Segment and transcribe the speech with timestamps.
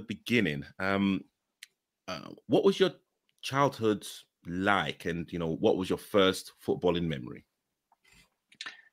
[0.00, 0.64] the beginning.
[0.78, 1.24] Um,
[2.08, 2.90] uh, what was your
[3.42, 4.06] childhood
[4.46, 7.44] like, and you know, what was your first footballing memory?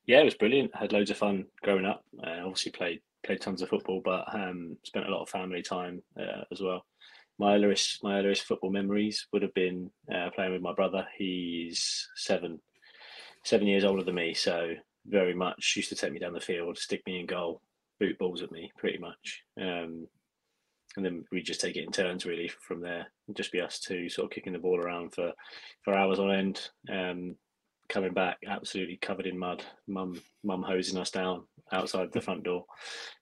[0.05, 0.71] Yeah, it was brilliant.
[0.73, 2.03] I had loads of fun growing up.
[2.25, 6.01] Uh, obviously, played played tons of football, but um, spent a lot of family time
[6.19, 6.85] uh, as well.
[7.39, 11.07] My earliest my earliest football memories would have been uh, playing with my brother.
[11.17, 12.59] He's seven
[13.43, 14.73] seven years older than me, so
[15.05, 17.61] very much used to take me down the field, stick me in goal,
[17.99, 19.43] boot balls at me, pretty much.
[19.59, 20.07] Um,
[20.97, 23.07] and then we just take it in turns really from there.
[23.33, 25.31] Just be us two sort of kicking the ball around for
[25.83, 26.69] for hours on end.
[26.91, 27.35] Um,
[27.87, 29.63] coming back absolutely covered in mud.
[29.87, 32.65] Mum mum hosing us down outside the front door.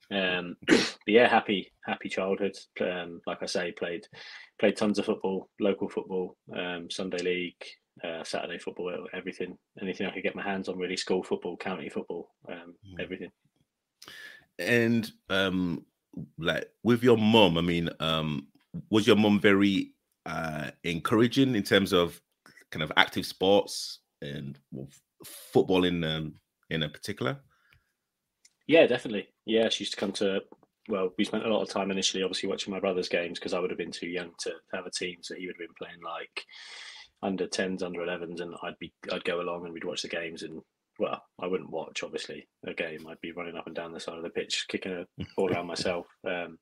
[0.09, 2.55] Um, but yeah, happy happy childhood.
[2.79, 4.07] Um, like I say, played
[4.57, 7.63] played tons of football, local football, um, Sunday league,
[8.03, 10.77] uh, Saturday football, everything, anything I could get my hands on.
[10.77, 13.03] Really, school football, county football, um, mm.
[13.03, 13.31] everything.
[14.57, 15.85] And um,
[16.37, 18.47] like with your mom I mean, um,
[18.89, 19.93] was your mom very
[20.25, 22.21] uh, encouraging in terms of
[22.71, 24.90] kind of active sports and well,
[25.23, 26.35] football in um,
[26.70, 27.37] in a particular?
[28.67, 29.27] Yeah, definitely.
[29.45, 30.41] Yeah, she used to come to.
[30.87, 33.59] Well, we spent a lot of time initially, obviously, watching my brother's games because I
[33.59, 36.01] would have been too young to have a team, so he would have been playing
[36.03, 36.45] like
[37.23, 40.43] under 10s, under 11s, and I'd be I'd go along and we'd watch the games.
[40.43, 40.62] And
[40.99, 43.07] well, I wouldn't watch obviously a game.
[43.07, 45.68] I'd be running up and down the side of the pitch, kicking a ball around
[45.68, 46.05] myself.
[46.27, 46.57] Um,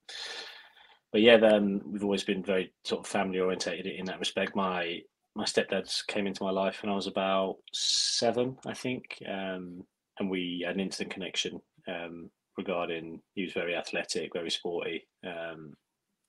[1.11, 4.55] but yeah, then we've always been very sort of family orientated in that respect.
[4.55, 4.99] My
[5.35, 9.83] my stepdads came into my life when I was about seven, I think, um,
[10.19, 15.75] and we had an instant connection um, regarding he was very athletic, very sporty, um,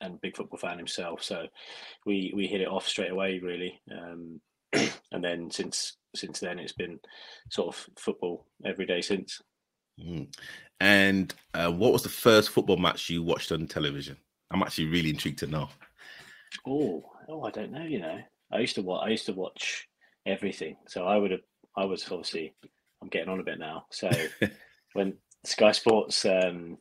[0.01, 1.23] and big football fan himself.
[1.23, 1.47] So
[2.05, 3.81] we we hit it off straight away, really.
[3.91, 4.41] Um,
[5.13, 7.01] and then since since then, it's been
[7.51, 9.41] sort of football every day since.
[10.01, 10.33] Mm.
[10.81, 14.17] And uh, what was the first football match you watched on television?
[14.51, 15.69] I'm actually really intrigued to know.
[16.67, 17.83] Oh, oh, I don't know.
[17.83, 18.19] You know,
[18.53, 19.03] I used to watch.
[19.05, 19.89] I used to watch
[20.27, 20.77] everything.
[20.89, 21.41] So I would have.
[21.77, 22.55] I was obviously.
[23.03, 23.85] I'm getting on a bit now.
[23.91, 24.11] So
[24.95, 25.15] when
[25.45, 26.79] Sky Sports, um,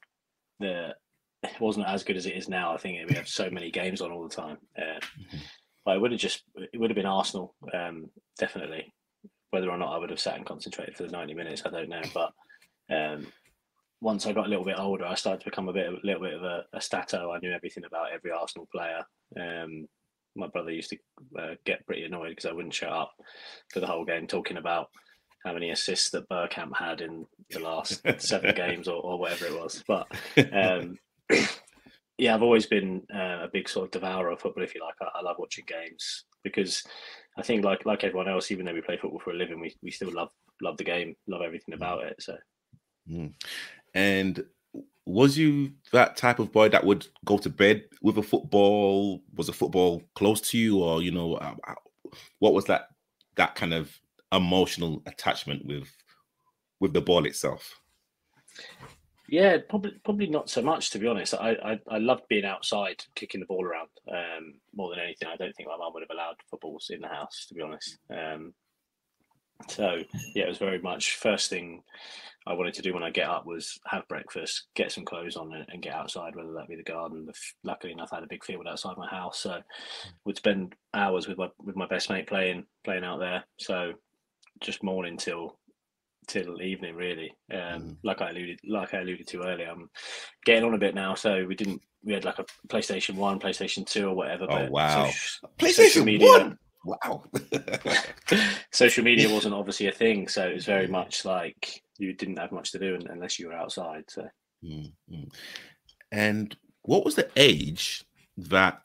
[0.59, 0.95] the
[1.43, 2.73] it wasn't as good as it is now.
[2.73, 4.57] I think we have so many games on all the time.
[4.77, 5.37] Uh, mm-hmm.
[5.85, 8.93] But it would have just it would have been Arsenal, um, definitely.
[9.51, 11.89] Whether or not I would have sat and concentrated for the ninety minutes, I don't
[11.89, 12.01] know.
[12.13, 12.31] But
[12.89, 13.27] um,
[14.01, 16.21] once I got a little bit older, I started to become a bit, a little
[16.21, 17.31] bit of a, a stato.
[17.31, 19.03] I knew everything about every Arsenal player.
[19.39, 19.87] Um,
[20.35, 20.97] my brother used to
[21.39, 23.13] uh, get pretty annoyed because I wouldn't shut up
[23.71, 24.89] for the whole game talking about
[25.45, 29.59] how many assists that Bergkamp had in the last seven games or, or, whatever it
[29.59, 29.83] was.
[29.87, 30.07] But
[30.53, 30.97] um,
[32.17, 34.95] yeah, I've always been uh, a big sort of devourer of football, if you like.
[35.01, 36.83] I, I, love watching games because
[37.37, 39.75] I think, like like everyone else, even though we play football for a living, we,
[39.81, 40.29] we still love
[40.61, 42.21] love the game, love everything about it.
[42.21, 42.37] So,
[43.09, 43.33] mm.
[43.95, 44.45] and
[45.05, 49.21] was you that type of boy that would go to bed with a football?
[49.35, 52.89] Was a football close to you, or you know, uh, uh, what was that
[53.35, 53.91] that kind of
[54.31, 55.89] emotional attachment with
[56.79, 57.79] with the ball itself?
[59.33, 61.33] Yeah, probably probably not so much to be honest.
[61.33, 65.27] I I, I loved being outside, kicking the ball around um, more than anything.
[65.27, 67.97] I don't think my mum would have allowed footballs in the house, to be honest.
[68.11, 68.53] Um,
[69.69, 70.03] so
[70.35, 71.81] yeah, it was very much first thing
[72.45, 75.51] I wanted to do when I get up was have breakfast, get some clothes on,
[75.51, 77.27] and, and get outside, whether that be the garden.
[77.63, 79.61] Luckily enough, I had a big field outside my house, so
[80.25, 83.45] would spend hours with my with my best mate playing playing out there.
[83.57, 83.93] So
[84.61, 85.57] just morning till
[86.27, 87.33] till evening really.
[87.51, 87.97] Um mm.
[88.03, 89.89] like i alluded like i alluded to earlier i'm
[90.45, 93.85] getting on a bit now so we didn't we had like a playstation 1 playstation
[93.85, 95.09] 2 or whatever oh wow.
[95.09, 97.23] so, playstation media, 1 wow.
[98.71, 102.51] Social media wasn't obviously a thing so it was very much like you didn't have
[102.51, 104.27] much to do unless you were outside so.
[104.63, 105.23] Mm-hmm.
[106.11, 108.05] and what was the age
[108.37, 108.83] that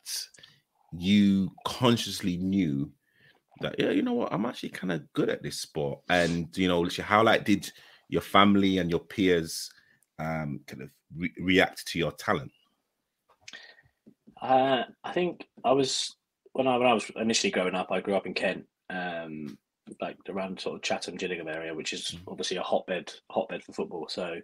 [0.93, 2.91] you consciously knew
[3.61, 6.01] that yeah, you know what, I'm actually kind of good at this sport.
[6.09, 7.71] And you know, how like did
[8.09, 9.71] your family and your peers
[10.19, 12.51] um kind of re- react to your talent?
[14.41, 16.15] Uh, I think I was
[16.53, 17.91] when I when I was initially growing up.
[17.91, 19.59] I grew up in Kent, um,
[20.00, 22.21] like around sort of Chatham, Gillingham area, which is mm.
[22.29, 24.06] obviously a hotbed hotbed for football.
[24.09, 24.37] So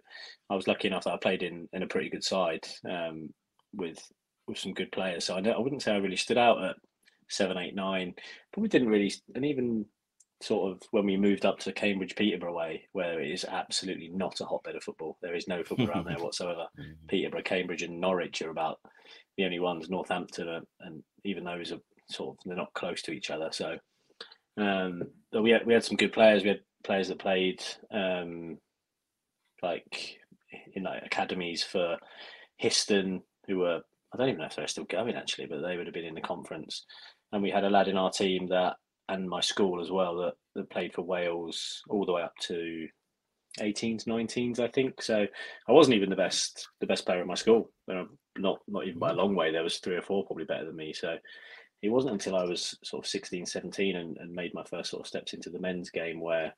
[0.49, 3.33] I was lucky enough that I played in in a pretty good side um,
[3.73, 3.99] with
[4.47, 5.25] with some good players.
[5.25, 6.75] So I, I wouldn't say I really stood out at
[7.29, 8.13] seven, eight, nine.
[8.53, 9.85] Probably didn't really, and even
[10.41, 14.41] sort of when we moved up to Cambridge Peterborough way, where it is absolutely not
[14.41, 15.17] a hotbed of football.
[15.21, 16.67] There is no football around there whatsoever.
[16.79, 17.07] Mm-hmm.
[17.07, 18.79] Peterborough, Cambridge, and Norwich are about
[19.37, 19.89] the only ones.
[19.89, 21.79] Northampton, and even those are
[22.09, 23.49] sort of they're not close to each other.
[23.51, 23.77] So,
[24.57, 26.43] um, but we had we had some good players.
[26.43, 28.57] We had players that played um,
[29.63, 30.19] like
[30.73, 31.97] in like academies for
[32.61, 33.81] Histon, who were
[34.13, 36.15] I don't even know if they're still going actually, but they would have been in
[36.15, 36.85] the conference.
[37.35, 38.77] And we had a lad in our team that,
[39.09, 42.87] and my school as well, that, that played for Wales all the way up to
[43.59, 45.01] 18s, 19s, I think.
[45.01, 45.27] So
[45.67, 47.71] I wasn't even the best, the best player at my school.
[48.37, 49.51] Not, not even by a long way.
[49.51, 50.93] There was three or four probably better than me.
[50.93, 51.17] So
[51.81, 55.01] it wasn't until I was sort of 16, 17 and, and made my first sort
[55.01, 56.53] of steps into the men's game where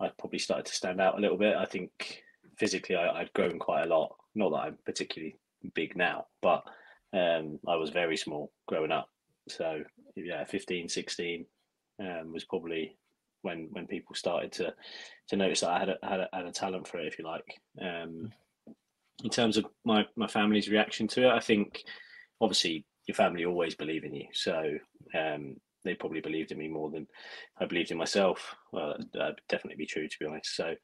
[0.00, 1.54] I probably started to stand out a little bit.
[1.54, 2.24] I think
[2.58, 4.16] physically I, would grown quite a lot.
[4.34, 5.36] Not that I'm particularly
[5.76, 6.64] big now, but
[7.12, 9.08] um, I was very small growing up.
[9.48, 9.82] So
[10.16, 11.46] yeah, 15, 16
[12.00, 12.96] um, was probably
[13.42, 14.74] when when people started to
[15.28, 17.24] to notice that I had a, had a, had a talent for it, if you
[17.24, 17.60] like.
[17.80, 18.30] Um,
[19.22, 21.82] in terms of my my family's reaction to it, I think
[22.40, 24.78] obviously your family always believe in you, so
[25.18, 27.06] um, they probably believed in me more than
[27.60, 28.54] I believed in myself.
[28.72, 30.54] Well, that'd definitely be true, to be honest.
[30.54, 30.74] So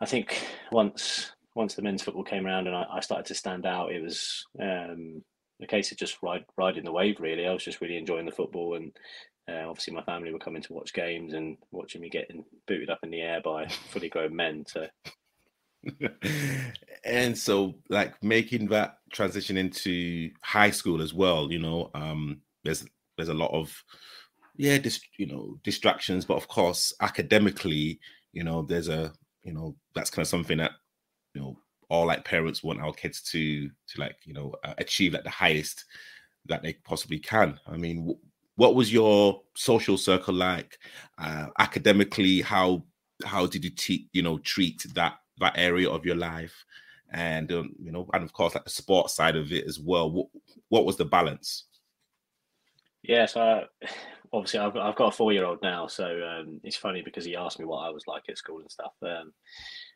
[0.00, 0.40] I think
[0.72, 4.00] once once the men's football came around and I, I started to stand out, it
[4.00, 5.22] was um,
[5.62, 7.20] a case of just ride, riding the wave.
[7.20, 8.92] Really, I was just really enjoying the football, and
[9.48, 13.00] uh, obviously my family were coming to watch games and watching me getting booted up
[13.02, 14.64] in the air by fully grown men.
[14.66, 14.86] So.
[17.06, 22.86] and so like making that transition into high school as well you know um there's
[23.16, 23.72] there's a lot of
[24.58, 27.98] yeah dis, you know distractions but of course academically
[28.34, 29.10] you know there's a
[29.42, 30.72] you know that's kind of something that
[31.32, 31.56] you know
[31.90, 35.30] all like parents want our kids to to like you know uh, achieve like the
[35.30, 35.84] highest
[36.46, 37.58] that they possibly can.
[37.66, 38.16] I mean
[38.56, 40.78] what was your social circle like?
[41.18, 42.84] Uh, academically how
[43.24, 46.64] how did you te- you know treat that that area of your life?
[47.12, 50.10] And um, you know and of course like the sports side of it as well.
[50.10, 50.26] What,
[50.68, 51.64] what was the balance?
[53.02, 53.64] Yeah so
[54.32, 57.24] obviously I've got, I've got a four year old now so um, it's funny because
[57.24, 59.32] he asked me what i was like at school and stuff um,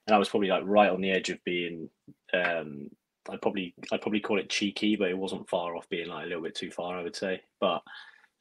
[0.07, 1.89] and I was probably like right on the edge of being.
[2.33, 2.89] Um,
[3.31, 6.29] I'd probably I'd probably call it cheeky, but it wasn't far off being like a
[6.29, 7.41] little bit too far, I would say.
[7.61, 7.83] But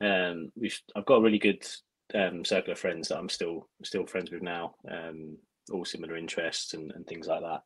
[0.02, 1.66] um, we've I've got a really good
[2.14, 4.76] um, circle of friends that I'm still still friends with now.
[4.90, 5.38] Um,
[5.72, 7.62] all similar interests and, and things like that.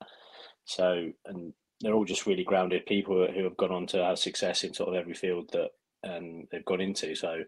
[0.65, 4.63] So and they're all just really grounded people who have gone on to have success
[4.63, 5.69] in sort of every field that
[6.07, 7.15] um, they've gone into.
[7.15, 7.41] So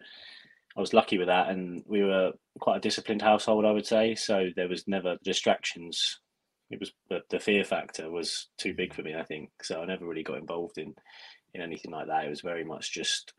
[0.80, 4.16] I was lucky with that, and we were quite a disciplined household, I would say.
[4.16, 6.20] So there was never distractions
[6.70, 9.16] it was the, the fear factor was too big for me.
[9.16, 9.82] I think so.
[9.82, 10.94] I never really got involved in
[11.54, 12.26] in anything like that.
[12.26, 13.34] It was very much just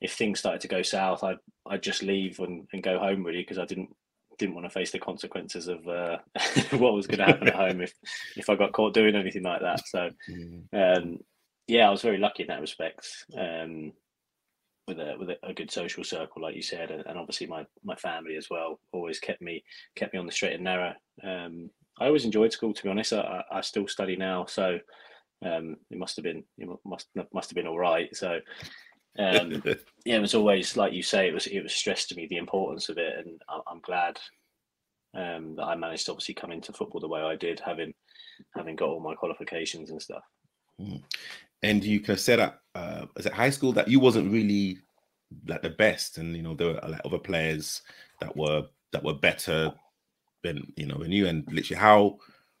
[0.00, 3.42] if things started to go south, I'd I'd just leave and, and go home really
[3.42, 3.90] because I didn't
[4.38, 6.18] didn't want to face the consequences of uh,
[6.78, 7.92] what was going to happen at home if
[8.36, 9.86] if I got caught doing anything like that.
[9.86, 10.62] So mm.
[10.72, 11.18] um,
[11.66, 13.06] yeah, I was very lucky in that respect.
[13.38, 13.92] Um,
[14.96, 17.94] with a with a, good social circle, like you said, and, and, obviously my my
[17.96, 19.64] family as well always kept me
[19.96, 20.94] kept me on the straight and narrow.
[21.22, 22.72] Um, I always enjoyed school.
[22.72, 24.78] To be honest, I, I still study now, so
[25.44, 28.14] um, it must have been it must must have been all right.
[28.16, 28.40] So
[29.18, 29.62] um,
[30.04, 32.36] yeah, it was always like you say, it was it was stressed to me the
[32.36, 34.18] importance of it, and I, am glad
[35.14, 37.92] um, that I managed to obviously come into football the way I did, having
[38.56, 40.24] having got all my qualifications and stuff.
[41.62, 44.78] And you can say that uh, as at high school that you wasn't really
[45.46, 47.82] like the best, and you know there were like other players
[48.20, 49.72] that were that were better
[50.42, 52.18] than you know than you and literally how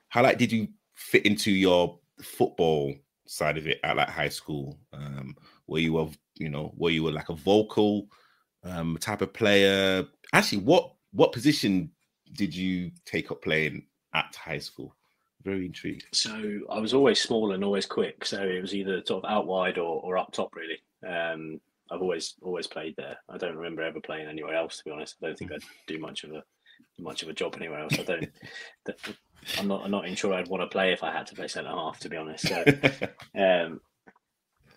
[0.08, 2.94] how like did you fit into your football
[3.26, 4.78] side of it at like high school?
[4.92, 8.06] Um were you a you know were you a, like a vocal
[8.64, 10.04] um type of player?
[10.32, 11.90] Actually what what position
[12.34, 14.94] did you take up playing at high school
[15.44, 19.24] very intrigued so i was always small and always quick so it was either sort
[19.24, 23.36] of out wide or, or up top really um i've always always played there i
[23.36, 26.24] don't remember ever playing anywhere else to be honest i don't think i'd do much
[26.24, 26.42] of a
[26.98, 27.98] much of a job anywhere else.
[27.98, 28.30] I don't.
[29.58, 29.84] I'm not.
[29.84, 31.98] I'm not even sure I'd want to play if I had to play centre half.
[32.00, 32.56] To be honest, so
[33.38, 33.80] um,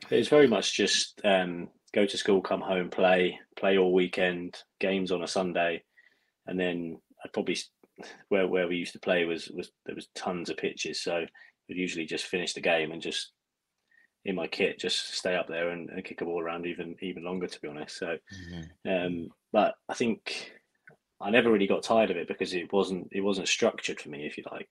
[0.09, 4.57] it was very much just um, go to school, come home, play, play all weekend,
[4.79, 5.83] games on a Sunday,
[6.47, 7.57] and then I'd probably
[8.29, 11.25] where where we used to play was was there was tons of pitches, so
[11.67, 13.31] we'd usually just finish the game and just
[14.25, 17.23] in my kit just stay up there and, and kick a ball around even even
[17.23, 17.47] longer.
[17.47, 18.89] To be honest, so mm-hmm.
[18.89, 20.51] um, but I think
[21.21, 24.25] I never really got tired of it because it wasn't it wasn't structured for me,
[24.25, 24.69] if you like.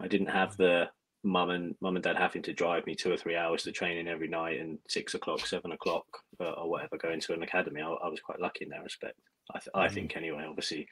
[0.00, 0.88] I didn't have the
[1.24, 4.06] mum and mum and dad having to drive me two or three hours to training
[4.06, 6.04] every night and six o'clock, seven o'clock,
[6.40, 7.80] uh, or whatever, going to an academy.
[7.80, 9.18] I, I, was quite lucky in that respect.
[9.54, 10.44] I, th- I think anyway.
[10.48, 10.86] Obviously,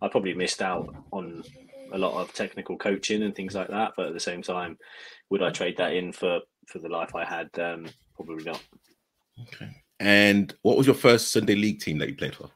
[0.00, 1.42] I probably missed out on
[1.92, 3.92] a lot of technical coaching and things like that.
[3.96, 4.78] But at the same time,
[5.30, 7.50] would I trade that in for for the life I had?
[7.58, 8.62] Um, probably not.
[9.40, 9.68] Okay.
[10.00, 12.50] And what was your first Sunday league team that you played for?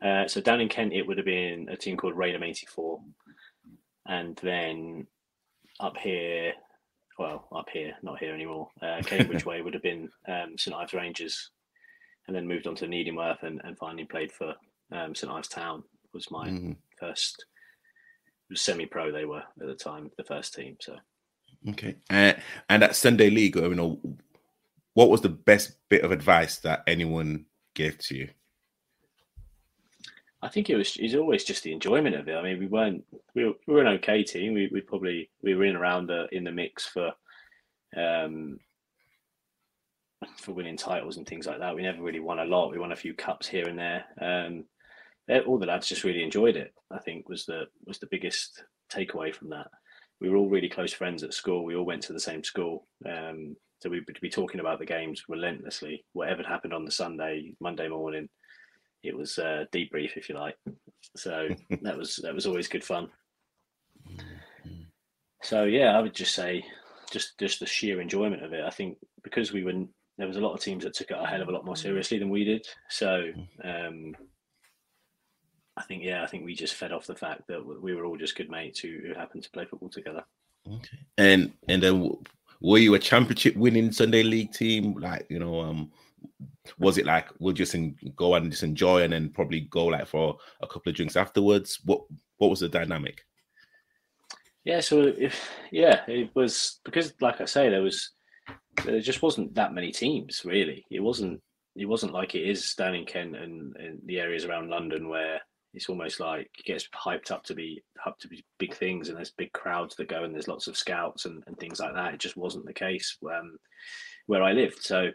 [0.00, 3.00] Uh, so down in Kent, it would have been a team called Rainham 84.
[4.06, 5.06] And then
[5.80, 6.52] up here,
[7.18, 8.68] well, up here, not here anymore.
[8.82, 11.50] Uh, Cambridge Way would have been um, St Ives Rangers,
[12.26, 14.54] and then moved on to Needingworth, and, and finally played for
[14.92, 15.82] um, St Ives Town.
[16.14, 16.72] Was my mm-hmm.
[16.98, 17.44] first
[18.54, 19.12] semi-pro.
[19.12, 20.76] They were at the time the first team.
[20.80, 20.96] So
[21.70, 22.32] okay, uh,
[22.68, 24.00] and at Sunday League, you know,
[24.94, 27.44] what was the best bit of advice that anyone
[27.74, 28.28] gave to you?
[30.40, 32.34] I think it was it's always just the enjoyment of it.
[32.34, 33.04] I mean, we weren't
[33.34, 34.54] we were, we were an okay team.
[34.54, 37.12] We we probably we were in around the in the mix for
[37.96, 38.58] um
[40.36, 41.74] for winning titles and things like that.
[41.74, 42.70] We never really won a lot.
[42.70, 44.04] We won a few cups here and there.
[44.20, 44.64] Um,
[45.46, 46.72] all the lads just really enjoyed it.
[46.90, 49.68] I think was the was the biggest takeaway from that.
[50.20, 51.64] We were all really close friends at school.
[51.64, 54.86] We all went to the same school, um, so we would be talking about the
[54.86, 56.04] games relentlessly.
[56.12, 58.28] Whatever happened on the Sunday, Monday morning,
[59.02, 60.56] it was a debrief, if you like.
[61.16, 61.48] So
[61.82, 63.08] that was that was always good fun.
[65.42, 66.64] So yeah, I would just say,
[67.10, 68.64] just just the sheer enjoyment of it.
[68.64, 69.84] I think because we were
[70.16, 71.76] there was a lot of teams that took it a hell of a lot more
[71.76, 72.66] seriously than we did.
[72.88, 73.30] So
[73.62, 74.16] um,
[75.76, 78.16] I think yeah, I think we just fed off the fact that we were all
[78.16, 80.24] just good mates who, who happened to play football together.
[80.66, 82.16] Okay, and and then
[82.60, 84.94] were you a championship winning Sunday league team?
[84.94, 85.92] Like you know, um,
[86.78, 87.76] was it like we'll just
[88.16, 91.80] go and just enjoy and then probably go like for a couple of drinks afterwards?
[91.84, 92.02] What
[92.38, 93.24] what was the dynamic?
[94.64, 98.10] Yeah, so if yeah, it was because like I say, there was
[98.84, 100.84] there just wasn't that many teams really.
[100.90, 101.40] It wasn't
[101.76, 105.40] it wasn't like it is down in Kent and, and the areas around London where
[105.74, 109.16] it's almost like it gets hyped up to be up to be big things and
[109.16, 112.14] there's big crowds that go and there's lots of scouts and, and things like that.
[112.14, 113.56] It just wasn't the case um,
[114.26, 114.82] where I lived.
[114.82, 115.10] So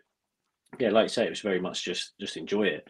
[0.80, 2.88] yeah, like I say, it was very much just just enjoy it.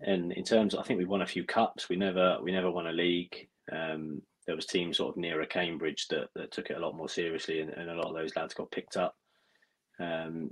[0.00, 1.88] And in terms, I think we won a few cups.
[1.88, 3.48] We never we never won a league.
[3.72, 7.08] Um, there was teams sort of nearer Cambridge that, that took it a lot more
[7.08, 9.16] seriously, and, and a lot of those lads got picked up.
[9.98, 10.50] Um,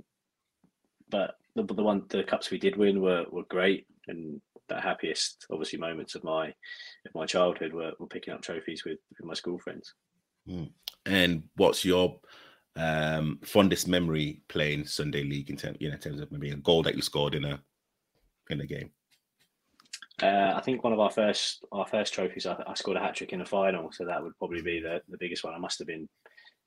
[1.09, 5.45] but the, the one the cups we did win were, were great, and the happiest
[5.51, 9.33] obviously moments of my of my childhood were, were picking up trophies with, with my
[9.33, 9.93] school friends.
[10.49, 10.71] Mm.
[11.05, 12.19] And what's your
[12.75, 16.55] um, fondest memory playing Sunday League in terms, you know, in terms of maybe a
[16.55, 17.59] goal that you scored in a
[18.49, 18.91] in a game?
[20.21, 23.15] Uh, I think one of our first our first trophies, I, I scored a hat
[23.15, 25.53] trick in a final, so that would probably be the, the biggest one.
[25.53, 26.07] I must have been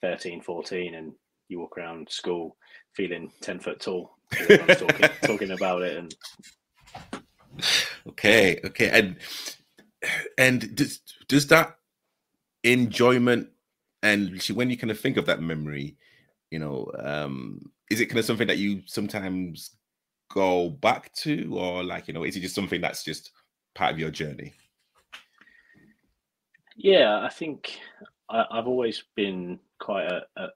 [0.03, 1.13] 13, 14, and
[1.49, 2.57] you walk around school
[2.95, 4.19] feeling 10 foot tall.
[4.33, 6.15] talking, talking about it and
[8.07, 9.17] okay okay and
[10.37, 11.79] and does does that
[12.63, 13.49] enjoyment
[14.03, 15.97] and when you kind of think of that memory
[16.51, 19.77] you know um is it kind of something that you sometimes
[20.29, 21.51] go back to?
[21.57, 23.33] Or like you know is it just something that's just
[23.75, 24.55] part of your journey?
[26.77, 27.81] Yeah i think
[28.31, 30.49] I, have always been quite a, a,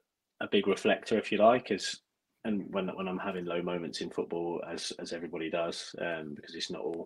[0.42, 1.96] a, big reflector if you like as
[2.44, 6.54] and when when i'm having low moments in football as as everybody does um, because
[6.54, 7.04] it's not all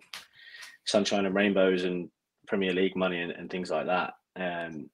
[0.85, 2.11] sunshine and rainbows and
[2.45, 4.87] premier league money and, and things like that um,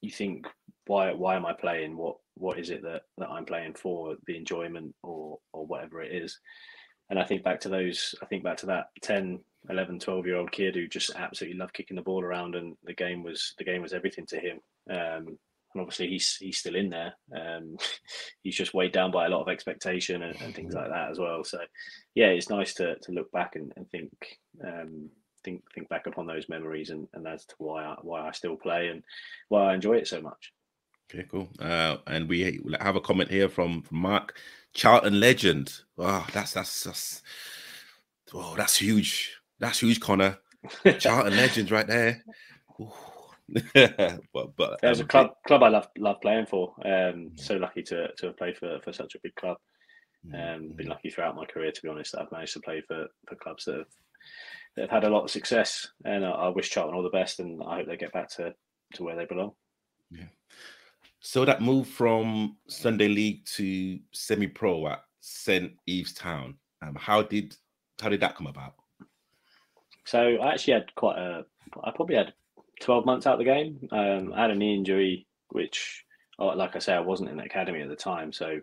[0.00, 0.46] you think
[0.88, 1.96] why why am I playing?
[1.96, 4.16] What what is it that, that I'm playing for?
[4.26, 6.38] The enjoyment or or whatever it is.
[7.10, 9.40] And I think back to those, I think back to that 10,
[9.70, 12.92] 11, 12 year old kid who just absolutely loved kicking the ball around and the
[12.92, 14.60] game was the game was everything to him.
[14.90, 15.38] Um,
[15.74, 17.14] and obviously he's he's still in there.
[17.34, 17.76] Um,
[18.42, 21.18] he's just weighed down by a lot of expectation and, and, things like that as
[21.18, 21.44] well.
[21.44, 21.58] So
[22.14, 24.12] yeah, it's nice to to look back and, and think
[24.64, 25.10] um,
[25.44, 28.56] think think back upon those memories and, and as to why I, why I still
[28.56, 29.02] play and
[29.48, 30.52] why I enjoy it so much.
[31.10, 31.48] Okay, cool.
[31.58, 34.38] Uh, and we have a comment here from, from Mark
[34.74, 35.80] Charlton legend.
[35.96, 37.22] Wow, that's that's that's
[38.34, 39.40] oh, that's huge.
[39.58, 40.38] That's huge, Conor.
[40.98, 42.22] Charlton legends right there.
[43.74, 46.74] but but there's um, a club club I love love playing for.
[46.84, 49.56] Um, so lucky to to have played for for such a big club.
[50.34, 50.76] Um, mm-hmm.
[50.76, 52.12] been lucky throughout my career, to be honest.
[52.12, 53.86] That I've managed to play for for clubs that have
[54.76, 57.40] that have had a lot of success, and I, I wish Charlton all the best,
[57.40, 58.54] and I hope they get back to
[58.94, 59.52] to where they belong.
[60.10, 60.26] Yeah.
[61.20, 67.56] So that move from Sunday League to semi-pro at St Ives Town, um, how did
[68.00, 68.74] how did that come about?
[70.04, 71.44] So I actually had quite a.
[71.84, 72.32] I probably had
[72.80, 73.88] twelve months out of the game.
[73.90, 76.04] Um, I had a knee injury, which,
[76.38, 78.32] oh, like I say, I wasn't in the academy at the time.
[78.32, 78.60] So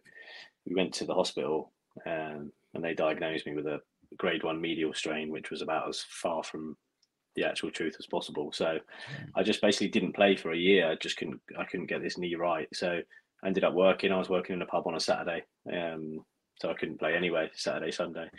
[0.65, 1.73] we went to the hospital,
[2.05, 3.81] um, and they diagnosed me with a
[4.17, 6.77] grade one medial strain, which was about as far from
[7.35, 8.51] the actual truth as possible.
[8.53, 9.29] So hmm.
[9.35, 10.91] I just basically didn't play for a year.
[10.91, 12.67] I just couldn't I couldn't get this knee right.
[12.73, 12.99] So
[13.43, 14.11] I ended up working.
[14.11, 15.43] I was working in a pub on a Saturday.
[15.71, 16.25] Um,
[16.59, 18.29] so I couldn't play anyway, Saturday, Sunday.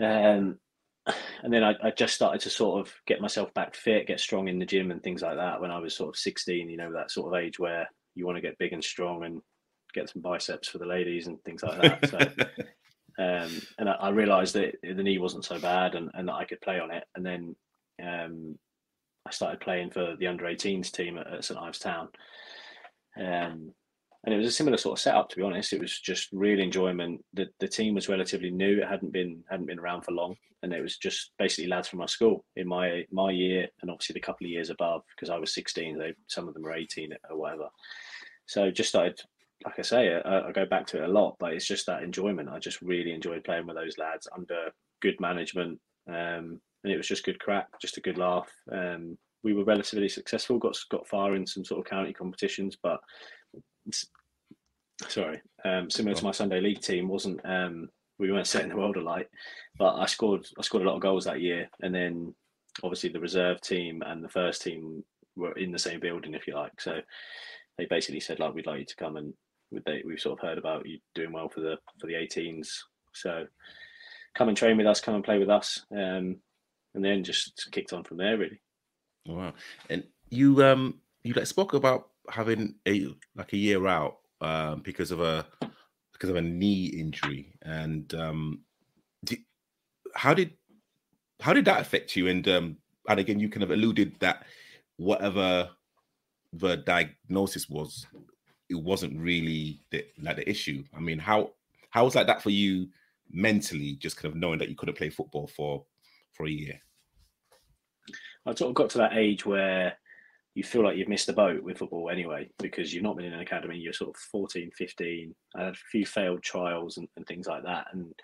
[0.00, 0.58] Um,
[1.42, 4.48] and then I, I, just started to sort of get myself back fit, get strong
[4.48, 6.92] in the gym and things like that when I was sort of 16, you know,
[6.92, 9.42] that sort of age where you want to get big and strong and
[9.92, 12.08] get some biceps for the ladies and things like that.
[12.08, 12.18] So,
[13.22, 16.44] um, and I, I, realised that the knee wasn't so bad and, and that I
[16.44, 17.04] could play on it.
[17.14, 17.54] And then
[18.02, 18.58] um,
[19.26, 22.08] I started playing for the under 18s team at, at St Ives Town.
[23.16, 23.72] Um,
[24.24, 25.72] and it was a similar sort of setup to be honest.
[25.72, 27.22] It was just real enjoyment.
[27.34, 28.80] The, the team was relatively new.
[28.80, 30.36] It hadn't been hadn't been around for long.
[30.62, 34.14] And it was just basically lads from my school in my my year and obviously
[34.14, 37.12] the couple of years above because i was 16 they some of them were 18
[37.30, 37.68] or whatever.
[38.46, 39.20] So just started
[39.64, 42.02] like i say I, I go back to it a lot but it's just that
[42.02, 42.48] enjoyment.
[42.48, 44.70] I just really enjoyed playing with those lads under
[45.02, 45.80] good management.
[46.08, 50.08] Um, and it was just good crack just a good laugh um, we were relatively
[50.08, 53.00] successful got got far in some sort of county competitions but
[55.08, 57.88] sorry, um, similar to my Sunday league team, wasn't um,
[58.18, 59.28] we weren't setting the world alight,
[59.78, 62.34] but I scored I scored a lot of goals that year, and then
[62.82, 65.04] obviously the reserve team and the first team
[65.36, 66.80] were in the same building, if you like.
[66.80, 67.00] So
[67.78, 69.34] they basically said like we'd like you to come and
[69.86, 72.78] they, we've sort of heard about you doing well for the for the 18s,
[73.12, 73.46] so
[74.34, 76.36] come and train with us, come and play with us, um,
[76.94, 78.60] and then just kicked on from there really.
[79.26, 79.54] Wow,
[79.90, 85.10] and you um you like spoke about having a like a year out um, because
[85.10, 85.46] of a
[86.12, 88.60] because of a knee injury, and um,
[89.24, 89.40] did,
[90.14, 90.52] how did
[91.40, 92.28] how did that affect you?
[92.28, 92.76] And um,
[93.08, 94.46] and again, you kind of alluded that
[94.96, 95.70] whatever
[96.52, 98.06] the diagnosis was,
[98.68, 100.84] it wasn't really the, like the issue.
[100.96, 101.52] I mean, how
[101.90, 102.88] how was like that for you
[103.30, 105.84] mentally, just kind of knowing that you couldn't play football for
[106.32, 106.80] for a year?
[108.46, 109.96] I sort of got to that age where
[110.54, 113.34] you feel like you've missed the boat with football anyway because you've not been in
[113.34, 117.26] an academy you're sort of 14 15 i had a few failed trials and, and
[117.26, 118.14] things like that and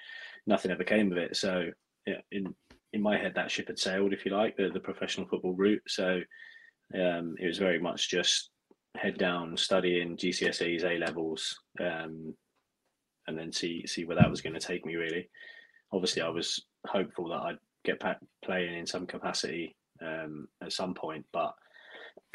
[0.46, 1.36] nothing ever came of it.
[1.36, 1.70] So
[2.06, 2.54] yeah, in
[2.92, 5.82] in my head that ship had sailed if you like the, the professional football route.
[5.86, 6.20] So
[6.94, 8.50] um, it was very much just
[8.96, 12.34] head down studying gcse's a levels um,
[13.28, 15.30] and then see see where that was going to take me really.
[15.92, 20.94] Obviously i was hopeful that i'd get back playing in some capacity um, at some
[20.94, 21.54] point but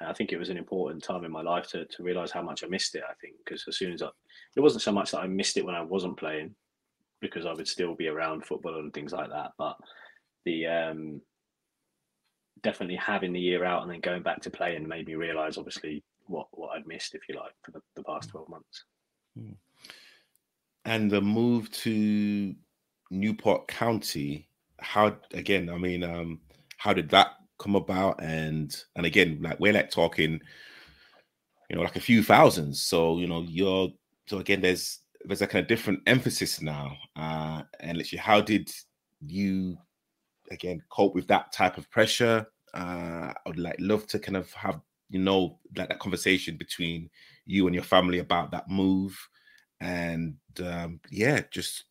[0.00, 2.64] I think it was an important time in my life to, to realize how much
[2.64, 3.02] I missed it.
[3.08, 4.08] I think because as soon as I,
[4.56, 6.54] it wasn't so much that I missed it when I wasn't playing,
[7.20, 9.52] because I would still be around football and things like that.
[9.56, 9.76] But
[10.44, 11.20] the um,
[12.62, 16.02] definitely having the year out and then going back to playing made me realize, obviously,
[16.26, 18.84] what what I'd missed, if you like, for the, the past twelve months.
[19.38, 19.52] Hmm.
[20.84, 22.54] And the move to
[23.10, 24.48] Newport County,
[24.80, 25.70] how again?
[25.70, 26.40] I mean, um,
[26.82, 28.20] how did that come about?
[28.20, 30.40] And and again like we're like talking
[31.70, 32.82] you know like a few thousands.
[32.82, 33.88] So you know you're
[34.26, 36.96] so again there's there's a kind of different emphasis now.
[37.14, 38.68] Uh and literally how did
[39.24, 39.76] you
[40.50, 42.44] again cope with that type of pressure?
[42.74, 47.08] Uh i would like love to kind of have you know like that conversation between
[47.46, 49.16] you and your family about that move.
[49.80, 51.84] And um yeah just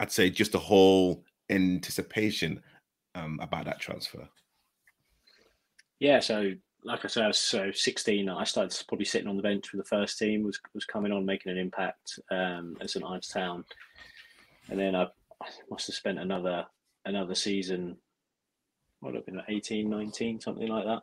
[0.00, 2.60] i'd say just the whole anticipation
[3.14, 4.28] um, about that transfer?
[6.00, 6.52] Yeah, so
[6.84, 8.28] like I said, I was so 16.
[8.28, 10.44] I started probably sitting on the bench for the first team.
[10.44, 13.64] was was coming on, making an impact um, at St Ives Town,
[14.70, 15.04] and then I,
[15.42, 16.66] I must have spent another
[17.04, 17.96] another season.
[19.00, 21.02] What have been 18, 19, something like that.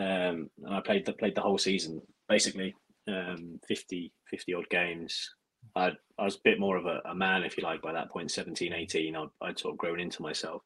[0.00, 2.74] Um, and I played the played the whole season basically,
[3.08, 5.34] um, 50 50 odd games.
[5.74, 8.10] i I was a bit more of a, a, man, if you like, by that
[8.10, 9.14] point, 17, 18.
[9.14, 10.62] I'd, I'd sort of grown into myself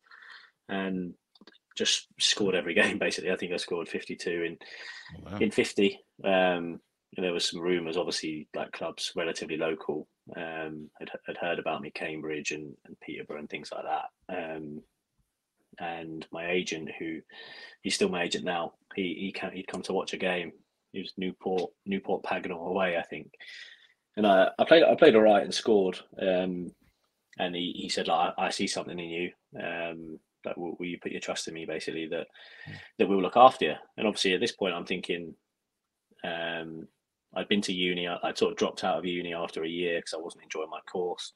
[0.70, 1.14] and
[1.76, 3.30] just scored every game basically.
[3.30, 4.58] I think I scored 52 in
[5.22, 5.38] wow.
[5.38, 5.98] in 50.
[6.24, 6.80] Um,
[7.16, 10.06] and there was some rumours, obviously, like clubs relatively local
[10.36, 14.56] um, had, had heard about me, Cambridge and, and Peterborough and things like that.
[14.56, 14.82] Um,
[15.78, 17.20] and my agent, who
[17.82, 20.52] he's still my agent now, he he can he'd come to watch a game.
[20.92, 23.32] It was Newport Newport Pagnell away, I think.
[24.16, 25.98] And I, I played I played all right and scored.
[26.20, 26.72] Um,
[27.38, 29.30] and he, he said like I, I see something in you.
[29.58, 32.26] Um, like will, will, you put your trust in me basically that
[32.98, 33.74] that we'll look after you.
[33.96, 35.34] And obviously at this point i'm thinking
[36.24, 36.86] um
[37.36, 39.98] i'd been to uni I, would sort of dropped out of uni after a year
[39.98, 41.32] because i wasn't enjoying my course.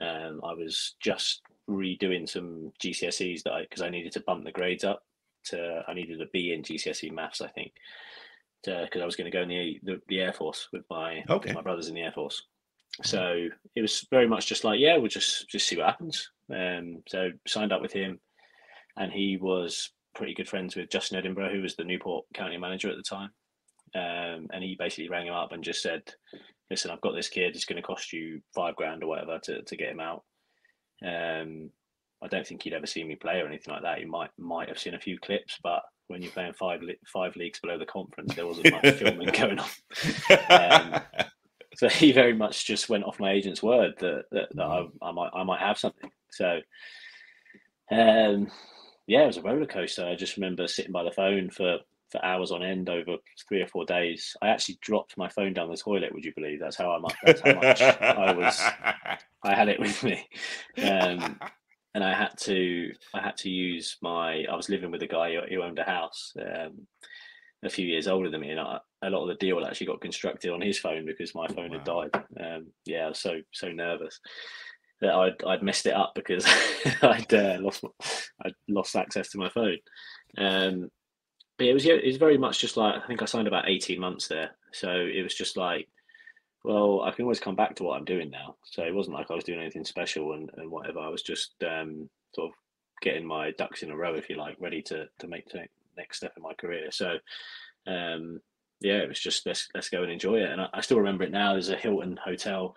[0.00, 4.52] Um i was just redoing some gcse's that i because i needed to bump the
[4.52, 5.02] grades up
[5.44, 7.72] to i needed a b in gcse maths i think
[8.62, 11.52] because i was going to go in the, the, the air force with my okay.
[11.52, 12.42] my brothers in the air force.
[13.02, 16.30] So it was very much just like yeah we'll just just see what happens.
[16.54, 18.18] Um so signed up with him
[18.96, 22.90] and he was pretty good friends with Justin Edinburgh, who was the Newport County manager
[22.90, 23.30] at the time.
[23.94, 26.02] Um, and he basically rang him up and just said,
[26.70, 27.54] "Listen, I've got this kid.
[27.54, 30.24] It's going to cost you five grand or whatever to, to get him out."
[31.04, 31.70] Um,
[32.22, 33.98] I don't think he'd ever seen me play or anything like that.
[33.98, 37.60] He might might have seen a few clips, but when you're playing five five leagues
[37.60, 39.70] below the conference, there wasn't much filming going on.
[40.50, 41.00] Um,
[41.76, 45.12] so he very much just went off my agent's word that that, that I, I,
[45.12, 46.10] might I might have something.
[46.30, 46.60] So,
[47.90, 48.50] um,
[49.06, 50.06] yeah, it was a roller coaster.
[50.06, 51.78] I just remember sitting by the phone for
[52.10, 53.16] for hours on end over
[53.48, 54.36] three or four days.
[54.40, 56.14] I actually dropped my phone down the toilet.
[56.14, 56.60] Would you believe?
[56.60, 57.14] That's how I much.
[57.24, 58.60] That's how much I was.
[59.42, 60.26] I had it with me,
[60.78, 61.38] um,
[61.94, 62.92] and I had to.
[63.14, 64.44] I had to use my.
[64.50, 66.32] I was living with a guy who, owned a house.
[66.40, 66.86] Um,
[67.64, 70.00] a few years older than me, and I, a lot of the deal actually got
[70.00, 71.78] constructed on his phone because my phone wow.
[71.78, 72.24] had died.
[72.38, 74.20] Um, yeah, I was so so nervous
[75.00, 76.46] that I'd I'd messed it up because
[77.02, 77.84] I'd uh, lost
[78.44, 79.78] I'd lost access to my phone.
[80.38, 80.90] Um,
[81.58, 84.00] but it was it was very much just like I think I signed about eighteen
[84.00, 85.88] months there, so it was just like,
[86.64, 88.56] well, I can always come back to what I'm doing now.
[88.64, 91.00] So it wasn't like I was doing anything special and, and whatever.
[91.00, 92.54] I was just um, sort of
[93.02, 95.64] getting my ducks in a row, if you like, ready to to make the
[95.96, 96.90] next step in my career.
[96.90, 97.16] So
[97.86, 98.40] um,
[98.80, 100.50] yeah, it was just let's let's go and enjoy it.
[100.50, 101.52] And I, I, still remember it now.
[101.52, 102.74] There's a Hilton hotel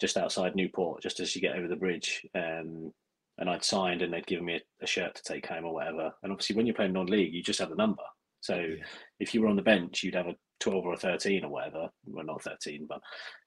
[0.00, 2.26] just outside Newport, just as you get over the bridge.
[2.34, 2.92] Um,
[3.38, 6.12] and I'd signed and they'd given me a, a, shirt to take home or whatever.
[6.22, 8.02] And obviously, when you're playing non-league, you just have the number.
[8.40, 8.84] So yeah.
[9.18, 11.88] if you were on the bench, you'd have a 12 or a 13 or whatever.
[12.06, 13.00] Well, not 13, but.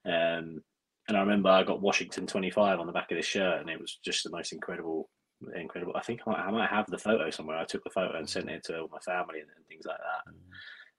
[0.09, 0.61] Um,
[1.07, 3.79] and I remember I got Washington 25 on the back of this shirt, and it
[3.79, 5.09] was just the most incredible,
[5.55, 5.93] incredible.
[5.95, 7.57] I think I might, I might have the photo somewhere.
[7.57, 10.31] I took the photo and sent it to my family and, and things like that.
[10.31, 10.35] And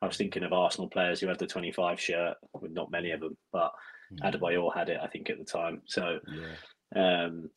[0.01, 3.21] I was thinking of Arsenal players who had the 25 shirt, with not many of
[3.21, 3.73] them, but
[4.13, 4.21] mm.
[4.23, 5.83] Adebayor had it, I think, at the time.
[5.87, 6.19] So,
[6.95, 7.25] yeah.
[7.25, 7.51] Um,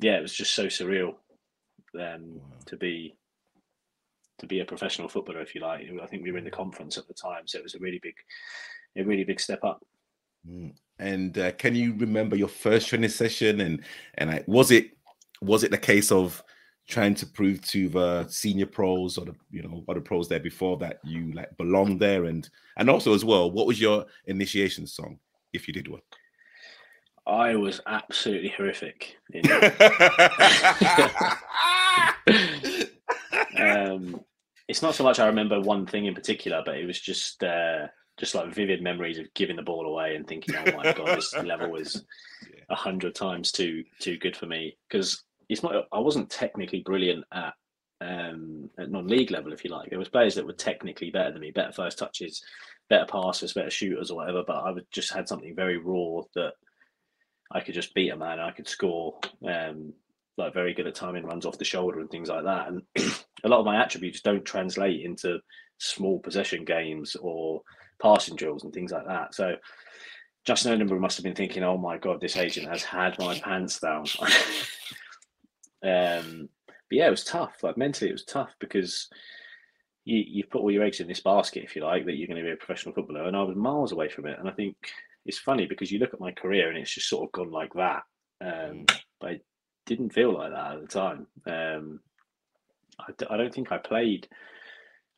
[0.00, 1.14] yeah, it was just so surreal
[1.94, 2.42] um, wow.
[2.66, 3.14] to be
[4.38, 5.86] to be a professional footballer, if you like.
[6.02, 8.00] I think we were in the conference at the time, so it was a really
[8.02, 8.14] big,
[8.96, 9.84] a really big step up.
[10.48, 10.72] Mm.
[10.98, 13.60] And uh, can you remember your first training session?
[13.60, 14.90] And and I, was it
[15.42, 16.42] was it the case of
[16.88, 20.76] trying to prove to the senior pros or the you know other pros there before
[20.78, 22.24] that you like belong there?
[22.24, 25.18] And and also as well, what was your initiation song
[25.52, 26.02] if you did one?
[27.26, 29.16] I was absolutely horrific.
[33.58, 34.20] um,
[34.68, 37.86] it's not so much I remember one thing in particular, but it was just uh,
[38.18, 41.34] just like vivid memories of giving the ball away and thinking, "Oh my god, this
[41.44, 42.04] level is
[42.68, 45.86] a hundred times too too good for me." Because it's not.
[45.92, 47.54] I wasn't technically brilliant at
[48.00, 49.90] um, at non-league level, if you like.
[49.90, 52.42] There was players that were technically better than me, better first touches,
[52.88, 54.42] better passers, better shooters, or whatever.
[54.46, 56.52] But I would just had something very raw that
[57.52, 58.40] I could just beat a man.
[58.40, 59.18] I could score.
[59.46, 59.92] Um,
[60.36, 62.68] like very good at timing runs off the shoulder and things like that.
[62.68, 62.82] And
[63.44, 65.38] a lot of my attributes don't translate into
[65.78, 67.62] small possession games or
[68.00, 69.34] passing drills and things like that.
[69.34, 69.56] So
[70.44, 73.78] Justin Edinburgh must have been thinking, "Oh my god, this agent has had my pants
[73.78, 74.06] down."
[75.84, 76.48] um,
[76.90, 77.62] but yeah, it was tough.
[77.62, 79.08] Like mentally, it was tough because
[80.04, 82.36] you you put all your eggs in this basket, if you like, that you're going
[82.36, 84.38] to be a professional footballer, and I was miles away from it.
[84.38, 84.76] And I think
[85.24, 87.72] it's funny because you look at my career and it's just sort of gone like
[87.74, 88.02] that.
[88.40, 88.86] Um,
[89.20, 89.44] but it
[89.86, 91.26] didn't feel like that at the time.
[91.46, 92.00] Um,
[92.98, 94.28] I, I don't think I played.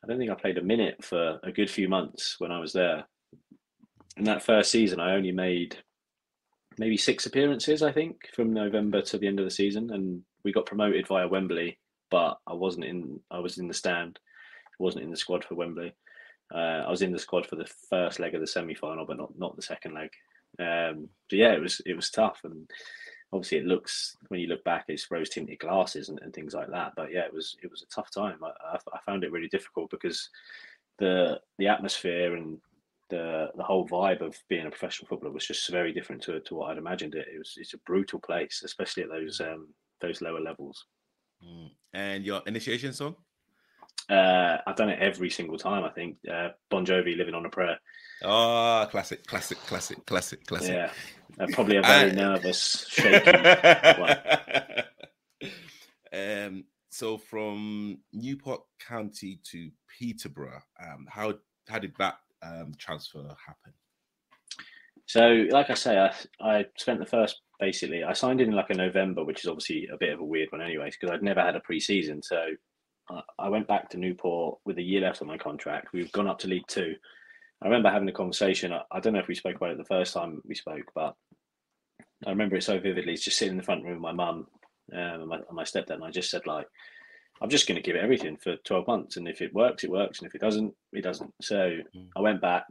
[0.03, 2.73] I don't think I played a minute for a good few months when I was
[2.73, 3.05] there.
[4.17, 5.77] In that first season, I only made
[6.77, 10.51] maybe six appearances, I think, from November to the end of the season, and we
[10.51, 11.79] got promoted via Wembley.
[12.09, 13.19] But I wasn't in.
[13.31, 14.19] I was in the stand.
[14.67, 15.93] I wasn't in the squad for Wembley.
[16.53, 19.17] Uh, I was in the squad for the first leg of the semi final, but
[19.17, 20.09] not not the second leg.
[20.59, 22.69] Um, but yeah, it was it was tough, and
[23.33, 26.69] obviously it looks when you look back, it's rose tinted glasses and, and, things like
[26.69, 26.93] that.
[26.95, 28.37] But yeah, it was it was a tough time.
[28.43, 30.29] I, I, I found it really difficult because
[30.99, 32.59] the the atmosphere and
[33.09, 36.55] the the whole vibe of being a professional footballer was just very different to to
[36.55, 37.27] what I'd imagined it.
[37.33, 39.69] It was it's a brutal place, especially at those um,
[40.03, 40.85] those lower levels.
[41.43, 41.69] Mm.
[41.93, 43.15] And your initiation song?
[44.09, 45.83] Uh, I've done it every single time.
[45.83, 47.77] I think uh, Bon Jovi, "Living on a Prayer."
[48.21, 50.73] Oh, classic, classic, classic, classic, classic.
[50.73, 50.91] Yeah,
[51.39, 53.31] uh, probably a very nervous, shaky
[53.99, 54.17] one.
[56.13, 61.33] Um, so from Newport County to Peterborough, um, how
[61.67, 63.73] how did that um, transfer happen?
[65.07, 68.75] So, like I say, I I spent the first basically I signed in like a
[68.75, 71.55] November, which is obviously a bit of a weird one, anyways, because I'd never had
[71.55, 72.21] a pre-season.
[72.21, 72.47] So
[73.39, 75.93] I went back to Newport with a year left on my contract.
[75.93, 76.95] We've gone up to League Two.
[77.61, 78.73] I remember having a conversation.
[78.73, 81.15] I don't know if we spoke about it the first time we spoke, but
[82.25, 83.13] I remember it so vividly.
[83.13, 84.47] It's just sitting in the front room with my mum
[84.91, 86.67] um, and, my, and my stepdad, and I just said like,
[87.41, 89.89] I'm just going to give it everything for 12 months, and if it works, it
[89.89, 91.33] works, and if it doesn't, it doesn't.
[91.41, 92.07] So mm.
[92.15, 92.65] I went back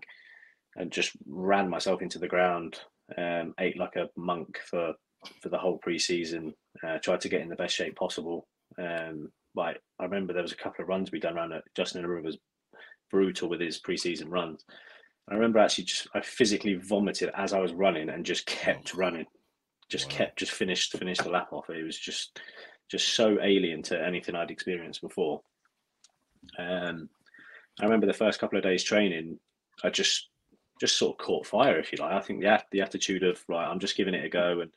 [0.76, 2.78] and just ran myself into the ground,
[3.16, 4.94] um, ate like a monk for
[5.40, 8.48] for the whole preseason, Uh, tried to get in the best shape possible.
[8.78, 11.62] Um, like I remember there was a couple of runs we done around it.
[11.76, 12.38] Justin Edinburgh was
[13.10, 14.64] brutal with his preseason runs.
[15.30, 19.26] I remember actually just I physically vomited as I was running and just kept running,
[19.88, 20.16] just wow.
[20.16, 21.70] kept just finished finished the lap off.
[21.70, 22.40] It was just
[22.90, 25.42] just so alien to anything I'd experienced before.
[26.58, 27.08] Um,
[27.80, 29.38] I remember the first couple of days training,
[29.84, 30.28] I just
[30.82, 32.10] just sort of caught fire, if you like.
[32.10, 34.70] I think the the attitude of right, I'm just giving it a go and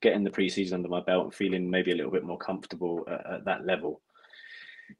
[0.00, 3.24] getting the preseason under my belt and feeling maybe a little bit more comfortable at,
[3.34, 4.00] at that level,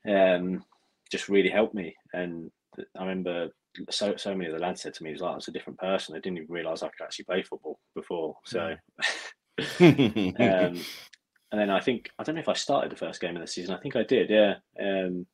[0.08, 0.64] um,
[1.10, 1.96] just really helped me.
[2.14, 2.48] And
[2.96, 3.48] I remember
[3.90, 5.52] so so many of the lads said to me, "It was like I was a
[5.52, 6.14] different person.
[6.14, 8.76] I didn't even realise I could actually play football before." So,
[9.80, 13.42] um, and then I think I don't know if I started the first game of
[13.42, 13.74] the season.
[13.74, 14.54] I think I did, yeah.
[14.80, 15.26] Um,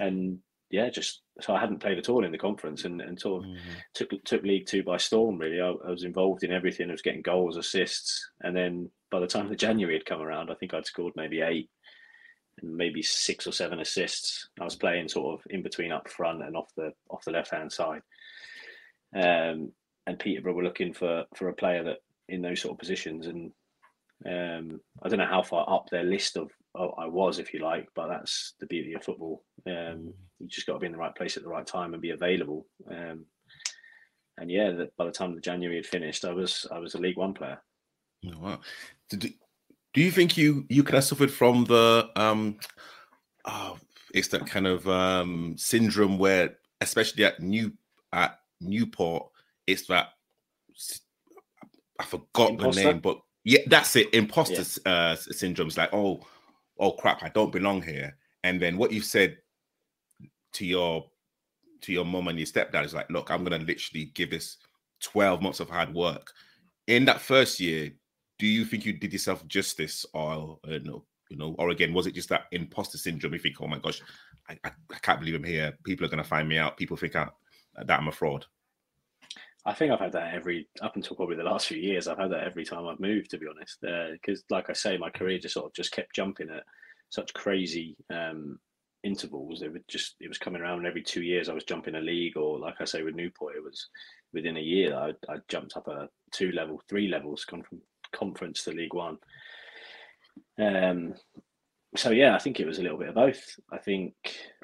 [0.00, 3.44] and yeah, just so I hadn't played at all in the conference and, and sort
[3.44, 3.72] of mm-hmm.
[3.94, 5.38] took took League Two by storm.
[5.38, 6.88] Really, I, I, was involved in everything.
[6.88, 10.50] I was getting goals, assists, and then by the time the January had come around,
[10.50, 11.70] I think I'd scored maybe eight
[12.60, 14.48] and maybe six or seven assists.
[14.60, 17.52] I was playing sort of in between up front and off the off the left
[17.52, 18.02] hand side.
[19.14, 19.72] Um,
[20.06, 21.98] and Peterborough were looking for for a player that
[22.28, 23.52] in those sort of positions, and
[24.24, 27.88] um, I don't know how far up their list of I was, if you like,
[27.94, 29.44] but that's the beauty of football.
[29.66, 32.02] Um, you just got to be in the right place at the right time and
[32.02, 32.66] be available.
[32.90, 33.24] Um,
[34.38, 36.98] and yeah, the, by the time the January had finished, I was I was a
[36.98, 37.58] League One player.
[38.26, 38.60] Oh, wow.
[39.08, 39.34] Did,
[39.94, 42.58] do you think you you kind of suffered from the um,
[43.46, 43.78] oh,
[44.12, 47.72] it's that kind of um syndrome where, especially at New
[48.12, 49.28] at Newport,
[49.66, 50.08] it's that
[51.98, 52.82] I forgot Imposter?
[52.82, 54.12] the name, but yeah, that's it.
[54.12, 54.92] Imposter yeah.
[54.92, 55.68] uh, syndrome.
[55.68, 56.20] It's like, oh,
[56.78, 58.16] oh crap, I don't belong here.
[58.44, 59.38] And then what you said
[60.54, 61.06] to your
[61.82, 64.56] to your mom and your stepdad is like, look, I'm gonna literally give this
[65.02, 66.32] 12 months of hard work.
[66.86, 67.90] In that first year,
[68.38, 72.06] do you think you did yourself justice, or uh, no, you know, or again, was
[72.06, 73.32] it just that imposter syndrome?
[73.32, 74.00] You think, oh my gosh,
[74.48, 75.76] I, I, I can't believe I'm here.
[75.84, 76.76] People are gonna find me out.
[76.76, 77.28] People think I,
[77.84, 78.46] that I'm a fraud.
[79.66, 82.06] I think I've had that every up until probably the last few years.
[82.06, 83.80] I've had that every time I've moved, to be honest.
[84.12, 86.62] Because, uh, like I say, my career just sort of just kept jumping at
[87.10, 88.60] such crazy um,
[89.02, 89.62] intervals.
[89.62, 91.48] It would just it was coming around every two years.
[91.48, 93.88] I was jumping a league, or like I say with Newport, it was
[94.32, 97.80] within a year I, I jumped up a two level, three levels, gone from
[98.12, 99.18] conference to League One.
[100.60, 101.14] Um,
[101.96, 103.42] so yeah, I think it was a little bit of both.
[103.72, 104.14] I think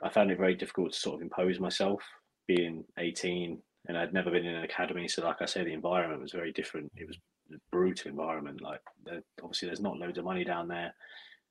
[0.03, 2.03] I found it very difficult to sort of impose myself,
[2.47, 3.59] being 18,
[3.89, 5.09] and I'd never been in an academy.
[5.09, 6.93] So, like I say, the environment was very different.
[6.97, 7.19] It was
[7.53, 8.63] a brutal environment.
[8.63, 8.81] Like,
[9.43, 10.95] obviously, there's not loads of money down there.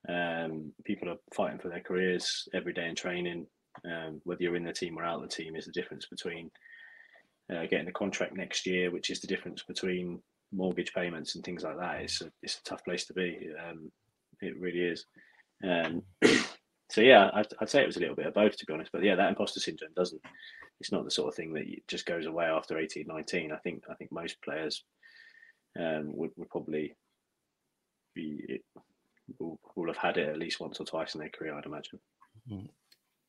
[0.09, 3.47] Um, people are fighting for their careers every day in training.
[3.85, 6.51] Um, whether you're in the team or out of the team is the difference between
[7.53, 11.63] uh, getting a contract next year, which is the difference between mortgage payments and things
[11.63, 12.01] like that.
[12.01, 13.49] It's a it's a tough place to be.
[13.67, 13.91] Um,
[14.41, 15.05] it really is.
[16.91, 18.91] So yeah, I'd, I'd, say it was a little bit of both, to be honest.
[18.91, 20.21] But yeah, that imposter syndrome doesn't
[20.81, 23.51] it's not the sort of thing that just goes away after 18, 19.
[23.51, 24.83] I think I think most players
[25.79, 26.95] um, would, would probably
[28.15, 28.61] be
[29.39, 31.99] will, will have had it at least once or twice in their career, I'd imagine.
[32.51, 32.65] Mm-hmm.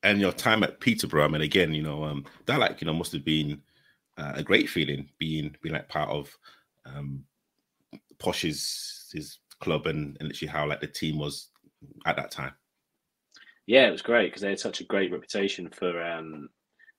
[0.03, 2.95] And your time at Peterborough, I mean, again, you know, um, that like you know
[2.95, 3.61] must have been
[4.17, 6.37] uh, a great feeling being being like part of
[6.87, 7.23] um,
[8.19, 11.51] Posh's his club and, and literally how like the team was
[12.07, 12.53] at that time.
[13.73, 16.51] Yeah, it was great because they had such a great reputation for um,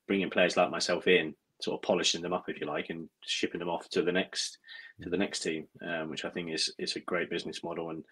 [0.08, 3.60] bringing players like myself in, sort of polishing them up, if you like, and shipping
[3.60, 4.58] them off to the next
[5.04, 8.04] to the next team, um, which I think is is a great business model and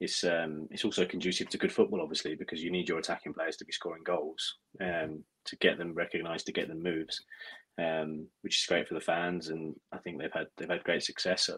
[0.00, 3.56] it's um, it's also conducive to good football, obviously, because you need your attacking players
[3.56, 7.24] to be scoring goals um, to get them recognised, to get them moves,
[7.78, 9.48] um, which is great for the fans.
[9.48, 11.48] And I think they've had they've had great success.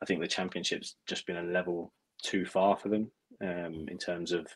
[0.00, 3.10] I think the championship's just been a level too far for them
[3.42, 4.46] um, in terms of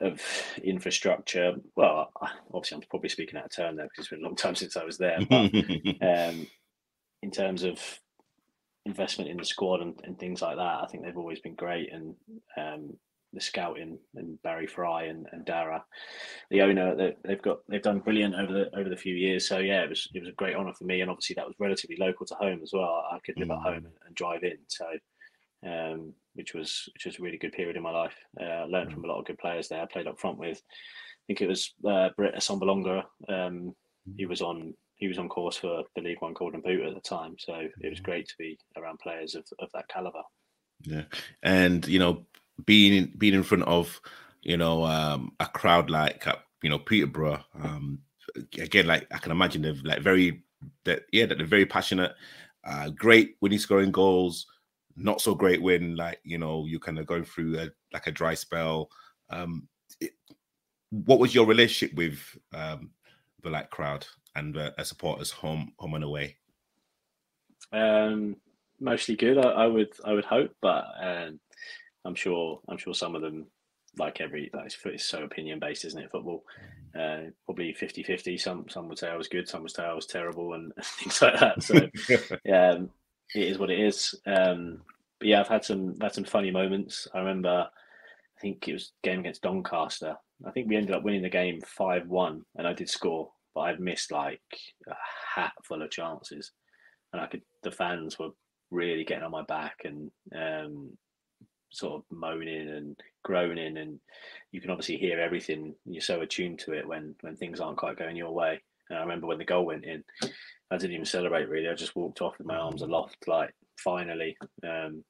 [0.00, 0.22] of
[0.62, 1.54] infrastructure.
[1.76, 2.10] Well,
[2.52, 4.76] obviously, I'm probably speaking out of turn there because it's been a long time since
[4.76, 5.18] I was there.
[5.28, 5.54] But
[6.02, 6.46] um,
[7.22, 7.80] in terms of
[8.86, 11.92] investment in the squad and, and, things like that, I think they've always been great.
[11.92, 12.14] And
[12.56, 12.96] um,
[13.32, 15.82] the scouting and Barry Fry and, and Darragh,
[16.50, 19.46] the owner, they, have got they've done brilliant over the over the few years.
[19.46, 21.56] So yeah, it was it was a great honour for me, and obviously that was
[21.58, 23.04] relatively local to home as well.
[23.10, 23.56] I could live mm.
[23.56, 24.58] at home and, and drive in.
[24.68, 24.86] So
[25.66, 28.14] um, which was which was a really good period in my life.
[28.40, 29.82] Uh, I learned from a lot of good players there.
[29.82, 33.04] I played up front with, I think it was uh, Britt Assombalonga.
[33.28, 33.74] Um,
[34.16, 37.00] he was on he was on course for the League One Golden Boot at the
[37.00, 40.22] time, so it was great to be around players of, of that caliber.
[40.82, 41.04] Yeah,
[41.42, 42.26] and you know,
[42.64, 44.00] being being in front of
[44.42, 48.00] you know um, a crowd like uh, you know Peterborough, um,
[48.58, 50.42] again, like I can imagine they're like very
[50.84, 52.12] that yeah that they're very passionate,
[52.64, 54.46] uh, great winning scoring goals
[54.98, 58.12] not so great when like you know you're kind of going through a, like a
[58.12, 58.90] dry spell.
[59.30, 59.68] Um,
[60.00, 60.12] it,
[60.90, 62.18] what was your relationship with
[62.52, 62.90] um,
[63.42, 66.36] the like crowd and uh, supporters home home and away?
[67.72, 68.36] Um,
[68.80, 71.40] mostly good, I, I would I would hope, but um,
[72.04, 73.46] I'm sure I'm sure some of them
[73.98, 76.44] like every like it's, so opinion based isn't it football
[76.98, 79.92] uh, probably 50 50 some some would say i was good some would say i
[79.92, 81.74] was terrible and things like that so
[82.54, 82.90] um,
[83.34, 84.14] it is what it is.
[84.26, 84.82] Um,
[85.18, 87.08] but yeah i've had some had some funny moments.
[87.14, 90.16] I remember i think it was game against doncaster.
[90.46, 93.80] I think we ended up winning the game 5-1 and i did score but i'd
[93.80, 94.40] missed like
[94.88, 94.94] a
[95.34, 96.52] hat full of chances.
[97.12, 98.30] And i could the fans were
[98.70, 100.90] really getting on my back and um,
[101.70, 103.78] sort of moaning and groaning.
[103.78, 103.98] And
[104.52, 105.74] you can obviously hear everything.
[105.86, 108.60] You're so attuned to it when when things aren't quite going your way.
[108.88, 110.04] And i remember when the goal went in
[110.70, 111.68] i didn't even celebrate really.
[111.68, 114.36] I just walked off with my arms aloft like finally.
[114.62, 115.04] Um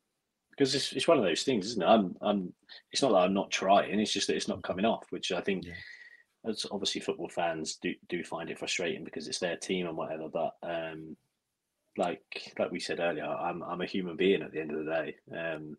[0.51, 1.87] because it's, it's one of those things isn't it?
[1.87, 2.53] I'm i'm
[2.92, 5.40] it's not that i'm not trying it's just that it's not coming off which i
[5.40, 6.51] think yeah.
[6.51, 10.29] as obviously football fans do do find it frustrating because it's their team and whatever
[10.29, 11.16] but um
[11.97, 14.90] like like we said earlier i'm i'm a human being at the end of the
[14.90, 15.14] day.
[15.33, 15.77] Um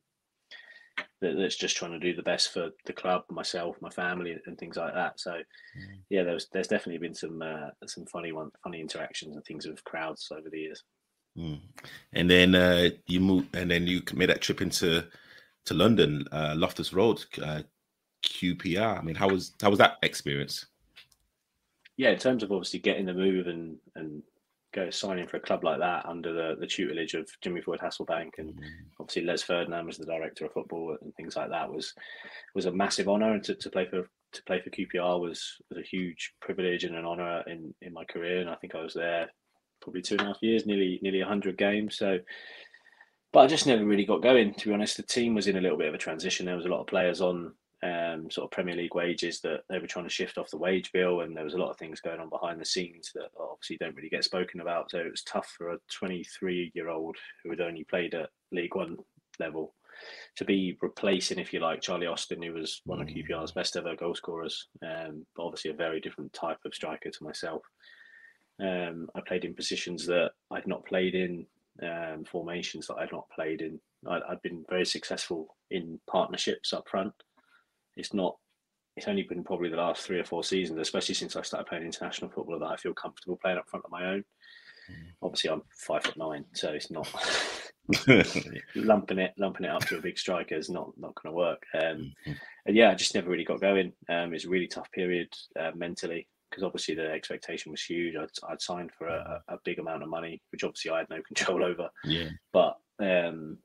[1.21, 4.57] that, that's just trying to do the best for the club, myself, my family, and
[4.57, 5.19] things like that.
[5.19, 5.97] So, mm.
[6.09, 9.83] yeah, there's there's definitely been some uh, some funny one funny interactions and things with
[9.83, 10.83] crowds over the years.
[11.37, 11.59] Mm.
[12.13, 15.05] And then uh, you move, and then you made that trip into
[15.65, 17.61] to London, uh, Loftus Road, uh,
[18.25, 18.97] QPR.
[18.97, 20.65] I mean, how was how was that experience?
[21.97, 24.23] Yeah, in terms of obviously getting the move and and
[24.73, 28.37] go signing for a club like that under the, the tutelage of Jimmy Floyd Hasselbaink
[28.37, 28.65] and mm-hmm.
[28.99, 31.93] obviously Les Ferdinand was the director of football and things like that was
[32.53, 35.79] was a massive honour and to, to play for to play for QPR was was
[35.79, 38.41] a huge privilege and an honour in, in my career.
[38.41, 39.29] And I think I was there
[39.81, 41.97] probably two and a half years nearly nearly 100 games.
[41.97, 42.19] So
[43.31, 44.97] but I just never really got going to be honest.
[44.97, 46.45] The team was in a little bit of a transition.
[46.45, 49.79] There was a lot of players on um, sort of Premier League wages that they
[49.79, 52.01] were trying to shift off the wage bill, and there was a lot of things
[52.01, 54.91] going on behind the scenes that obviously don't really get spoken about.
[54.91, 58.75] So it was tough for a 23 year old who had only played at League
[58.75, 58.97] One
[59.39, 59.73] level
[60.35, 63.27] to be replacing, if you like, Charlie Austin, who was one of mm.
[63.29, 67.23] QPR's best ever goal scorers, um, but obviously a very different type of striker to
[67.23, 67.61] myself.
[68.61, 71.45] Um, I played in positions that I'd not played in,
[71.81, 73.79] um, formations that I'd not played in.
[74.07, 77.13] i had been very successful in partnerships up front
[77.95, 78.35] it's not
[78.95, 81.85] it's only been probably the last three or four seasons, especially since I started playing
[81.85, 84.25] international football, that I feel comfortable playing up front of my own.
[84.91, 85.11] Mm.
[85.21, 87.07] Obviously, I'm five foot nine, so it's not
[88.75, 91.63] lumping it lumping it up to a big striker is not not going to work.
[91.73, 92.31] Um, mm-hmm.
[92.65, 93.93] And yeah, I just never really got going.
[94.09, 98.15] Um, it's a really tough period uh, mentally because obviously the expectation was huge.
[98.15, 101.21] I'd, I'd signed for a, a, big amount of money, which obviously I had no
[101.27, 101.89] control over.
[102.03, 102.29] Yeah.
[102.51, 103.59] But um,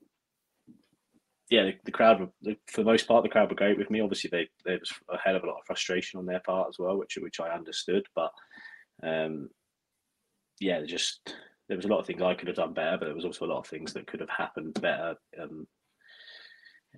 [1.50, 4.00] yeah, the, the crowd were, for the most part, the crowd were great with me.
[4.00, 6.78] Obviously, they there was a hell of a lot of frustration on their part as
[6.78, 8.04] well, which which I understood.
[8.14, 8.30] But
[9.02, 9.50] um,
[10.60, 11.34] yeah, just
[11.68, 13.44] there was a lot of things I could have done better, but there was also
[13.44, 15.16] a lot of things that could have happened better.
[15.40, 15.66] Um,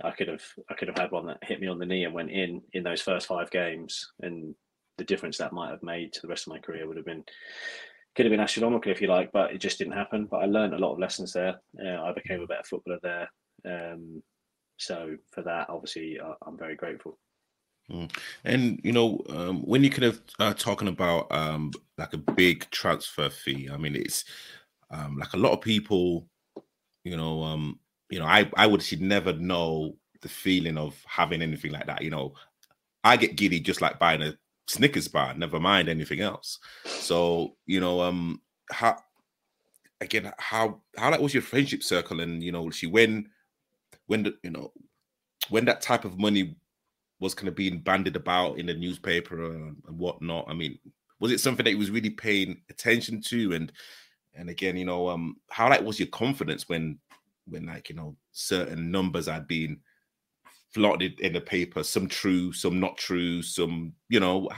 [0.05, 2.15] I could have I could have had one that hit me on the knee and
[2.15, 4.55] went in in those first five games, and
[4.99, 7.25] the difference that might have made to the rest of my career would have been
[8.15, 10.27] could have been astronomical if you like, but it just didn't happen.
[10.31, 11.57] But I learned a lot of lessons there.
[11.85, 13.29] Uh, I became a better footballer there.
[13.67, 14.23] Um,
[14.77, 17.19] so for that, obviously, I'm very grateful.
[17.91, 18.15] Mm.
[18.45, 22.69] And you know, um, when you kind of uh, talking about um, like a big
[22.71, 24.25] transfer fee, I mean, it's
[24.91, 26.29] um, like a lot of people,
[27.05, 27.79] you know, um,
[28.11, 32.03] you know, I I would should never know the feeling of having anything like that.
[32.03, 32.35] You know,
[33.05, 34.37] I get giddy just like buying a
[34.69, 36.59] Snickers bar, never mind anything else.
[36.85, 38.97] So you know, um, how
[40.01, 43.29] again, how how that was your friendship circle, and you know, she when
[44.07, 44.73] when the, you know
[45.49, 46.57] when that type of money
[47.21, 50.45] was kind of being banded about in the newspaper and, and whatnot.
[50.49, 50.79] I mean,
[51.19, 53.53] was it something that he was really paying attention to?
[53.53, 53.73] And
[54.35, 56.99] and again, you know, um, how like was your confidence when
[57.47, 59.81] when like you know certain numbers had been
[60.71, 64.51] flaunted in the paper, some true, some not true, some you know,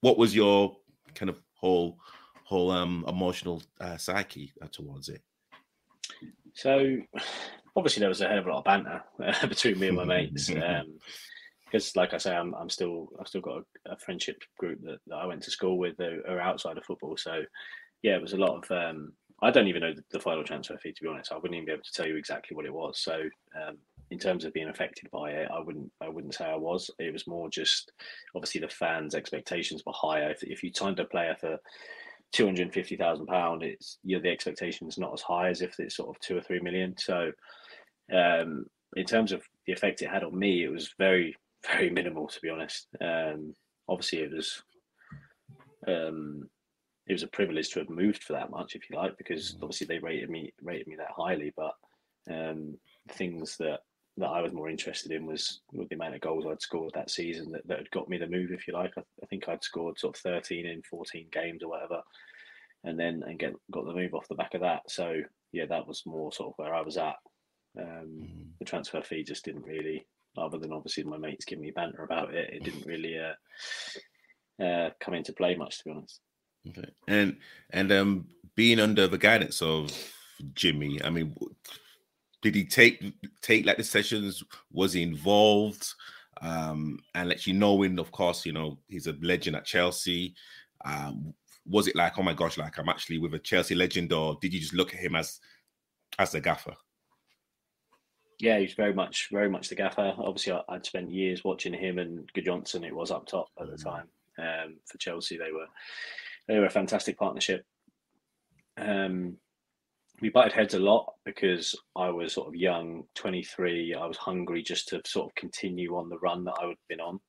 [0.00, 0.76] what was your
[1.14, 1.98] kind of whole
[2.44, 5.22] whole um emotional uh, psyche towards it?
[6.56, 6.96] So
[7.76, 10.04] obviously there was a hell of a lot of banter uh, between me and my
[10.04, 10.50] mates.
[10.56, 10.98] Um,
[11.64, 14.98] because like I say, I'm, I'm still I've still got a, a friendship group that,
[15.08, 17.16] that, I went to school with that are outside of football.
[17.16, 17.42] So
[18.02, 20.78] yeah, it was a lot of um, I don't even know the, the, final transfer
[20.78, 21.32] fee to be honest.
[21.32, 23.00] I wouldn't even be able to tell you exactly what it was.
[23.00, 23.20] So
[23.60, 23.78] um,
[24.12, 26.88] in terms of being affected by it, I wouldn't I wouldn't say I was.
[27.00, 27.90] It was more just
[28.36, 30.30] obviously the fans' expectations were higher.
[30.30, 31.58] If, if you signed a player for
[32.32, 35.62] two hundred fifty thousand pound, it's you know the expectation is not as high as
[35.62, 36.94] if it's sort of two or three million.
[36.98, 37.32] So,
[38.12, 42.28] um, in terms of the effect it had on me, it was very very minimal
[42.28, 42.88] to be honest.
[43.00, 43.54] Um,
[43.88, 44.62] obviously, it was
[45.86, 46.48] um,
[47.06, 49.86] it was a privilege to have moved for that much, if you like, because obviously
[49.86, 51.52] they rated me rated me that highly.
[51.56, 51.74] But
[52.30, 52.76] um,
[53.10, 53.80] things that
[54.18, 57.10] that I was more interested in was with the amount of goals I'd scored that
[57.10, 58.92] season that, that had got me the move, if you like.
[58.96, 62.00] I, I, think I'd scored sort of 13 in 14 games or whatever,
[62.84, 64.82] and then and get got the move off the back of that.
[64.88, 65.20] So
[65.52, 67.16] yeah, that was more sort of where I was at.
[67.78, 68.46] Um, mm.
[68.58, 70.06] The transfer fee just didn't really,
[70.38, 74.90] other than obviously my mates giving me banter about it, it didn't really uh, uh,
[74.98, 76.20] come into play much, to be honest.
[76.70, 77.36] Okay, and
[77.70, 79.92] and um, being under the guidance of
[80.54, 81.36] Jimmy, I mean
[82.46, 83.02] did he take
[83.42, 84.44] take like the sessions?
[84.70, 85.92] Was he involved?
[86.40, 90.34] Um, and let you know knowing, of course, you know he's a legend at Chelsea.
[90.84, 91.34] Um,
[91.68, 94.54] was it like, oh my gosh, like I'm actually with a Chelsea legend, or did
[94.54, 95.40] you just look at him as
[96.20, 96.74] as a gaffer?
[98.38, 100.14] Yeah, he's very much, very much the gaffer.
[100.16, 102.86] Obviously, I, would spent years watching him and Gudjohnsen.
[102.86, 103.84] It was up top at the mm.
[103.84, 105.36] time um, for Chelsea.
[105.36, 105.66] They were
[106.46, 107.64] they were a fantastic partnership.
[108.76, 109.38] Um,
[110.20, 113.94] we butted heads a lot because I was sort of young, 23.
[113.94, 117.00] I was hungry just to sort of continue on the run that I had been
[117.00, 117.20] on.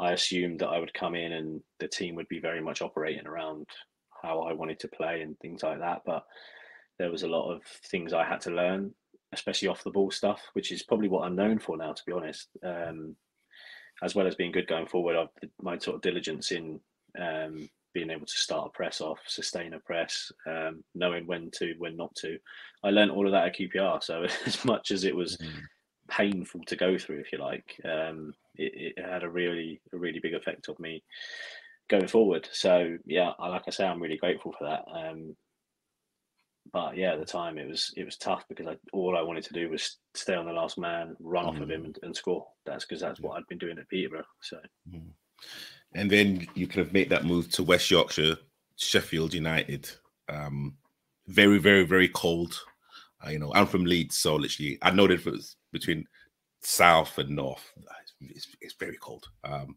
[0.00, 3.26] I assumed that I would come in and the team would be very much operating
[3.26, 3.66] around
[4.22, 6.02] how I wanted to play and things like that.
[6.06, 6.24] But
[6.98, 8.92] there was a lot of things I had to learn,
[9.32, 12.12] especially off the ball stuff, which is probably what I'm known for now, to be
[12.12, 12.48] honest.
[12.64, 13.16] Um,
[14.02, 16.80] as well as being good going forward, I've my sort of diligence in
[17.20, 21.74] um, being able to start a press off, sustain a press, um, knowing when to,
[21.78, 22.38] when not to.
[22.84, 24.02] I learned all of that at QPR.
[24.02, 25.58] So as much as it was mm-hmm.
[26.08, 30.20] painful to go through, if you like, um, it, it, had a really, a really
[30.20, 31.02] big effect on me
[31.88, 32.48] going forward.
[32.52, 34.84] So yeah, like I say, I'm really grateful for that.
[34.92, 35.36] Um,
[36.70, 39.44] but yeah, at the time it was it was tough because I, all I wanted
[39.44, 41.56] to do was stay on the last man, run mm-hmm.
[41.56, 41.86] off of him, mm.
[41.86, 42.46] and, and score.
[42.66, 44.24] That's because that's what I'd been doing at Peterborough.
[44.42, 44.58] So.
[44.88, 45.08] Mm-hmm
[45.94, 48.36] and then you kind of made that move to West Yorkshire,
[48.76, 49.90] Sheffield United.
[50.28, 50.76] Um,
[51.26, 52.58] very, very, very cold.
[53.24, 56.06] Uh, you know, I'm from Leeds, so literally, I know the difference between
[56.62, 57.72] south and north.
[58.20, 59.28] It's, it's very cold.
[59.44, 59.76] Um,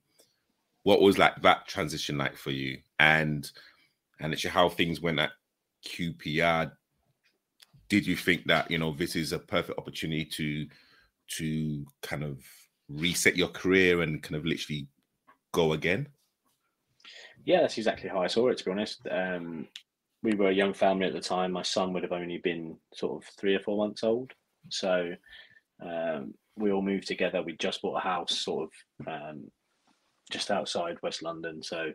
[0.84, 3.50] what was like that transition like for you, and
[4.20, 5.32] and actually how things went at
[5.86, 6.72] QPR?
[7.90, 10.68] Did you think that you know this is a perfect opportunity to
[11.38, 12.40] to kind of
[12.90, 14.88] reset your career and kind of literally
[15.52, 16.08] go again?
[17.46, 18.58] Yeah, that's exactly how I saw it.
[18.58, 19.68] To be honest, um,
[20.24, 21.52] we were a young family at the time.
[21.52, 24.32] My son would have only been sort of three or four months old,
[24.70, 25.12] so
[25.84, 27.42] um, we all moved together.
[27.42, 29.52] We just bought a house, sort of um,
[30.30, 31.64] just outside West London.
[31.64, 31.92] So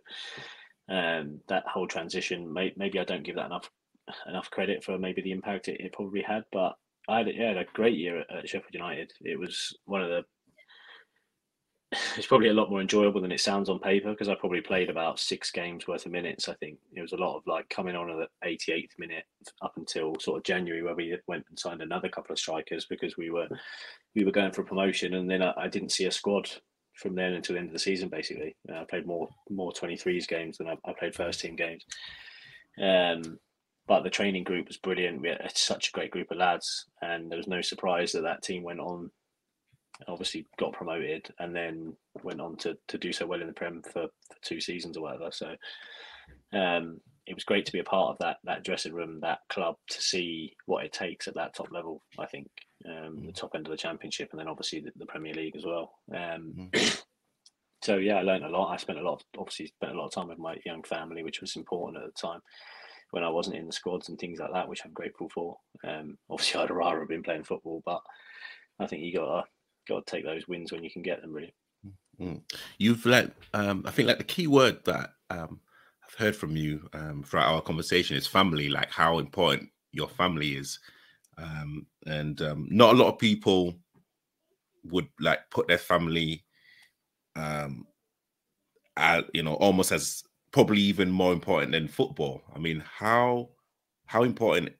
[0.89, 3.71] um, that whole transition, may, maybe I don't give that enough
[4.29, 6.77] enough credit for maybe the impact it, it probably had, but
[7.09, 9.13] I had, yeah, had a great year at, at Sheffield United.
[9.21, 10.25] It was one of the
[12.17, 14.91] it's probably a lot more enjoyable than it sounds on paper because I probably played
[14.91, 16.49] about six games worth of minutes.
[16.49, 19.25] I think it was a lot of like coming on at the 88th minute
[19.63, 23.17] up until sort of January where we went and signed another couple of strikers because
[23.17, 23.49] we were
[24.17, 26.51] we were going for promotion and then I, I didn't see a squad
[26.95, 28.09] from then until the end of the season.
[28.09, 31.85] Basically, uh, I played more more 23s games than I, I played first team games.
[32.83, 33.39] Um,
[33.87, 35.21] but the training group was brilliant.
[35.23, 38.43] We had such a great group of lads, and there was no surprise that that
[38.43, 39.13] team went on
[40.09, 43.83] obviously got promoted and then went on to, to do so well in the Prem
[43.83, 45.31] for, for two seasons or whatever.
[45.31, 45.55] So
[46.53, 49.77] um, it was great to be a part of that that dressing room, that club,
[49.91, 52.03] to see what it takes at that top level.
[52.19, 52.49] I think
[52.85, 53.27] um, mm.
[53.27, 55.93] the top end of the Championship, and then obviously the, the Premier League as well.
[56.15, 57.03] Um, mm.
[57.83, 58.73] so yeah, I learned a lot.
[58.73, 61.25] I spent a lot, of, obviously, spent a lot of time with my young family,
[61.25, 62.41] which was important at the time
[63.11, 65.57] when I wasn't in the squads and things like that, which I'm grateful for.
[65.85, 68.03] Um, obviously, I'd rather been playing football, but
[68.79, 69.45] I think you got to
[69.89, 71.33] got to take those wins when you can get them.
[71.33, 71.55] Really.
[72.21, 72.37] Mm-hmm.
[72.79, 75.61] You've let, um, I think like the key word that um,
[76.07, 78.69] I've heard from you um, throughout our conversation is family.
[78.69, 80.79] Like how important your family is,
[81.39, 83.75] um, and um, not a lot of people
[84.85, 86.45] would like put their family,
[87.35, 87.87] um,
[88.97, 90.23] at, you know, almost as
[90.53, 92.43] probably even more important than football.
[92.55, 93.51] I mean, how
[94.07, 94.71] how important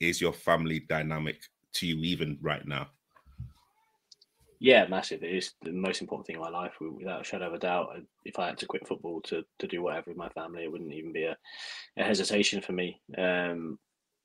[0.00, 1.40] is your family dynamic
[1.74, 2.88] to you even right now?
[4.64, 5.22] Yeah, massive.
[5.22, 7.98] It is the most important thing in my life, without a shadow of a doubt.
[8.24, 10.94] If I had to quit football to, to do whatever with my family, it wouldn't
[10.94, 11.36] even be a,
[11.98, 12.98] a hesitation for me.
[13.18, 13.78] Um,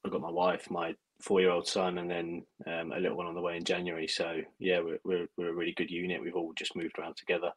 [0.05, 3.27] I've got my wife, my four year old son, and then um, a little one
[3.27, 4.07] on the way in January.
[4.07, 6.21] So, yeah, we're, we're, we're a really good unit.
[6.21, 7.51] We've all just moved around together.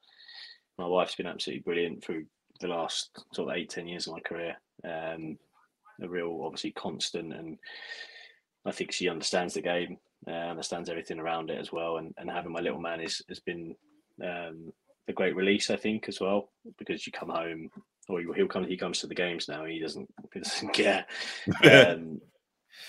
[0.77, 2.25] My wife's been absolutely brilliant through
[2.59, 4.57] the last sort of eight, ten years of my career.
[4.85, 5.39] Um,
[6.03, 7.59] a real obviously constant, and
[8.67, 12.31] I think she understands the game, uh, understands everything around it as well, and, and
[12.31, 13.75] having my little man is has been
[14.23, 14.73] um,
[15.09, 17.71] a great release, I think, as well, because you come home
[18.09, 18.67] or he'll come.
[18.67, 19.65] He comes to the games now.
[19.65, 20.09] He doesn't.
[20.33, 21.07] He doesn't care.
[21.65, 22.21] Um,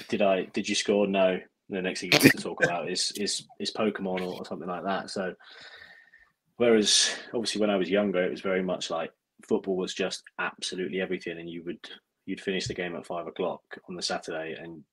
[0.09, 0.45] did I?
[0.45, 1.07] Did you score?
[1.07, 1.39] No.
[1.69, 4.67] The next thing you have to talk about is is is Pokemon or, or something
[4.67, 5.09] like that.
[5.09, 5.33] So,
[6.57, 9.11] whereas obviously when I was younger, it was very much like
[9.47, 11.79] football was just absolutely everything, and you would
[12.25, 14.83] you'd finish the game at five o'clock on the Saturday, and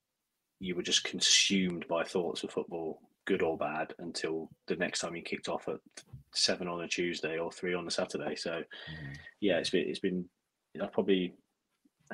[0.60, 5.16] you were just consumed by thoughts of football, good or bad, until the next time
[5.16, 5.80] you kicked off at
[6.34, 8.36] seven on a Tuesday or three on a Saturday.
[8.36, 9.16] So, mm.
[9.40, 10.26] yeah, it's been it's been
[10.80, 11.34] I've probably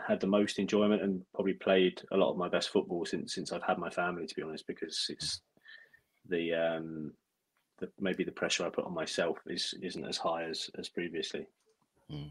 [0.06, 3.52] had the most enjoyment and probably played a lot of my best football since since
[3.52, 4.26] I've had my family.
[4.26, 5.40] To be honest, because it's
[6.28, 7.12] the um
[7.78, 11.46] the maybe the pressure I put on myself is isn't as high as as previously.
[12.10, 12.30] Mm.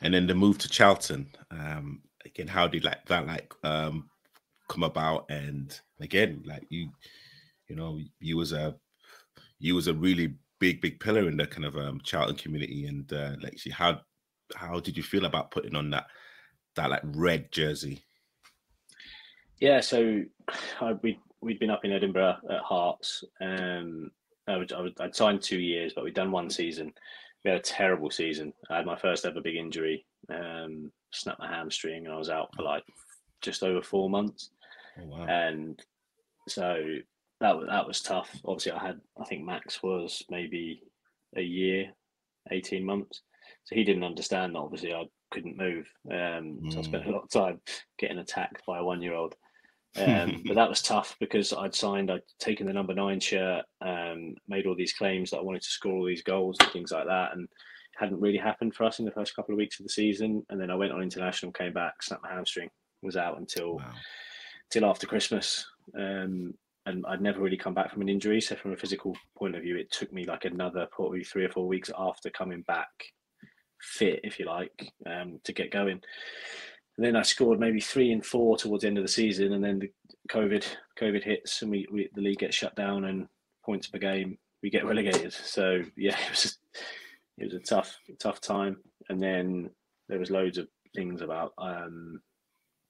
[0.00, 1.26] And then the move to Charlton.
[1.50, 4.08] Um, again, how did like that like um
[4.72, 5.26] come about?
[5.28, 6.88] And again, like you,
[7.68, 8.74] you know, you was a
[9.58, 12.86] you was a really big big pillar in the kind of um Charlton community.
[12.86, 14.00] And uh, like, how
[14.56, 16.06] how did you feel about putting on that
[16.76, 18.02] that like red jersey?
[19.60, 20.22] Yeah, so
[20.80, 23.24] I, we we'd been up in Edinburgh at Hearts.
[23.40, 24.10] Um,
[24.48, 26.92] I would, I would, I'd signed two years, but we'd done one season.
[27.44, 28.52] We had a terrible season.
[28.70, 32.50] I had my first ever big injury, um, snapped my hamstring, and I was out
[32.54, 32.84] for like
[33.40, 34.50] just over four months.
[35.00, 35.26] Oh, wow.
[35.26, 35.80] And
[36.48, 36.84] so
[37.40, 38.30] that that was tough.
[38.44, 40.82] Obviously, I had I think Max was maybe
[41.36, 41.92] a year,
[42.50, 43.22] eighteen months.
[43.64, 44.60] So he didn't understand that.
[44.60, 45.88] Obviously, I couldn't move.
[46.10, 46.72] Um, mm.
[46.72, 47.12] So I spent a mm.
[47.12, 47.60] lot of time
[47.98, 49.34] getting attacked by a one year old.
[49.94, 54.34] Um, but that was tough because I'd signed, I'd taken the number nine shirt, um,
[54.48, 57.04] made all these claims that I wanted to score all these goals and things like
[57.04, 57.32] that.
[57.34, 57.46] And
[57.96, 60.44] hadn't really happened for us in the first couple of weeks of the season.
[60.48, 62.70] And then I went on international, came back, snapped my hamstring,
[63.02, 63.92] was out until wow.
[64.72, 65.66] Till after Christmas.
[65.96, 66.54] Um,
[66.86, 68.40] and I'd never really come back from an injury.
[68.40, 71.50] So from a physical point of view, it took me like another probably three or
[71.50, 72.88] four weeks after coming back
[73.80, 76.00] fit, if you like, um, to get going.
[76.96, 79.64] And then I scored maybe three and four towards the end of the season, and
[79.64, 79.90] then the
[80.30, 80.64] COVID
[81.00, 83.28] COVID hits, and we, we the league gets shut down, and
[83.64, 85.32] points per game we get relegated.
[85.32, 86.58] So yeah, it was
[87.38, 88.76] it was a tough tough time.
[89.08, 89.70] And then
[90.08, 92.20] there was loads of things about um,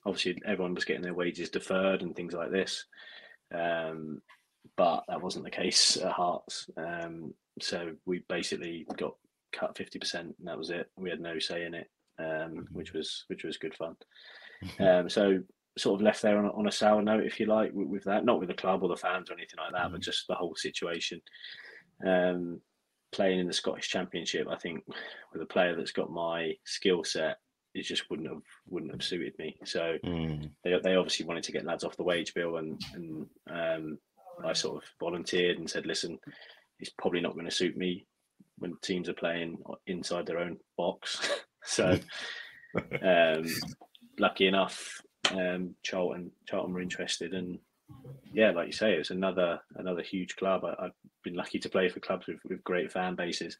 [0.05, 2.85] obviously everyone was getting their wages deferred and things like this.
[3.55, 4.21] Um,
[4.77, 6.69] but that wasn't the case at Hearts.
[6.77, 9.15] Um, so we basically got
[9.53, 10.91] cut fifty percent, and that was it.
[10.97, 12.61] We had no say in it, um, mm-hmm.
[12.73, 13.97] which was which was good fun.
[14.81, 15.41] um, so
[15.79, 18.05] sort of left there on a, on a sour note, if you like, with, with,
[18.05, 18.25] that.
[18.27, 19.93] Not with the club or the fans or anything like that, mm-hmm.
[19.93, 21.21] but just the whole situation.
[22.07, 22.61] Um,
[23.13, 24.85] playing in the Scottish Championship, I think,
[25.33, 27.39] with a player that's got my skill set,
[27.75, 29.57] it just wouldn't have wouldn't have suited me.
[29.65, 30.51] So mm.
[30.65, 33.99] they they obviously wanted to get lads off the wage bill, and and um,
[34.45, 36.19] I sort of volunteered and said, listen,
[36.79, 38.07] it's probably not going to suit me
[38.59, 41.29] when teams are playing inside their own box.
[41.65, 41.99] so,
[43.03, 43.45] um,
[44.19, 45.01] lucky enough,
[45.31, 47.59] um, Charlton Charlton were interested, and
[48.33, 50.65] yeah, like you say, it's another another huge club.
[50.65, 50.93] I, have
[51.25, 53.57] been lucky to play for clubs with, with great fan bases.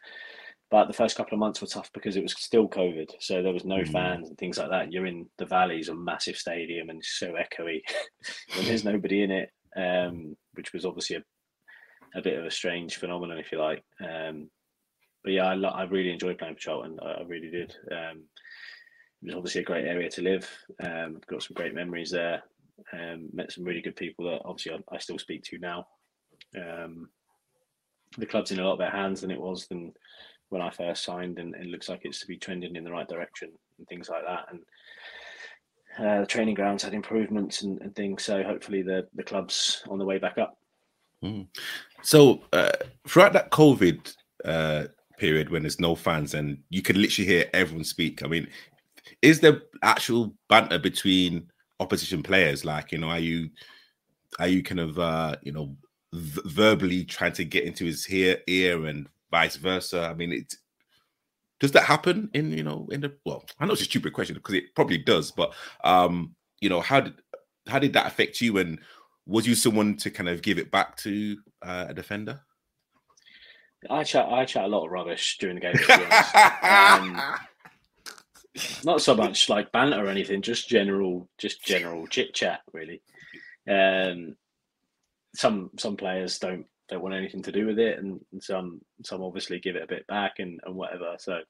[0.73, 3.53] But the first couple of months were tough because it was still COVID, so there
[3.53, 3.93] was no mm.
[3.93, 4.91] fans and things like that.
[4.91, 7.83] You're in the valleys, a massive stadium, and so echoey,
[8.57, 12.97] and there's nobody in it, um, which was obviously a, a bit of a strange
[12.97, 13.85] phenomenon, if you like.
[14.01, 14.49] Um,
[15.23, 16.99] but yeah, I, I really enjoyed playing for Charlton.
[17.03, 17.77] I, I really did.
[17.91, 18.25] Um,
[19.21, 20.51] it was obviously a great area to live.
[20.83, 22.45] Um, got some great memories there.
[22.95, 25.87] Um, met some really good people that obviously I, I still speak to now.
[26.57, 27.11] Um,
[28.17, 29.93] the club's in a lot better hands than it was than
[30.53, 33.09] when I first signed, and it looks like it's to be trending in the right
[33.09, 34.47] direction and things like that.
[34.51, 34.61] And
[35.99, 39.99] uh, the training grounds had improvements and, and, things, so hopefully the the club's on
[39.99, 40.59] the way back up.
[41.23, 41.47] Mm.
[42.03, 42.73] So uh,
[43.07, 44.85] throughout that COVID uh,
[45.19, 48.25] period when there's no fans and you can literally hear everyone speak.
[48.25, 48.49] I mean,
[49.21, 52.65] is there actual banter between opposition players?
[52.65, 53.51] Like, you know, are you
[54.39, 55.77] are you kind of uh, you know
[56.13, 60.03] verbally trying to get into his ear ear and vice versa?
[60.03, 60.55] I mean, it
[61.59, 63.45] does that happen in you know in the well?
[63.59, 65.53] I know it's a stupid question because it probably does, but
[65.83, 67.15] um, you know, how did
[67.67, 68.79] how did that affect you and
[69.27, 72.41] was you someone to kind of give it back to uh, a defender?
[73.91, 74.29] I chat.
[74.29, 75.75] I chat a lot of rubbish during the game.
[76.63, 77.21] um,
[78.85, 83.03] not so much like banter or anything, just general, just general chit chat, really.
[83.69, 84.37] Um,
[85.35, 89.23] some some players don't don't want anything to do with it, and, and some some
[89.23, 91.15] obviously give it a bit back and, and whatever.
[91.19, 91.41] So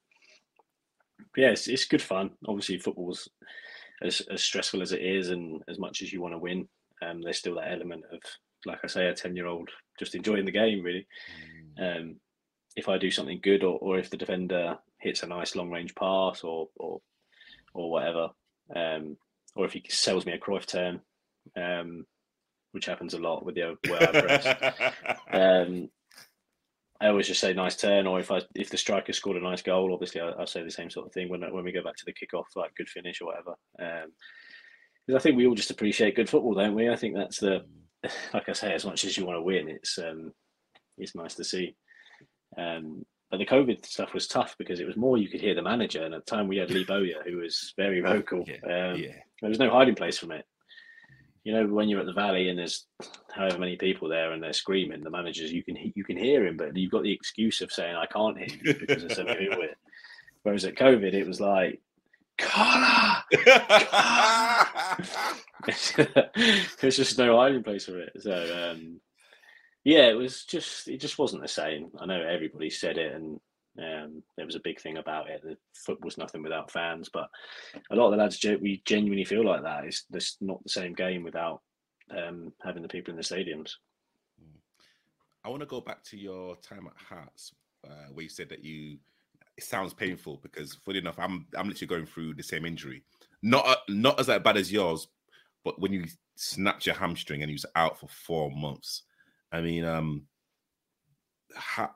[1.36, 2.30] yeah, it's, it's good fun.
[2.46, 3.28] Obviously, football's
[4.02, 6.68] as as stressful as it is, and as much as you want to win,
[7.06, 8.20] um, there's still that element of,
[8.66, 11.06] like I say, a ten year old just enjoying the game really.
[11.78, 12.00] Mm.
[12.00, 12.16] Um,
[12.74, 15.94] if I do something good, or, or if the defender hits a nice long range
[15.94, 17.00] pass, or or
[17.74, 18.28] or whatever,
[18.74, 19.16] um,
[19.56, 21.00] or if he sells me a Cruyff turn,
[21.56, 22.06] um,
[22.72, 24.94] which happens a lot with the where I press.
[25.32, 25.88] um,
[27.00, 29.62] I always just say nice turn, or if I if the striker scored a nice
[29.62, 31.96] goal, obviously I, I say the same sort of thing when when we go back
[31.96, 33.54] to the kickoff, like good finish or whatever.
[33.80, 34.12] Um,
[35.06, 36.88] because I think we all just appreciate good football, don't we?
[36.88, 37.62] I think that's the,
[38.34, 40.32] like I say, as much as you want to win, it's um,
[40.96, 41.74] it's nice to see.
[42.56, 45.62] Um, but the COVID stuff was tough because it was more you could hear the
[45.62, 48.44] manager, and at the time we had Lee Bowyer, who was very vocal.
[48.46, 49.16] Yeah, um, yeah.
[49.40, 50.44] There was no hiding place from it
[51.44, 52.86] you know when you're at the valley and there's
[53.32, 56.56] however many people there and they're screaming the managers you can you can hear him
[56.56, 59.46] but you've got the excuse of saying i can't hear you because there's so many
[59.46, 59.64] people
[60.42, 61.80] whereas at covid it was like
[66.80, 68.12] there's just no hiding place for it.
[68.20, 69.00] So um,
[69.84, 71.90] yeah it was just it just wasn't the same.
[71.98, 73.40] I know everybody said it and
[73.78, 75.42] um, there was a big thing about it.
[75.42, 77.28] The foot was nothing without fans, but
[77.90, 79.84] a lot of the lads we genuinely feel like that.
[79.84, 81.62] It's this not the same game without
[82.10, 83.72] um, having the people in the stadiums.
[85.44, 87.52] I want to go back to your time at Hearts,
[87.84, 88.98] uh, where you said that you.
[89.58, 93.02] It sounds painful because, funny enough, I'm I'm literally going through the same injury.
[93.42, 95.08] Not uh, not as bad as yours,
[95.64, 96.04] but when you
[96.36, 99.02] snapped your hamstring and you was out for four months.
[99.50, 100.22] I mean, um,
[101.54, 101.92] ha,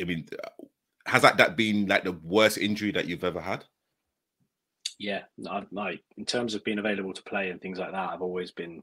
[0.00, 0.26] I mean,
[1.08, 3.64] has that that been like the worst injury that you've ever had?
[4.98, 8.22] Yeah, I, like in terms of being available to play and things like that, I've
[8.22, 8.82] always been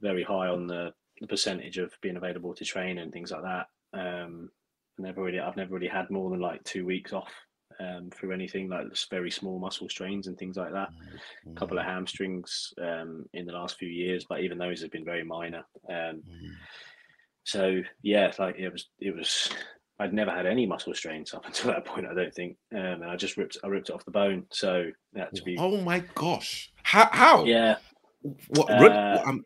[0.00, 3.66] very high on the, the percentage of being available to train and things like that.
[3.98, 4.50] Um,
[4.98, 7.32] never really, I've never really had more than like two weeks off
[7.80, 10.90] um, through anything like very small muscle strains and things like that.
[10.90, 11.52] Mm-hmm.
[11.52, 15.04] A couple of hamstrings um, in the last few years, but even those have been
[15.04, 15.64] very minor.
[15.88, 16.52] Um, mm-hmm.
[17.44, 19.50] So yeah, like it was, it was
[20.00, 22.06] I'd never had any muscle strains up until that point.
[22.06, 24.44] I don't think, um, and I just ripped I ripped it off the bone.
[24.50, 25.56] So that to be.
[25.58, 26.72] Oh my gosh!
[26.82, 27.08] How?
[27.12, 27.44] how?
[27.44, 27.76] Yeah.
[28.48, 28.70] What?
[28.70, 29.44] Uh, um,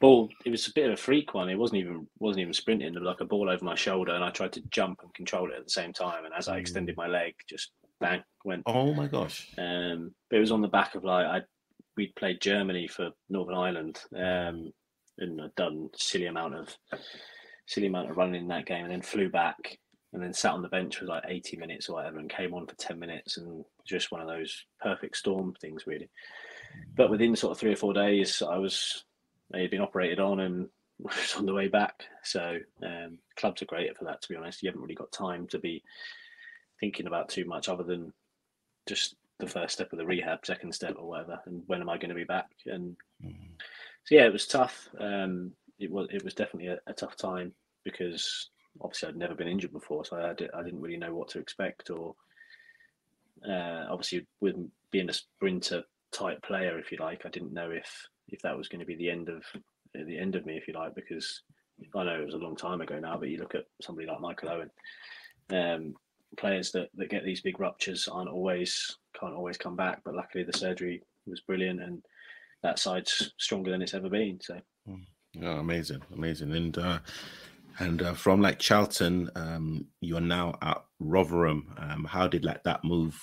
[0.00, 0.28] ball.
[0.44, 1.48] It was a bit of a freak one.
[1.48, 2.88] It wasn't even wasn't even sprinting.
[2.88, 5.50] It was like a ball over my shoulder, and I tried to jump and control
[5.50, 6.24] it at the same time.
[6.24, 8.62] And as I extended my leg, just bang went.
[8.66, 9.48] Oh my gosh!
[9.58, 11.40] Um, but it was on the back of like I
[11.96, 14.72] we'd played Germany for Northern Ireland, um,
[15.18, 16.76] and I'd done silly amount of
[17.70, 19.78] silly amount of running in that game, and then flew back
[20.12, 22.66] and then sat on the bench for like 80 minutes or whatever, and came on
[22.66, 26.10] for 10 minutes, and just one of those perfect storm things, really.
[26.96, 29.04] But within sort of three or four days, I was
[29.54, 30.68] I had been operated on and
[30.98, 32.04] was on the way back.
[32.24, 34.20] So um, clubs are great for that.
[34.22, 35.82] To be honest, you haven't really got time to be
[36.80, 38.12] thinking about too much other than
[38.86, 41.96] just the first step of the rehab, second step or whatever, and when am I
[41.96, 42.50] going to be back?
[42.66, 43.52] And mm-hmm.
[44.04, 44.88] so yeah, it was tough.
[44.98, 47.52] Um, it was it was definitely a, a, tough time
[47.84, 48.50] because
[48.80, 51.38] obviously I'd never been injured before, so I, did, I didn't really know what to
[51.38, 51.90] expect.
[51.90, 52.14] Or
[53.48, 54.56] uh, obviously with
[54.90, 58.68] being a sprinter type player, if you like, I didn't know if if that was
[58.68, 59.44] going to be the end of
[59.94, 61.42] the end of me, if you like, because
[61.96, 63.16] I know it was a long time ago now.
[63.18, 64.70] But you look at somebody like Michael Owen.
[65.50, 65.94] Um,
[66.36, 70.44] players that, that get these big ruptures aren't always can't always come back but luckily
[70.44, 72.02] the surgery was brilliant and
[72.62, 74.54] that side's stronger than it's ever been so
[74.88, 75.04] mm.
[75.42, 76.98] Oh, amazing, amazing, and uh,
[77.78, 81.72] and uh, from like Charlton, um, you are now at Rotherham.
[81.78, 83.18] Um, how did like that move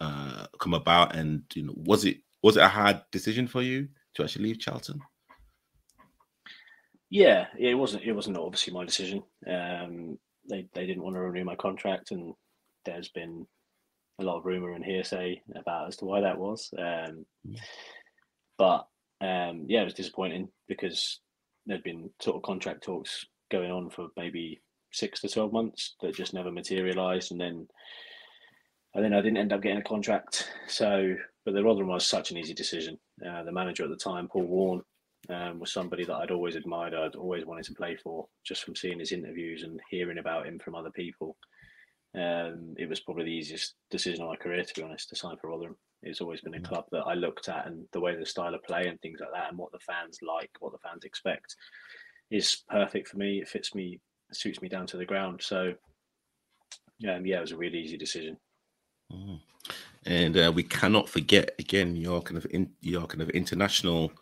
[0.00, 3.88] uh, come about, and you know, was it was it a hard decision for you
[4.14, 5.00] to actually leave Charlton?
[7.10, 8.04] Yeah, it wasn't.
[8.04, 9.22] It wasn't obviously my decision.
[9.46, 10.18] Um,
[10.50, 12.34] they they didn't want to renew my contract, and
[12.84, 13.46] there's been
[14.18, 16.72] a lot of rumor and hearsay about as to why that was.
[16.76, 17.24] Um,
[18.58, 18.88] but
[19.20, 21.20] um, yeah, it was disappointing because
[21.66, 24.60] there'd been sort of contract talks going on for maybe
[24.92, 27.32] six to 12 months that just never materialized.
[27.32, 27.66] And then,
[28.94, 30.50] and then I didn't end up getting a contract.
[30.66, 32.98] So, but the Rotherham was such an easy decision.
[33.26, 34.82] Uh, the manager at the time, Paul Warne,
[35.28, 36.94] um, was somebody that I'd always admired.
[36.94, 40.58] I'd always wanted to play for just from seeing his interviews and hearing about him
[40.58, 41.36] from other people.
[42.14, 45.36] Um, it was probably the easiest decision of my career, to be honest, to sign
[45.40, 45.76] for Rotherham.
[46.02, 46.64] It's always been a mm.
[46.64, 49.30] club that I looked at and the way the style of play and things like
[49.32, 51.56] that and what the fans like, what the fans expect
[52.30, 53.40] is perfect for me.
[53.40, 54.00] It fits me,
[54.32, 55.40] suits me down to the ground.
[55.42, 55.74] So,
[57.08, 58.36] um, yeah, it was a really easy decision.
[59.12, 59.40] Mm.
[60.04, 64.12] And uh, we cannot forget again your kind of in, your kind of international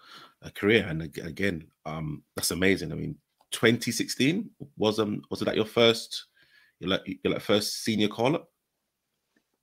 [0.43, 0.86] uh, career.
[0.86, 2.93] And again, um, that's amazing.
[2.93, 3.16] I mean,
[3.53, 6.26] 2016 was um was like your first
[6.81, 8.49] your like your like first senior call up?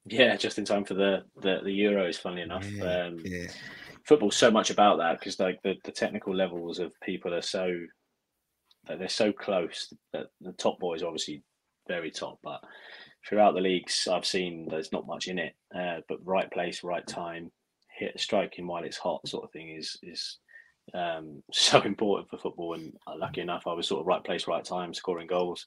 [0.05, 2.17] Yeah, just in time for the the, the Euros.
[2.17, 3.47] Funny enough, yeah, um, yeah.
[4.05, 7.69] football's so much about that because like the, the technical levels of people are so
[8.87, 11.43] like, they're so close that the top boys are obviously
[11.87, 12.61] very top, but
[13.27, 15.53] throughout the leagues I've seen there's not much in it.
[15.75, 17.51] Uh, but right place, right time,
[17.97, 20.39] hit striking while it's hot, sort of thing is is
[20.93, 22.73] um, so important for football.
[22.75, 25.65] And lucky enough, I was sort of right place, right time, scoring goals.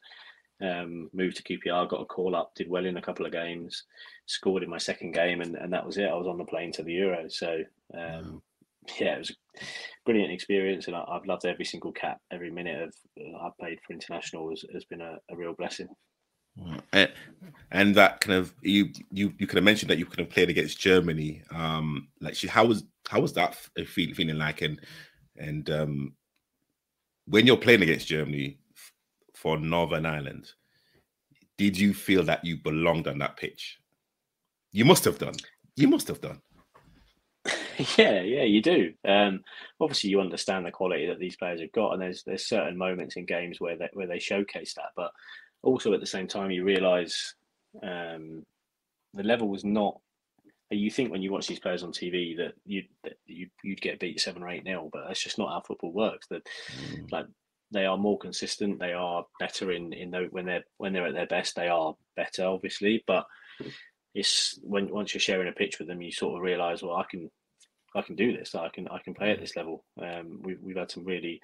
[0.60, 3.84] Um, moved to QPR, got a call up, did well in a couple of games,
[4.26, 6.10] scored in my second game, and, and that was it.
[6.10, 7.28] I was on the plane to the Euro.
[7.30, 7.62] So,
[7.94, 8.42] um,
[8.98, 9.64] yeah, it was a
[10.04, 13.78] brilliant experience, and I, have loved every single cap, every minute of uh, I've played
[13.86, 15.88] for international has, has been a, a real blessing.
[16.92, 17.12] And,
[17.70, 20.50] and that kind of you you you could have mentioned that you could have played
[20.50, 21.42] against Germany.
[21.54, 23.54] Um, like, how was how was that
[23.86, 24.62] feeling like?
[24.62, 24.80] And
[25.36, 26.12] and um,
[27.26, 28.58] when you're playing against Germany
[29.40, 30.52] for Northern Ireland,
[31.56, 33.78] did you feel that you belonged on that pitch?
[34.70, 35.34] You must have done.
[35.76, 36.40] You must have done.
[37.96, 38.92] Yeah, yeah, you do.
[39.08, 39.40] Um,
[39.80, 43.16] obviously, you understand the quality that these players have got, and there's there's certain moments
[43.16, 44.90] in games where they where they showcase that.
[44.94, 45.12] But
[45.62, 47.34] also at the same time, you realise
[47.82, 48.44] um,
[49.14, 49.98] the level was not.
[50.70, 53.98] You think when you watch these players on TV that you that you you'd get
[53.98, 56.26] beat seven or eight nil, but that's just not how football works.
[56.28, 57.10] That mm.
[57.10, 57.24] like
[57.72, 58.78] they are more consistent.
[58.78, 61.56] They are better in in the, when they're when they're at their best.
[61.56, 63.24] They are better, obviously, but
[64.14, 67.04] it's when once you're sharing a pitch with them, you sort of realise, well, I
[67.10, 67.30] can
[67.94, 68.54] I can do this.
[68.54, 69.84] I can I can play at this level.
[70.00, 71.40] Um, we've we've had some really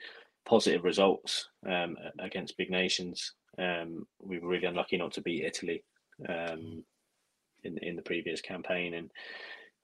[0.46, 3.32] positive results um, against big nations.
[3.58, 5.84] Um, we were really unlucky not to beat Italy
[6.28, 6.84] um,
[7.64, 9.10] in in the previous campaign, and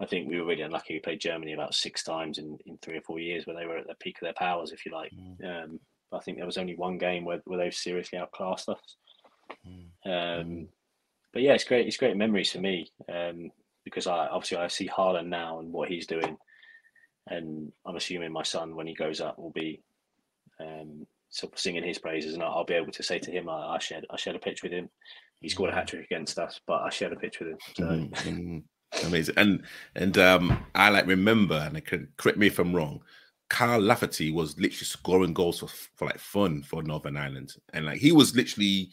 [0.00, 0.94] I think we were really unlucky.
[0.94, 3.78] We played Germany about six times in, in three or four years where they were
[3.78, 5.12] at the peak of their powers, if you like.
[5.12, 5.64] Mm.
[5.64, 5.80] Um,
[6.12, 8.96] I think there was only one game where, where they've seriously outclassed us.
[9.66, 9.86] Mm.
[10.04, 10.68] Um, mm.
[11.32, 11.86] but yeah, it's great.
[11.86, 13.50] It's great memories for me um,
[13.84, 16.36] because I obviously I see Harlan now and what he's doing,
[17.28, 19.82] and I'm assuming my son when he grows up will be
[20.60, 23.74] um, sort of singing his praises, and I'll be able to say to him, I,
[23.74, 24.88] I shared I shared a pitch with him.
[25.40, 27.58] He scored a hat trick against us, but I shared a pitch with him.
[27.76, 27.84] So.
[27.84, 28.58] Mm-hmm.
[29.06, 29.62] Amazing, and
[29.94, 33.00] and um, I like remember, and I correct me if I'm wrong.
[33.52, 37.98] Kyle Lafferty was literally scoring goals for, for like fun for Northern Ireland, and like
[37.98, 38.90] he was literally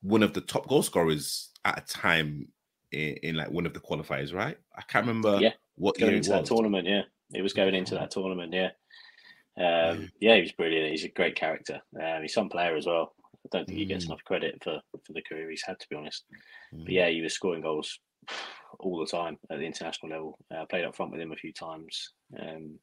[0.00, 2.48] one of the top goal scorers at a time
[2.90, 4.56] in, in like one of the qualifiers, right?
[4.74, 5.38] I can't remember.
[5.38, 6.88] Yeah, what going into that tournament.
[6.88, 7.02] Yeah,
[7.34, 8.54] it was going into that tournament.
[8.54, 8.70] Yeah,
[9.62, 10.90] um, yeah, he was brilliant.
[10.90, 11.78] He's a great character.
[12.02, 13.12] Um, he's some player as well.
[13.44, 14.08] I don't think he gets mm.
[14.08, 16.24] enough credit for for the career he's had, to be honest.
[16.74, 16.84] Mm.
[16.84, 17.98] But yeah, he was scoring goals
[18.80, 20.38] all the time at the international level.
[20.50, 22.14] I uh, played up front with him a few times.
[22.40, 22.78] Um,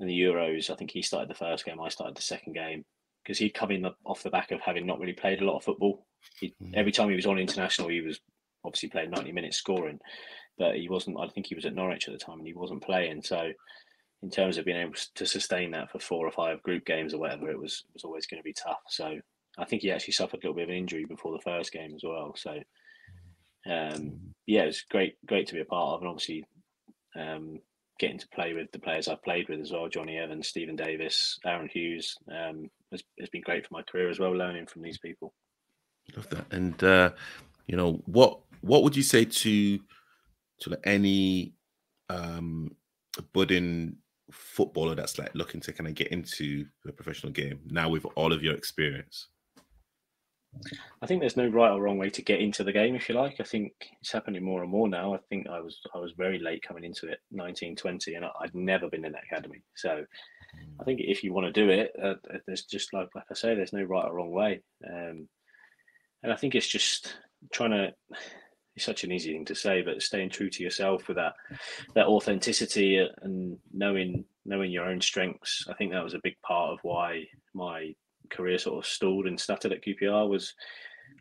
[0.00, 1.80] in the Euros, I think he started the first game.
[1.80, 2.84] I started the second game
[3.22, 5.64] because he'd come in off the back of having not really played a lot of
[5.64, 6.06] football.
[6.38, 6.74] He, mm.
[6.74, 8.20] every time he was on international, he was
[8.64, 9.98] obviously playing 90 minutes scoring,
[10.58, 11.18] but he wasn't.
[11.18, 13.22] I think he was at Norwich at the time and he wasn't playing.
[13.22, 13.50] So,
[14.22, 17.20] in terms of being able to sustain that for four or five group games or
[17.20, 18.80] whatever, it was was always going to be tough.
[18.88, 19.18] So,
[19.58, 21.94] I think he actually suffered a little bit of an injury before the first game
[21.94, 22.34] as well.
[22.36, 22.60] So,
[23.70, 26.44] um, yeah, it was great, great to be a part of, and obviously.
[27.18, 27.60] Um,
[27.98, 31.38] getting to play with the players I've played with as well, Jonny Evans, Steven Davis,
[31.44, 35.34] Aaron Hughes, um, has, been great for my career as well, learning from these people.
[36.14, 36.46] Love that.
[36.50, 37.10] And uh,
[37.66, 39.80] you know, what what would you say to
[40.60, 41.54] to any
[42.08, 42.70] um
[43.32, 43.96] budding
[44.30, 48.32] footballer that's like looking to kind of get into the professional game now with all
[48.32, 49.28] of your experience?
[51.02, 53.14] I think there's no right or wrong way to get into the game, if you
[53.14, 53.40] like.
[53.40, 55.14] I think it's happening more and more now.
[55.14, 58.54] I think I was I was very late coming into it, 19, 20, and I'd
[58.54, 59.62] never been in that academy.
[59.74, 60.04] So
[60.80, 62.14] I think if you want to do it, uh,
[62.46, 64.62] there's just like like I say, there's no right or wrong way.
[64.88, 65.28] Um,
[66.22, 67.16] and I think it's just
[67.52, 67.92] trying to.
[68.74, 71.32] It's such an easy thing to say, but staying true to yourself with that
[71.94, 75.66] that authenticity and knowing knowing your own strengths.
[75.68, 77.94] I think that was a big part of why my
[78.30, 80.54] career sort of stalled and stuttered at QPR was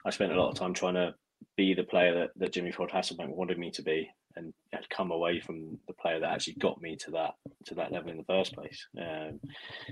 [0.06, 1.14] I spent a lot of time trying to
[1.58, 5.12] be the player that, that Jimmy Floyd Hasselbaink wanted me to be and had come
[5.12, 7.36] away from the player that actually got me to that
[7.66, 8.86] to that level in the first place.
[9.00, 9.40] Um,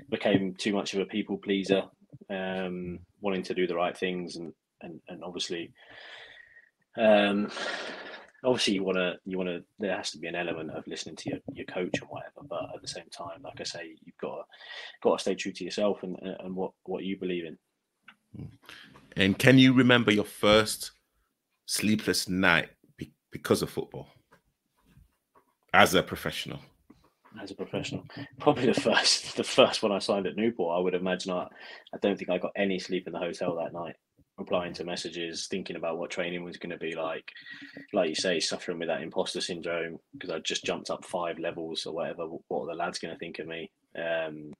[0.10, 1.84] became too much of a people pleaser,
[2.30, 5.72] um, wanting to do the right things and and, and obviously
[6.98, 7.50] um,
[8.44, 11.16] obviously you want to you want to there has to be an element of listening
[11.16, 14.18] to your, your coach and whatever but at the same time like i say you've
[14.18, 14.44] got to,
[15.02, 17.58] got to stay true to yourself and and what what you believe in.
[18.36, 18.46] Hmm.
[19.16, 20.92] And can you remember your first
[21.66, 22.70] sleepless night
[23.32, 24.08] because of football?
[25.74, 26.60] As a professional.
[27.42, 28.06] As a professional.
[28.40, 31.48] Probably the first the first one i signed at newport i would imagine i
[31.94, 33.96] i don't think i got any sleep in the hotel that night
[34.38, 37.32] replying to messages, thinking about what training was going to be like.
[37.94, 41.86] Like you say, suffering with that imposter syndrome because I just jumped up five levels
[41.86, 42.26] or whatever.
[42.48, 43.72] What are the lads going to think of me?
[43.98, 44.54] Um,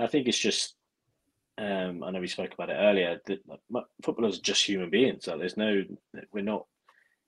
[0.00, 0.74] I think it's just.
[1.58, 3.20] Um, I know we spoke about it earlier.
[3.26, 3.40] That
[4.02, 5.26] footballers are just human beings.
[5.26, 5.82] So there's no,
[6.32, 6.66] we're not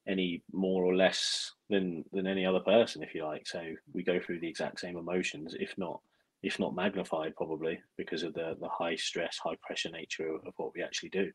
[0.09, 3.47] any more or less than than any other person, if you like.
[3.47, 3.63] So
[3.93, 6.01] we go through the exact same emotions, if not
[6.45, 10.53] if not magnified, probably because of the the high stress, high pressure nature of, of
[10.57, 11.33] what we actually do.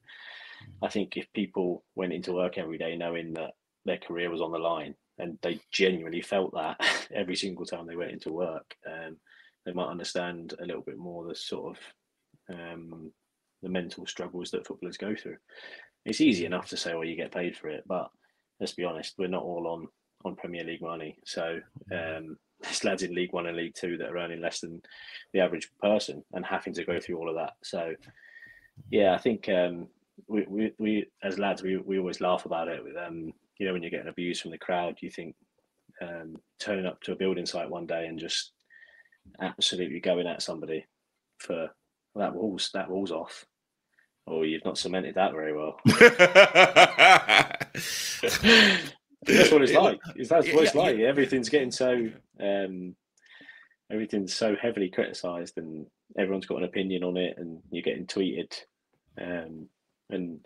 [0.84, 3.52] I think if people went into work every day knowing that
[3.86, 6.80] their career was on the line and they genuinely felt that
[7.14, 9.18] every single time they went into work, um,
[9.66, 13.12] they might understand a little bit more the sort of um,
[13.64, 15.38] the mental struggles that footballers go through.
[16.06, 18.10] It's easy enough to say, "Well, you get paid for it," but
[18.60, 19.88] let's be honest, we're not all on
[20.26, 21.18] on Premier League money.
[21.26, 21.60] So
[21.92, 24.82] um, there's lads in League One and League Two that are earning less than
[25.34, 27.54] the average person and having to go through all of that.
[27.64, 27.94] So
[28.90, 29.88] yeah, I think um,
[30.28, 32.84] we, we, we as lads we, we always laugh about it.
[32.84, 35.36] With um, you know when you're getting abused from the crowd, you think
[36.02, 38.52] um, turning up to a building site one day and just
[39.42, 40.86] absolutely going at somebody
[41.40, 41.70] for
[42.16, 43.46] that walls that walls off
[44.32, 45.80] Oh, you've not cemented that very well.
[49.24, 50.00] that's what it's like.
[50.16, 51.00] That's what it's like.
[51.00, 52.10] Everything's getting so
[52.40, 52.96] um,
[53.92, 55.86] everything's so heavily criticised, and
[56.18, 58.54] everyone's got an opinion on it, and you're getting tweeted,
[59.22, 59.68] um,
[60.10, 60.40] and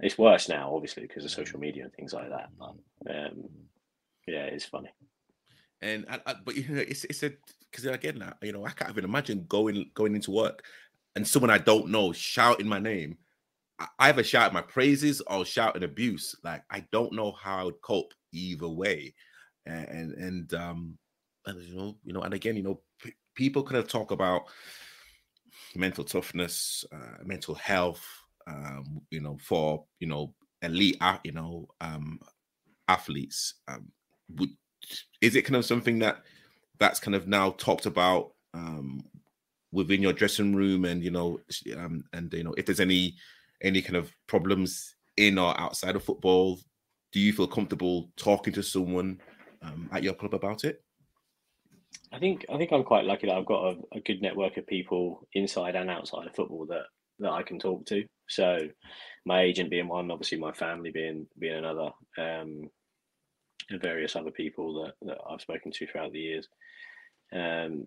[0.00, 2.50] it's worse now, obviously, because of social media and things like that.
[2.58, 2.76] But,
[3.10, 3.44] um,
[4.26, 4.90] yeah, it's funny.
[5.80, 7.32] And I, I, but you know, it's it's a
[7.70, 10.64] because again, you know, I can't even imagine going going into work
[11.18, 13.18] and someone I don't know shouting my name,
[13.78, 16.34] I either shout my praises or shout an abuse.
[16.42, 19.14] Like I don't know how I would cope either way.
[19.66, 20.98] And and, and um
[21.46, 24.42] and you know, you know, and again, you know, p- people kind of talk about
[25.74, 28.04] mental toughness, uh, mental health,
[28.46, 32.18] um, you know, for you know, elite, you know, um,
[32.88, 33.54] athletes.
[33.68, 33.90] Um,
[34.36, 34.50] would
[35.20, 36.22] is it kind of something that
[36.78, 39.02] that's kind of now talked about um,
[39.72, 41.40] within your dressing room and you know
[41.76, 43.14] um, and you know if there's any
[43.62, 46.58] any kind of problems in or outside of football?
[47.12, 49.20] Do you feel comfortable talking to someone
[49.62, 50.82] um, at your club about it?
[52.12, 54.66] I think i think i'm quite lucky that i've got a, a, good network of
[54.66, 56.84] people inside and outside of football that
[57.18, 58.04] that i can talk to.
[58.28, 58.58] So
[59.24, 62.70] my agent being one obviously my family being being another um,
[63.70, 66.48] and various other people that, that i've spoken to throughout the years.
[67.32, 67.86] Um,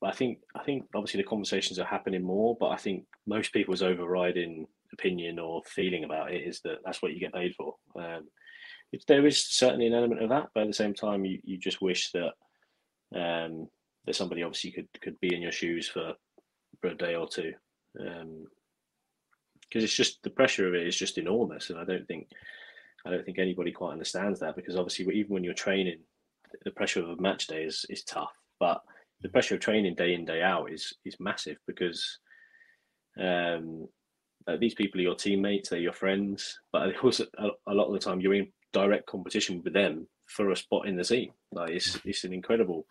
[0.00, 3.52] but I think I think obviously the conversations are happening more, but I think most
[3.52, 7.74] people's overriding opinion or feeling about it is that that's what you get paid for.
[7.96, 8.28] Um,
[9.06, 11.82] there is certainly an element of that, but at the same time, you, you just
[11.82, 12.32] wish that
[13.14, 13.68] um,
[14.06, 16.14] that somebody obviously could could be in your shoes for
[16.80, 17.52] for a day or two,
[17.94, 18.46] because um,
[19.72, 22.28] it's just the pressure of it is just enormous, and I don't think
[23.04, 25.98] I don't think anybody quite understands that because obviously even when you're training,
[26.64, 28.82] the pressure of a match day is is tough, but
[29.20, 32.18] the pressure of training day in day out is is massive because
[33.18, 33.88] um,
[34.48, 37.92] uh, these people are your teammates, they're your friends, but also a, a, lot of
[37.92, 41.30] the time you're in direct competition with them for a spot in the team.
[41.52, 42.86] Like it's it's an incredible,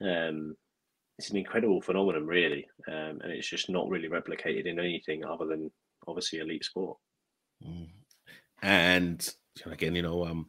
[0.00, 0.56] um,
[1.18, 5.46] it's an incredible phenomenon, really, um, and it's just not really replicated in anything other
[5.46, 5.70] than
[6.06, 6.96] obviously elite sport.
[7.66, 7.88] Mm.
[8.62, 9.34] And
[9.66, 10.46] again, you know, um,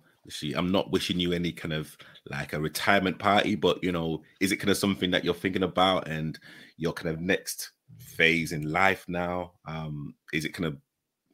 [0.56, 1.98] I'm not wishing you any kind of
[2.30, 5.64] like a retirement party, but you know, is it kind of something that you're thinking
[5.64, 6.40] about and
[6.78, 9.54] your kind of next phase in life now?
[9.66, 10.78] Um, is it kind of,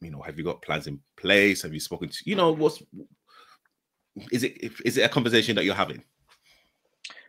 [0.00, 1.62] you know, have you got plans in place?
[1.62, 2.82] Have you spoken to, you know, what's,
[4.32, 6.02] is it, is it a conversation that you're having?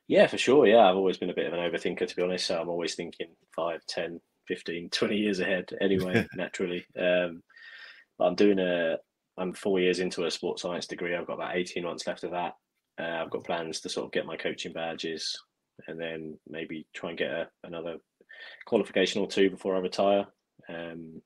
[0.08, 0.68] Yeah, for sure.
[0.68, 2.48] Yeah, I've always been a bit of an overthinker, to be honest.
[2.48, 6.86] So I'm always thinking 5, 10, 15, 20 years ahead anyway, naturally.
[6.98, 7.44] Um,
[8.20, 8.98] I'm doing a,
[9.38, 11.16] I'm four years into a sports science degree.
[11.16, 12.54] I've got about 18 months left of that.
[13.00, 15.38] Uh, I've got plans to sort of get my coaching badges
[15.88, 17.98] and then maybe try and get a, another
[18.66, 20.26] qualification or two before I retire.
[20.70, 21.22] Um,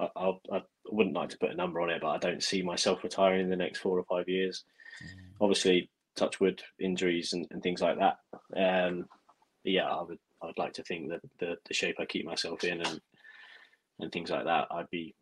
[0.00, 2.62] I, I would not like to put a number on it, but I don't see
[2.62, 4.64] myself retiring in the next four or five years.
[5.02, 5.32] Mm.
[5.40, 8.16] Obviously, touchwood injuries and, and things like that.
[8.56, 9.06] Um,
[9.64, 10.18] yeah, I would.
[10.40, 13.00] I'd like to think that the, the shape I keep myself in and
[13.98, 15.16] and things like that, I'd be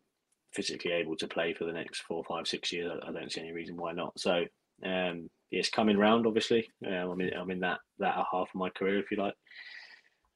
[0.52, 3.40] physically able to play for the next four, five, six years, I, I don't see
[3.40, 4.18] any reason why not.
[4.18, 4.44] So
[4.84, 6.26] um, it's coming round.
[6.26, 9.34] Obviously, um, I'm in I'm in that that half of my career, if you like,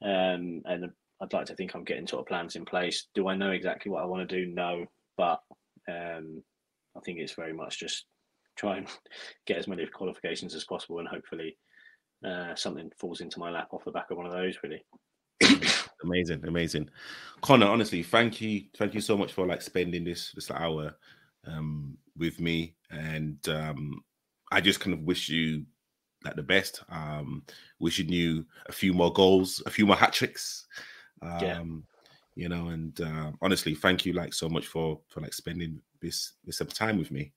[0.02, 0.90] um, and
[1.20, 3.08] I'd like to think I'm getting sort of plans in place.
[3.14, 4.50] Do I know exactly what I want to do?
[4.50, 4.86] No,
[5.16, 5.40] but
[5.88, 6.42] um,
[6.96, 8.06] I think it's very much just
[8.56, 8.86] try and
[9.46, 11.56] get as many qualifications as possible, and hopefully
[12.26, 14.56] uh, something falls into my lap off the back of one of those.
[14.62, 14.82] Really.
[16.02, 16.88] Amazing, amazing.
[17.42, 20.94] Conor, honestly, thank you, thank you so much for like spending this this hour
[21.46, 22.74] um with me.
[22.90, 24.02] And um
[24.50, 25.66] I just kind of wish you
[26.24, 26.82] like the best.
[26.90, 27.42] Um
[27.78, 30.66] wishing you a few more goals, a few more hat tricks.
[31.22, 31.60] Um Yeah.
[32.36, 36.32] you know, and uh, honestly, thank you like so much for for like spending this
[36.44, 37.32] this time with me.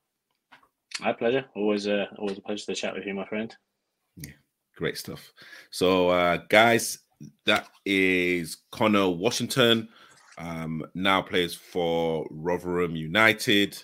[1.00, 1.46] My pleasure.
[1.56, 3.56] Always a always a pleasure to chat with you, my friend.
[4.16, 4.34] Yeah,
[4.76, 5.34] great stuff.
[5.72, 7.00] So, uh, guys,
[7.46, 9.90] that is Conor Washington.
[10.38, 13.82] Um, now plays for Rotherham United.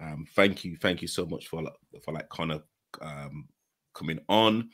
[0.00, 1.62] Um, thank you, thank you so much for
[2.04, 2.60] for like Conor
[3.00, 3.48] um,
[3.94, 4.70] coming on.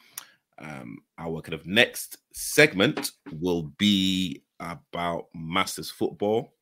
[0.58, 6.54] Um, our kind of next segment will be about Masters football.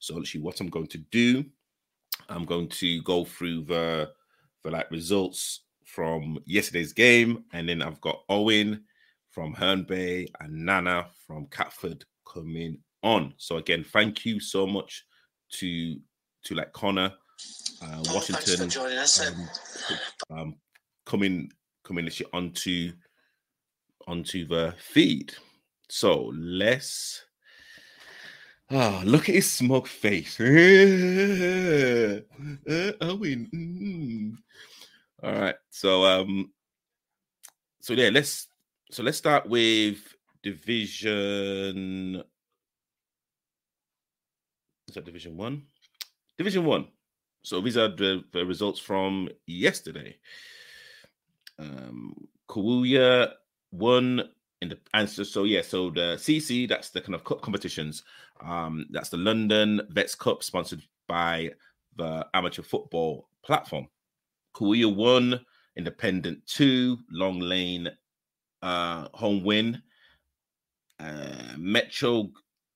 [0.00, 1.44] So, actually, what I'm going to do,
[2.28, 4.10] I'm going to go through the
[4.64, 8.84] the like results from yesterday's game, and then I've got Owen
[9.30, 13.34] from Herne Bay and Nana from Catford coming on.
[13.36, 15.04] So again, thank you so much
[15.52, 15.96] to
[16.44, 17.12] to like Conor,
[17.82, 19.20] uh, Oh, Washington, thanks for joining us.
[19.26, 19.48] um,
[20.30, 20.56] um,
[21.06, 21.50] coming
[21.90, 22.92] actually onto
[24.06, 25.34] onto the feed.
[25.88, 27.24] So let's
[28.70, 30.38] ah look at his smug face.
[30.40, 30.54] Owen.
[33.54, 34.36] mm.
[35.22, 35.56] All right.
[35.70, 36.50] So um
[37.80, 38.48] so yeah, let's
[38.90, 39.98] so let's start with
[40.42, 42.22] division
[44.88, 45.62] is that division one?
[46.38, 46.88] Division one.
[47.42, 50.16] So these are the, the results from yesterday.
[51.58, 52.14] Um
[52.48, 53.32] Kawuya
[53.72, 54.28] won
[54.62, 55.24] in the answer.
[55.24, 58.02] So yeah, so the CC, that's the kind of cup competitions.
[58.40, 61.50] Um, that's the London Vets Cup sponsored by
[61.96, 63.88] the amateur football platform.
[64.54, 65.40] Kawuya won,
[65.76, 67.90] Independent two, Long Lane
[68.62, 69.82] uh home win.
[71.00, 72.30] Uh Metro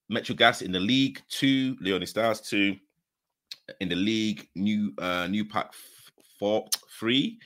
[0.09, 2.77] Metro Gas in the league, two, Leone Stars two
[3.81, 5.73] in the league, new uh new pack
[6.39, 6.67] four
[6.99, 7.39] three,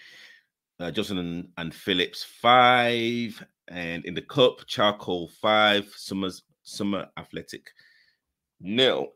[0.82, 7.70] uh Johnson and, and Phillips five, and in the cup, charcoal five, Summers Summer Athletic
[8.60, 9.12] nil.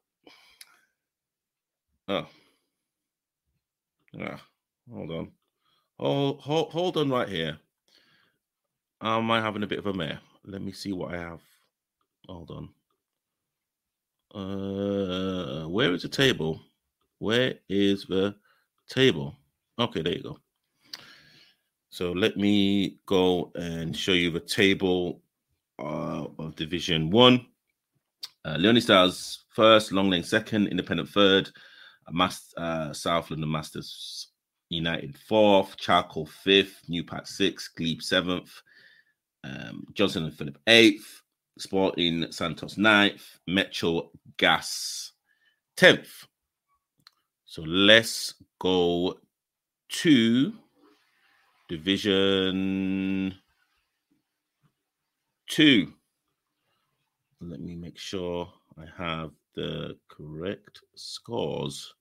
[2.08, 2.26] Oh.
[4.20, 4.40] Ah,
[4.90, 5.32] hold on.
[5.98, 7.58] Hold, hold, hold on right here.
[9.02, 10.20] Am I having a bit of a mare?
[10.44, 11.40] Let me see what I have.
[12.28, 12.68] Hold on.
[14.34, 16.60] Uh, where is the table?
[17.18, 18.36] Where is the
[18.88, 19.36] table?
[19.78, 20.38] Okay, there you go.
[21.96, 25.22] So let me go and show you the table
[25.78, 27.46] uh, of Division One.
[28.44, 31.48] Uh, Leonie Stars first, Long Lane second, Independent third,
[32.10, 34.28] Mas- uh, South London Masters
[34.68, 38.60] United fourth, Charcoal fifth, New Pack sixth, Glebe seventh,
[39.44, 41.22] um, Johnson and Philip eighth,
[41.58, 45.12] Sporting Santos ninth, Metro Gas
[45.78, 46.26] tenth.
[47.46, 49.18] So let's go
[49.88, 50.52] to
[51.68, 53.34] Division
[55.48, 55.92] two.
[57.40, 61.92] Let me make sure I have the correct scores.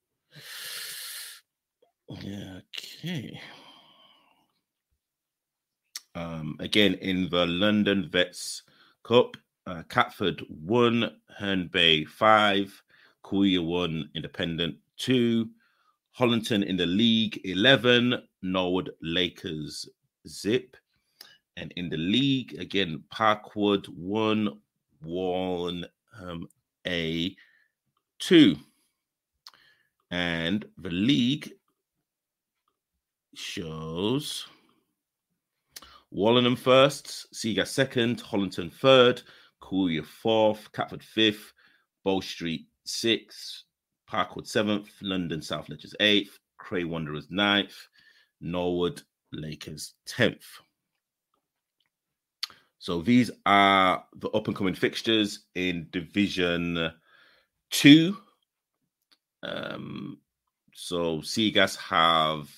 [2.12, 3.40] Okay.
[6.14, 8.64] Um, again, in the London Vets
[9.04, 9.36] Cup,
[9.68, 12.82] uh, Catford won, Herne Bay five,
[13.24, 15.50] Kuya won, Independent two,
[16.18, 18.22] Hollington in the league 11,
[18.52, 19.90] Norwood Lakers
[20.28, 20.78] zip.
[21.58, 24.60] And in the league, again, Parkwood one,
[25.02, 25.86] one,
[26.22, 26.48] um,
[26.86, 27.36] A
[28.20, 28.56] two.
[30.12, 31.52] And the league
[33.34, 34.48] shows
[36.12, 39.22] Wallenham first, Seagas second, Hollington third,
[39.60, 41.52] Cooley fourth, Catford fifth,
[42.04, 43.64] Bow Street sixth,
[44.10, 47.76] Parkwood seventh, London South Legends eighth, Cray Wanderers ninth,
[48.42, 50.46] Norwood Lakers tenth.
[52.80, 56.92] So these are the up and coming fixtures in Division
[57.72, 58.18] Two.
[59.42, 60.20] Um,
[60.74, 62.50] so Seagas have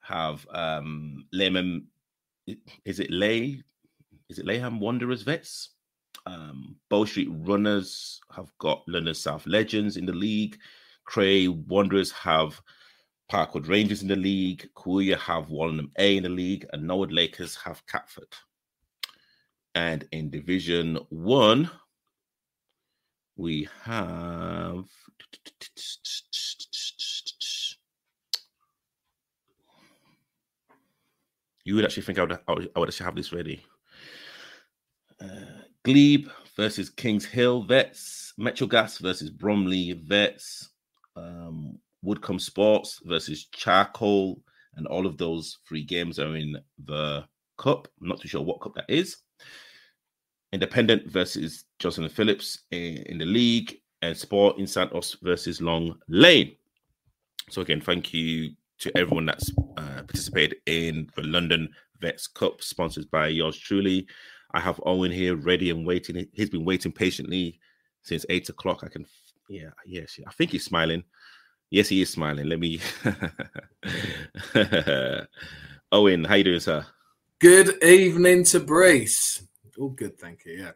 [0.00, 1.86] have um Lehman.
[2.84, 3.62] Is it Lay?
[4.28, 5.70] Is it Layham Wanderers Vets?
[6.24, 10.58] Um, Bow Street Runners have got London South Legends in the league.
[11.04, 12.60] Cray Wanderers have
[13.30, 14.68] Parkwood Rangers in the league.
[14.76, 18.32] Kuya have Wallenham A in the league, and Norwood Lakers have Catford.
[19.74, 21.70] And in Division One,
[23.36, 24.84] we have.
[31.64, 33.64] You would actually think I would, I would, actually have this ready.
[35.20, 40.70] Uh, Glebe versus Kings Hill Vets, Metrogas versus Bromley Vets,
[41.16, 44.40] um, Woodcombe Sports versus Charcoal,
[44.76, 47.24] and all of those three games are in the
[47.58, 47.88] cup.
[48.00, 49.16] I'm not too sure what cup that is.
[50.52, 56.54] Independent versus Johnson and Phillips in, the league, and Sporting Santos versus Long Lane.
[57.50, 61.68] So again, thank you to everyone that's uh, participated in the London
[62.00, 64.06] Vets Cup, sponsored by yours truly.
[64.52, 66.26] I have Owen here, ready and waiting.
[66.32, 67.58] He's been waiting patiently
[68.02, 68.84] since eight o'clock.
[68.84, 69.06] I can,
[69.48, 71.02] yeah, yes, I think he's smiling.
[71.70, 72.48] Yes, he is smiling.
[72.48, 72.80] Let me.
[75.92, 76.86] Owen, how you doing, sir?
[77.40, 79.42] Good evening to Brace.
[79.78, 80.52] All good, thank you.
[80.52, 80.72] Yeah.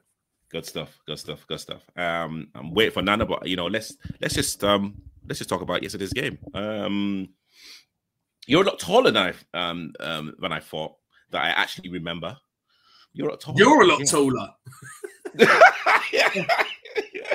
[0.51, 0.99] Good stuff.
[1.07, 1.47] Good stuff.
[1.47, 1.83] Good stuff.
[1.97, 5.63] Um, I'm waiting for Nana, but you know, let's let's just um let's just talk
[5.63, 6.39] about yesterday's game.
[6.55, 7.29] Um,
[8.47, 10.97] you're a lot taller than I um um than I thought
[11.31, 12.37] that I actually remember.
[13.13, 13.59] You're a lot taller.
[13.59, 14.07] You're a lot yeah.
[14.07, 14.49] taller.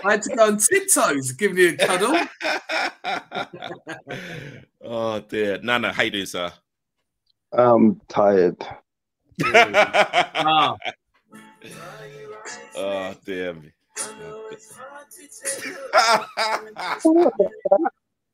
[0.05, 2.15] I had to go on tiptoes, giving you a cuddle.
[4.83, 6.53] oh dear, Nana, how you doing, sir?
[7.51, 8.57] I'm tired.
[9.43, 10.75] ah.
[12.75, 13.71] Oh damn.
[16.83, 17.09] oh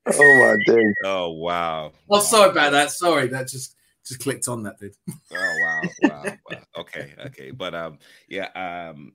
[0.08, 0.94] my days.
[1.06, 1.94] Oh wow.
[2.10, 2.92] Oh, sorry about that.
[2.92, 4.96] Sorry, that just just clicked on that did.
[5.10, 6.58] oh wow, wow, wow.
[6.80, 7.52] Okay, okay.
[7.52, 9.14] But um yeah, um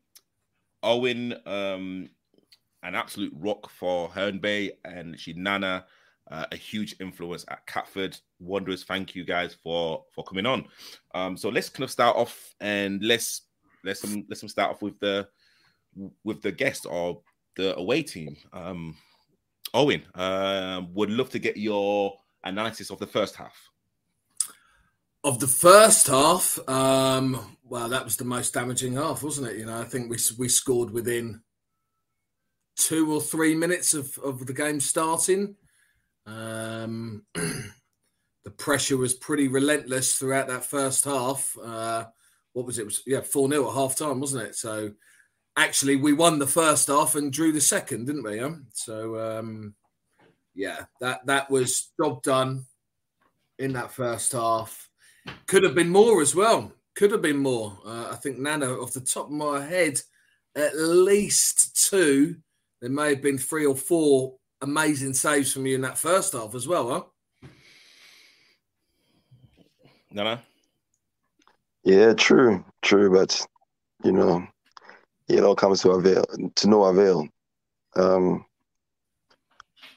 [0.82, 2.09] Owen um
[2.87, 5.84] an absolute rock for Herne Bay and she Nana
[6.30, 8.16] uh, a huge influence at Catford.
[8.41, 10.64] Wonders, thank you guys for for coming on.
[11.14, 13.43] Um, so let's kind of start off and let's
[13.84, 15.28] let's some let's some start off with the
[16.24, 17.20] with the guest or
[17.57, 18.37] the away team.
[18.53, 18.97] Um,
[19.74, 22.14] Owen, uh, would love to get your
[22.45, 23.57] analysis of the first half.
[25.24, 29.57] Of the first half, um, well, that was the most damaging half, wasn't it?
[29.57, 31.41] You know, I think we we scored within
[32.77, 35.57] two or three minutes of, of the game starting.
[36.27, 41.57] Um, the pressure was pretty relentless throughout that first half.
[41.62, 42.05] Uh,
[42.53, 42.83] what was it?
[42.83, 44.55] it was yeah, 4 0 at half time, wasn't it?
[44.55, 44.93] So
[45.57, 48.37] actually, we won the first half and drew the second, didn't we?
[48.37, 48.55] Yeah?
[48.72, 49.74] So um,
[50.55, 52.66] yeah, that, that was job done
[53.59, 54.89] in that first half.
[55.47, 56.72] Could have been more as well.
[56.95, 57.79] Could have been more.
[57.85, 60.01] Uh, I think Nana, off the top of my head,
[60.55, 62.37] at least two.
[62.81, 66.55] There may have been three or four amazing saves from you in that first half
[66.55, 67.49] as well, huh?
[70.12, 70.43] Nana?
[71.85, 73.47] Yeah, true, true, but
[74.03, 74.47] you know,
[75.29, 76.24] it all comes to avail,
[76.55, 77.29] to no avail.
[77.97, 78.45] Um,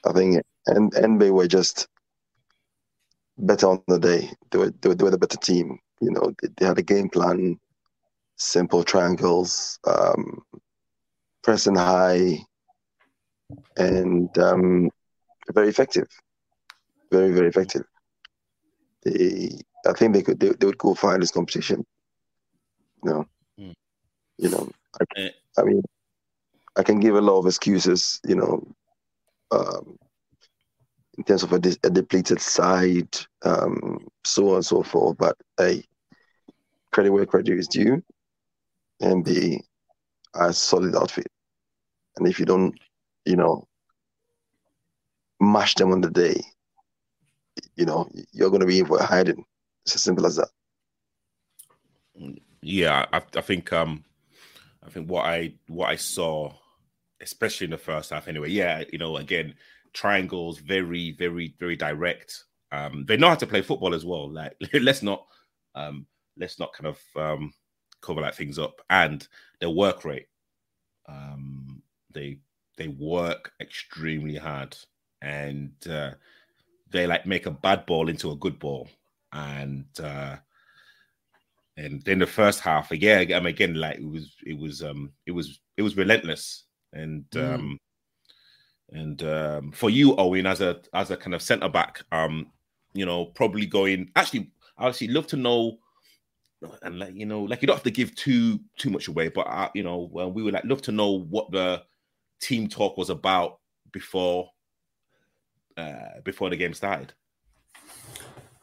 [0.06, 1.88] I think and and NB were just
[3.38, 4.30] better on the day.
[4.50, 5.78] They were they were, they were the better team.
[6.00, 7.58] You know, they, they had a game plan,
[8.36, 10.42] simple triangles, um,
[11.42, 12.38] pressing high,
[13.76, 14.90] and um,
[15.52, 16.08] very effective.
[17.10, 17.84] Very very effective.
[19.04, 19.50] They,
[19.86, 21.84] I think they could they, they would go far in this competition.
[23.04, 23.26] You know,
[23.58, 23.74] mm.
[24.38, 24.70] you know.
[25.00, 25.30] I, eh.
[25.58, 25.82] I, mean,
[26.76, 28.20] I can give a lot of excuses.
[28.26, 28.66] You know,
[29.50, 29.96] um,
[31.18, 35.16] in terms of a, de- a depleted side, um, so on and so forth.
[35.18, 35.82] But a
[36.92, 38.02] credit where credit is due,
[39.00, 39.62] and be
[40.34, 41.28] a solid outfit.
[42.16, 42.78] And if you don't
[43.24, 43.66] you know,
[45.40, 46.42] mash them on the day,
[47.76, 49.44] you know, you're going to be in for hiding.
[49.84, 50.48] It's as simple as that.
[52.62, 54.04] Yeah, I, I think um,
[54.84, 56.52] I think what I what I saw,
[57.20, 58.50] especially in the first half, anyway.
[58.50, 59.54] Yeah, you know, again,
[59.92, 62.44] triangles, very, very, very direct.
[62.72, 64.30] Um, they know how to play football as well.
[64.30, 65.26] Like, let's not,
[65.74, 66.06] um,
[66.36, 67.52] let's not kind of um,
[68.00, 68.80] cover that things up.
[68.90, 69.26] And
[69.60, 70.26] their work rate,
[71.08, 71.82] um,
[72.12, 72.38] they
[72.80, 74.74] they work extremely hard
[75.20, 76.12] and uh,
[76.90, 78.88] they like make a bad ball into a good ball
[79.34, 80.34] and uh
[81.76, 85.12] and then the first half again I mean, again like it was it was um
[85.26, 87.54] it was it was relentless and mm.
[87.54, 87.78] um
[88.92, 92.50] and um for you Owen as a as a kind of center back um
[92.94, 95.78] you know probably going actually I actually love to know
[96.82, 99.46] and like you know like you don't have to give too too much away but
[99.46, 101.82] uh, you know well, we would like love to know what the
[102.40, 103.58] team talk was about
[103.92, 104.50] before
[105.76, 107.12] uh, before the game started?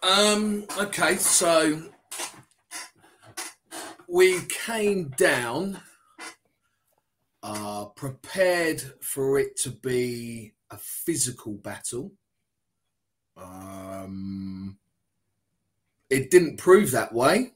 [0.03, 0.65] Um.
[0.77, 1.81] Okay, so
[4.07, 5.79] we came down,
[7.43, 12.13] uh, prepared for it to be a physical battle.
[13.35, 14.77] Um,
[16.09, 17.51] it didn't prove that way.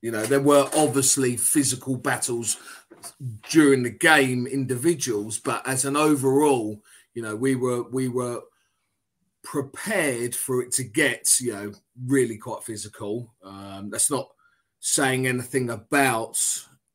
[0.00, 2.58] You know, there were obviously physical battles
[3.50, 6.80] during the game individuals, but as an overall,
[7.14, 8.42] you know, we were we were
[9.42, 11.72] prepared for it to get you know
[12.06, 13.32] really quite physical.
[13.42, 14.28] Um, that's not
[14.80, 16.38] saying anything about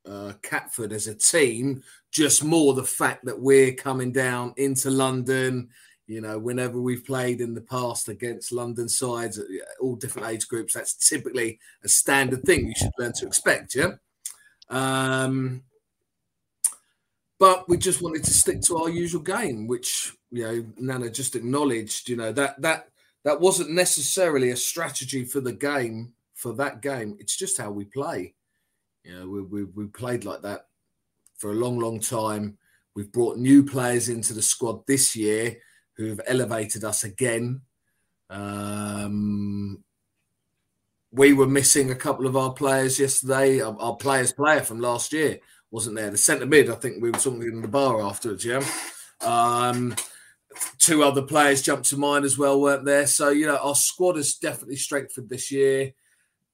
[0.05, 5.69] uh, Catford as a team, just more the fact that we're coming down into London.
[6.07, 9.43] You know, whenever we've played in the past against London sides, uh,
[9.79, 13.75] all different age groups, that's typically a standard thing you should learn to expect.
[13.75, 13.91] Yeah.
[14.69, 15.63] Um,
[17.39, 21.35] but we just wanted to stick to our usual game, which you know Nana just
[21.35, 22.09] acknowledged.
[22.09, 22.89] You know that that
[23.23, 27.17] that wasn't necessarily a strategy for the game for that game.
[27.19, 28.33] It's just how we play.
[29.03, 30.67] You know, we we, we played like that
[31.37, 32.57] for a long, long time.
[32.93, 35.57] We've brought new players into the squad this year
[35.93, 37.61] who've elevated us again.
[38.29, 39.81] Um,
[41.11, 43.61] we were missing a couple of our players yesterday.
[43.61, 45.39] Our, our players' player from last year
[45.71, 46.09] wasn't there.
[46.09, 48.45] The centre mid, I think we were talking in the bar afterwards.
[48.45, 48.63] Yeah.
[49.21, 49.95] Um,
[50.77, 53.07] two other players jumped to mind as well, weren't there?
[53.07, 55.93] So you know, our squad is definitely strengthened this year.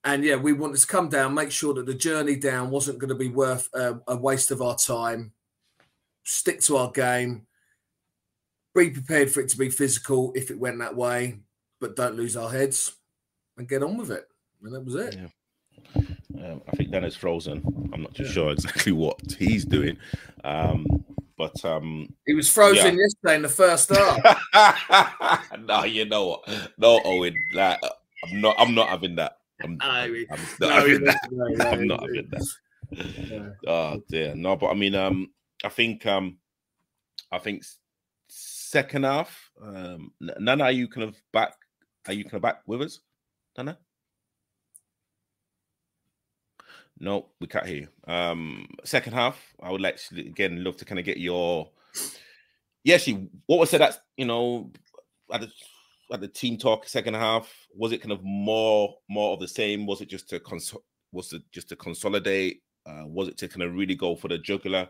[0.03, 3.09] And yeah, we wanted to come down, make sure that the journey down wasn't going
[3.09, 5.31] to be worth a waste of our time.
[6.23, 7.47] Stick to our game.
[8.75, 11.39] Be prepared for it to be physical if it went that way,
[11.79, 12.95] but don't lose our heads
[13.57, 14.27] and get on with it.
[14.61, 15.17] And that was it.
[15.95, 16.01] Yeah.
[16.43, 17.61] Um, I think Dennis frozen.
[17.93, 18.31] I'm not too yeah.
[18.31, 19.97] sure exactly what he's doing.
[20.43, 21.05] Um,
[21.37, 23.03] but um, he was frozen yeah.
[23.03, 25.43] yesterday in the first half.
[25.59, 26.49] no, you know what?
[26.77, 27.35] No, Owen.
[27.53, 27.79] Like,
[28.23, 28.55] I'm not.
[28.57, 29.39] I'm not having that.
[29.61, 31.19] I'm, I'm not no, having that.
[31.31, 32.47] No, no, I'm not having that.
[32.91, 33.49] Yeah.
[33.67, 34.35] Oh dear.
[34.35, 35.31] No, but I mean, um,
[35.63, 36.37] I think, um,
[37.31, 37.63] I think
[38.29, 39.51] second half.
[39.61, 41.53] Um, Nana, are you kind of back?
[42.07, 42.99] Are you kind of back with us,
[43.57, 43.77] Nana?
[46.99, 48.13] No, we can't hear you.
[48.13, 51.69] Um, second half, I would like to, again love to kind of get your.
[52.84, 54.72] Yeah, She what was said that you know
[55.34, 55.51] at the
[56.13, 59.85] at the team talk second half was it kind of more more of the same?
[59.85, 60.73] Was it just to cons-
[61.11, 62.61] was it just to consolidate?
[62.85, 64.88] Uh, was it to kind of really go for the jugular?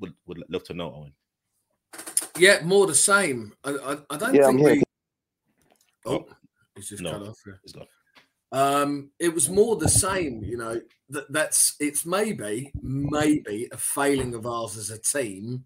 [0.00, 1.12] Would would love to know, Owen.
[2.38, 3.52] Yeah, more the same.
[3.62, 4.82] I I, I don't yeah, think we.
[6.06, 6.28] Oh, oh,
[6.74, 7.38] he's just no, cut off.
[7.46, 7.52] Yeah.
[7.62, 7.86] He's gone.
[8.52, 10.80] Um, it was more the same, you know.
[11.08, 15.64] That that's it's maybe maybe a failing of ours as a team,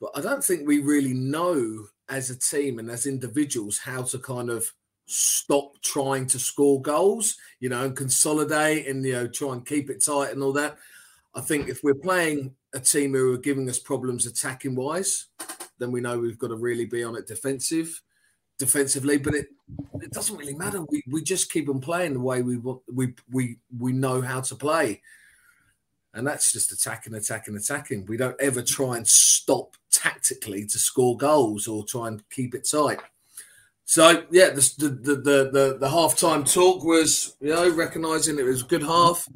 [0.00, 4.18] but I don't think we really know as a team and as individuals how to
[4.18, 4.72] kind of
[5.06, 9.90] stop trying to score goals, you know, and consolidate and you know try and keep
[9.90, 10.78] it tight and all that.
[11.34, 15.26] I think if we're playing a team who are giving us problems attacking wise,
[15.78, 18.00] then we know we've got to really be on it defensive
[18.60, 19.48] defensively, but it
[20.00, 20.82] it doesn't really matter.
[20.82, 22.58] We we just keep on playing the way we.
[22.92, 25.00] We we we know how to play,
[26.14, 28.06] and that's just attacking, attacking, attacking.
[28.06, 32.68] We don't ever try and stop tactically to score goals or try and keep it
[32.70, 33.00] tight.
[33.84, 38.44] So yeah, the the the the, the, the halftime talk was you know recognizing it
[38.44, 39.26] was a good half.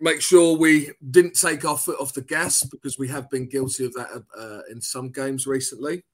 [0.00, 3.86] Make sure we didn't take our foot off the gas because we have been guilty
[3.86, 6.04] of that uh, in some games recently.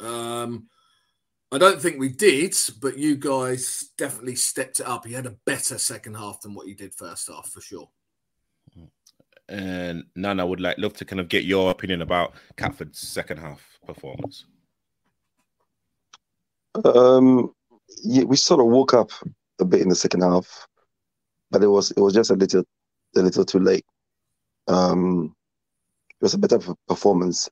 [0.00, 0.68] Um,
[1.50, 5.06] I don't think we did, but you guys definitely stepped it up.
[5.06, 7.88] You had a better second half than what you did first half for sure.
[9.48, 13.62] And Nana would like love to kind of get your opinion about Catford's second half
[13.86, 14.44] performance.
[16.84, 17.54] Um,
[18.04, 19.10] yeah, we sort of woke up
[19.58, 20.66] a bit in the second half,
[21.50, 22.62] but it was it was just a little
[23.16, 23.86] a little too late.
[24.68, 25.34] Um,
[26.10, 27.48] it was a better performance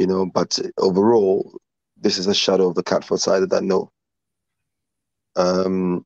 [0.00, 0.26] you know.
[0.26, 1.52] But overall,
[2.00, 3.90] this is a shadow of the Catford side that I know.
[5.36, 6.04] Um,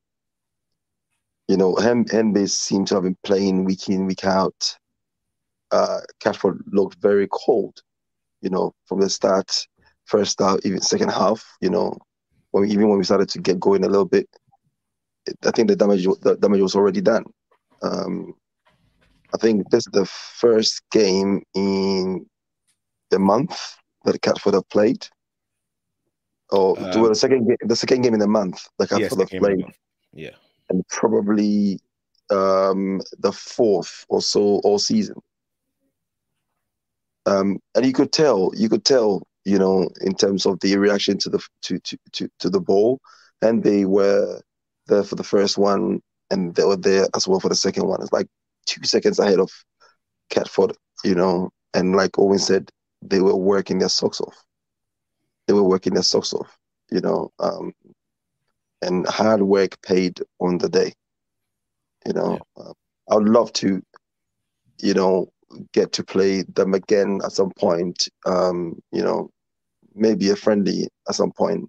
[1.48, 4.76] you know, Hen- Henbase seemed to have been playing week in, week out.
[5.70, 7.80] Uh, Catford looked very cold,
[8.42, 9.66] you know, from the start,
[10.06, 11.96] first half, even second half, you know,
[12.50, 14.28] when we, even when we started to get going a little bit,
[15.26, 17.24] it, I think the damage the damage was already done.
[17.82, 18.34] Um,
[19.34, 22.26] I think this is the first game in
[23.10, 23.58] the month
[24.04, 25.06] that Catford have played?
[26.50, 29.40] Or um, the second game, the second game in the month that Catford yes, have
[29.40, 29.64] played.
[30.12, 30.30] Yeah,
[30.70, 31.80] and probably
[32.30, 35.16] um, the fourth or so all season.
[37.26, 41.18] Um, and you could tell, you could tell, you know, in terms of the reaction
[41.18, 43.00] to the to to to, to the ball,
[43.42, 44.40] and they were
[44.86, 48.00] there for the first one, and they were there as well for the second one.
[48.02, 48.28] It's like
[48.66, 49.50] two seconds ahead of
[50.30, 52.70] Catford, you know, and like Owen said,
[53.04, 54.44] they were working their socks off.
[55.46, 56.56] They were working their socks off,
[56.90, 57.72] you know, um,
[58.82, 60.92] and hard work paid on the day.
[62.06, 62.64] You know, yeah.
[62.64, 62.72] uh,
[63.10, 63.82] I would love to
[64.78, 65.32] you know,
[65.72, 68.08] get to play them again at some point.
[68.26, 69.30] Um, you know,
[69.94, 71.68] maybe a friendly at some point.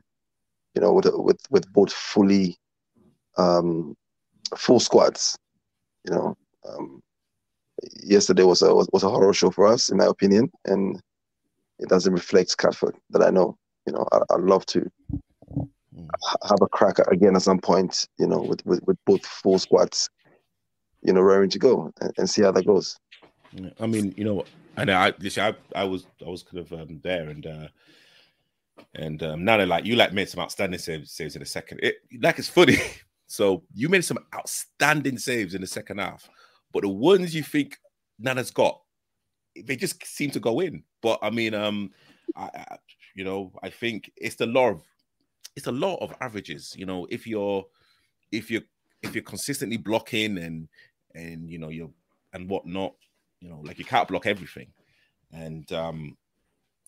[0.75, 2.57] You know, with with with both fully
[3.37, 3.95] um,
[4.57, 5.37] full squads.
[6.03, 6.37] You know,
[6.67, 7.01] um,
[8.03, 10.99] yesterday was a was, was a horror show for us, in my opinion, and
[11.79, 13.57] it doesn't reflect Catford that I know.
[13.85, 14.89] You know, I, would love to
[15.55, 16.07] mm.
[16.47, 18.07] have a crack again at some point.
[18.17, 20.09] You know, with with, with both full squads.
[21.01, 22.97] You know, raring to go and, and see how that goes.
[23.79, 24.43] I mean, you know,
[24.77, 27.67] and I, I, I was, I was kind of um, there, and uh,
[28.95, 31.79] and um, now like you like made some outstanding saves, saves in the second.
[31.83, 32.77] It like it's funny.
[33.27, 36.29] so you made some outstanding saves in the second half,
[36.73, 37.77] but the ones you think
[38.19, 38.81] Nana's got,
[39.63, 40.83] they just seem to go in.
[41.01, 41.91] But I mean, um,
[42.35, 42.77] I, I,
[43.15, 44.83] you know, I think it's the law of
[45.55, 46.75] it's a lot of averages.
[46.77, 47.65] You know, if you're
[48.31, 48.63] if you're
[49.01, 50.67] if you're consistently blocking and
[51.13, 51.91] and you know you're
[52.33, 52.93] and whatnot,
[53.39, 54.67] you know, like you can't block everything.
[55.31, 56.17] And um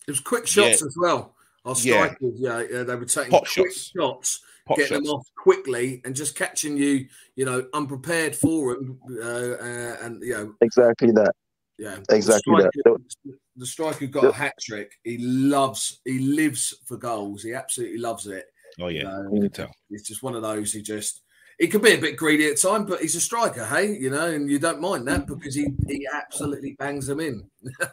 [0.06, 0.86] it was quick shots yeah.
[0.86, 1.34] as well.
[1.64, 2.62] Our strikers, yeah.
[2.70, 5.06] yeah, they were taking Pot quick shots, shots Pot getting shots.
[5.06, 10.22] them off quickly and just catching you, you know, unprepared for them, uh, uh, and
[10.22, 11.34] you know exactly that.
[11.78, 13.38] Yeah, exactly the striker, that.
[13.56, 14.92] The striker got a hat trick.
[15.04, 17.42] He loves, he lives for goals.
[17.42, 18.46] He absolutely loves it.
[18.80, 19.70] Oh yeah, you can tell.
[19.90, 20.72] It's just one of those.
[20.72, 21.22] He just
[21.58, 24.30] he can be a bit greedy at time, but he's a striker, hey, you know,
[24.30, 27.44] and you don't mind that because he, he absolutely bangs them in.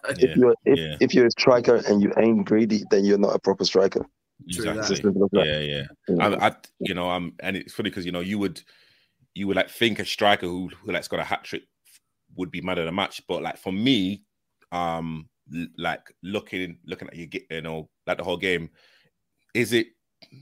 [0.10, 0.98] if you're if, yeah.
[1.00, 4.06] if, you're a striker and you ain't greedy, then you're not a proper striker.
[4.48, 5.12] Exactly.
[5.32, 5.84] Yeah, yeah.
[6.20, 8.62] I, I, you know, I'm, and it's funny because you know you would,
[9.34, 11.64] you would like think a striker who who like's got a hat trick
[12.36, 14.24] would be mad at a match, but like for me,
[14.72, 15.30] um,
[15.78, 18.70] like looking looking at you get you know like the whole game,
[19.54, 19.88] is it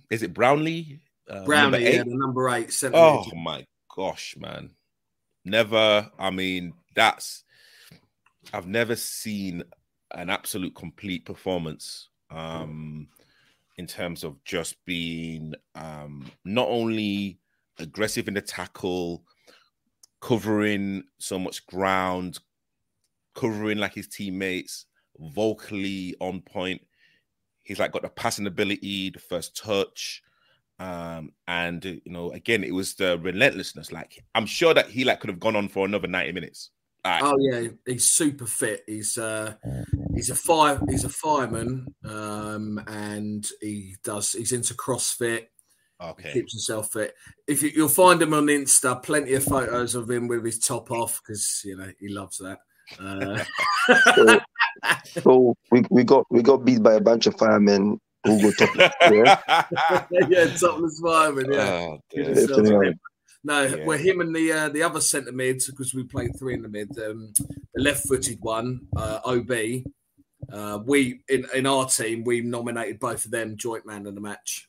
[0.10, 1.00] is it Brownlie
[1.30, 2.84] uh, Brownlie, yeah, the number eight.
[2.94, 3.66] Oh my
[3.96, 4.72] gosh, man!
[5.46, 6.10] Never.
[6.20, 7.44] I mean, that's.
[8.52, 9.64] I've never seen
[10.12, 13.08] an absolute complete performance um,
[13.78, 17.40] in terms of just being um, not only
[17.80, 19.24] aggressive in the tackle,
[20.24, 22.40] covering so much ground,
[23.36, 24.86] covering like his teammates,
[25.20, 26.82] vocally on point.
[27.62, 30.24] He's like got the passing ability, the first touch,
[30.80, 33.92] um, and you know, again, it was the relentlessness.
[33.92, 36.72] Like, I'm sure that he like could have gone on for another 90 minutes.
[37.06, 38.84] Oh yeah, he's super fit.
[38.88, 39.56] He's uh
[40.16, 45.48] he's a fire he's a fireman, um, and he does he's into CrossFit.
[46.04, 46.30] Okay.
[46.30, 47.16] He keeps himself fit.
[47.48, 50.92] If you, will find him on Insta, plenty of photos of him with his top
[50.92, 52.60] off because you know he loves that.
[53.00, 53.44] Uh...
[54.16, 54.40] so,
[55.22, 58.92] so we, we got we got beat by a bunch of firemen Google topless.
[59.02, 59.66] Yeah,
[60.30, 61.52] yeah topless fireman.
[61.52, 61.96] Yeah.
[62.16, 62.94] Oh,
[63.46, 63.86] no, yeah.
[63.86, 66.70] we're him and the uh, the other centre mids because we played three in the
[66.70, 66.90] mid.
[66.98, 67.34] Um,
[67.74, 69.52] the left-footed one, uh, OB.
[70.52, 74.22] Uh, we in in our team we nominated both of them joint man of the
[74.22, 74.68] match.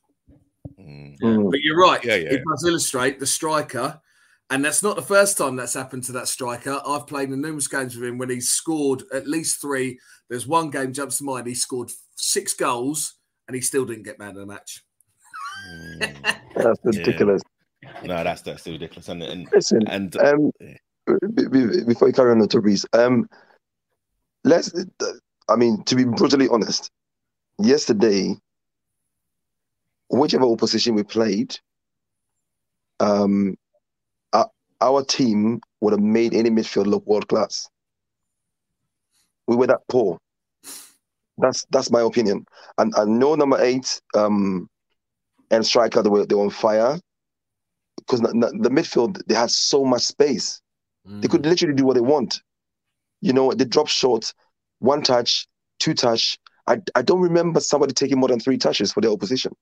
[0.81, 1.51] Mm.
[1.51, 2.03] But you're right.
[2.05, 2.35] Yeah, yeah.
[2.35, 4.01] It does illustrate the striker,
[4.51, 6.81] and that's not the first time that's happened to that striker.
[6.87, 9.99] I've played in numerous games with him when he's scored at least three.
[10.29, 11.47] There's one game jumps to mind.
[11.47, 13.15] He scored six goals
[13.49, 14.83] and he still didn't get man of the match.
[15.69, 16.37] Mm.
[16.57, 17.43] that's ridiculous.
[17.83, 17.91] Yeah.
[18.05, 19.09] No, that's that's ridiculous.
[19.09, 20.51] And and, Listen, and um,
[21.87, 23.29] before you carry on, to Reese, um,
[24.45, 24.73] let's.
[25.49, 26.91] I mean, to be brutally honest,
[27.59, 28.35] yesterday,
[30.09, 31.57] whichever opposition we played,
[33.01, 33.57] um,
[34.33, 34.49] our,
[34.81, 37.69] our team would have made any midfield look world class.
[39.47, 40.19] We were that poor.
[41.39, 42.47] That's that's my opinion.
[42.79, 44.69] And I know number eight um,
[45.51, 46.99] and striker they were they were on fire
[47.97, 50.61] because the midfield they had so much space.
[51.09, 51.23] Mm.
[51.23, 52.41] They could literally do what they want.
[53.21, 54.33] You know, they drop short,
[54.79, 55.47] one touch,
[55.81, 56.39] two touch.
[56.67, 59.53] I I don't remember somebody taking more than three touches for their opposition.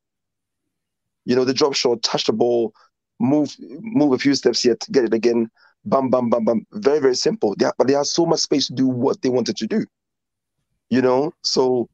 [1.24, 2.72] You know, the drop shot, touch the ball,
[3.20, 5.50] move move a few steps yet, get it again,
[5.84, 6.66] bam, bam, bam, bam.
[6.72, 7.54] Very, very simple.
[7.58, 9.86] They but they had so much space to do what they wanted to do
[10.92, 11.88] you know so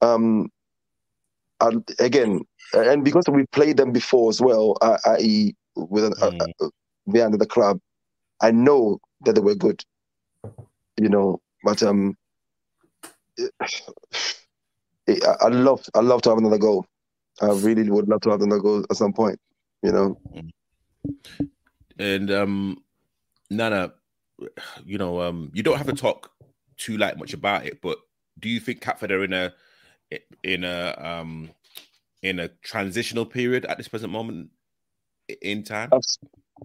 [0.00, 0.50] um
[1.98, 2.40] again
[2.72, 4.76] and because we played them before as well
[5.06, 6.40] i.e with an mm.
[6.40, 6.68] uh, uh,
[7.10, 7.80] behind the club
[8.40, 9.82] i know that they were good
[10.96, 12.16] you know but um
[15.08, 16.84] I love I love to have another goal.
[17.40, 19.40] I really would love to have another goal at some point,
[19.82, 20.18] you know.
[21.98, 22.82] And um
[23.50, 23.92] Nana,
[24.84, 26.32] you know, um you don't have to talk
[26.76, 27.98] too like much about it, but
[28.38, 29.52] do you think Catford are in a
[30.42, 31.50] in a um
[32.22, 34.50] in a transitional period at this present moment
[35.42, 35.90] in time?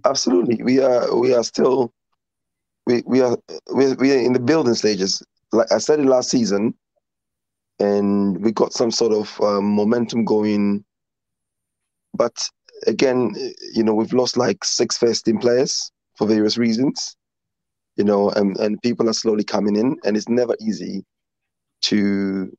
[0.05, 1.93] Absolutely, we are we are still
[2.85, 3.37] we we are
[3.73, 5.23] we we are in the building stages.
[5.51, 6.73] Like I said it last season,
[7.79, 10.83] and we got some sort of um, momentum going.
[12.13, 12.47] But
[12.87, 13.33] again,
[13.73, 17.15] you know, we've lost like six first team players for various reasons.
[17.95, 21.05] You know, and and people are slowly coming in, and it's never easy
[21.83, 22.51] to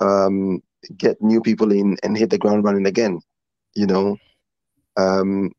[0.00, 0.60] um,
[0.98, 3.20] get new people in and hit the ground running again.
[3.74, 4.16] You know,
[4.96, 5.50] um,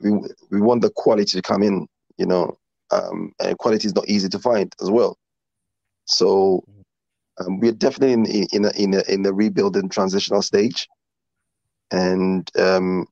[0.00, 0.10] we
[0.50, 1.86] we want the quality to come in.
[2.18, 2.58] You know,
[2.90, 5.16] um, and quality is not easy to find as well.
[6.04, 6.62] So
[7.38, 10.88] um, we're definitely in in a, in a, in a rebuilding transitional stage,
[11.90, 13.06] and um,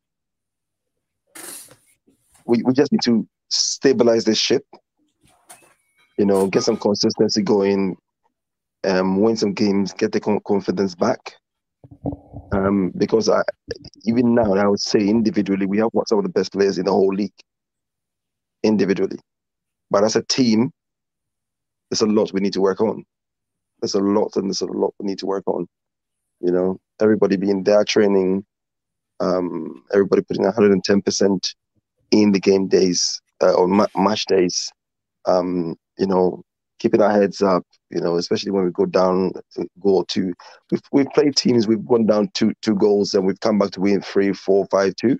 [2.46, 4.64] we we just need to stabilize this ship.
[6.18, 7.96] You know, get some consistency going,
[8.84, 11.34] um, win some games, get the confidence back.
[12.52, 13.42] Um, because I,
[14.04, 16.92] even now, I would say individually, we have some of the best players in the
[16.92, 17.32] whole league.
[18.62, 19.18] Individually,
[19.90, 20.70] but as a team,
[21.90, 23.04] there's a lot we need to work on.
[23.82, 25.66] There's a lot, and there's a lot we need to work on.
[26.40, 28.44] You know, everybody being there training,
[29.20, 31.54] um, everybody putting 110%
[32.12, 34.70] in the game days uh, or ma- match days.
[35.26, 36.42] Um, you know,
[36.78, 39.32] keeping our heads up, you know, especially when we go down,
[39.80, 40.32] goal two.
[40.70, 43.80] We've, we've played teams, we've gone down two two goals and we've come back to
[43.80, 45.18] win three, four, five, two.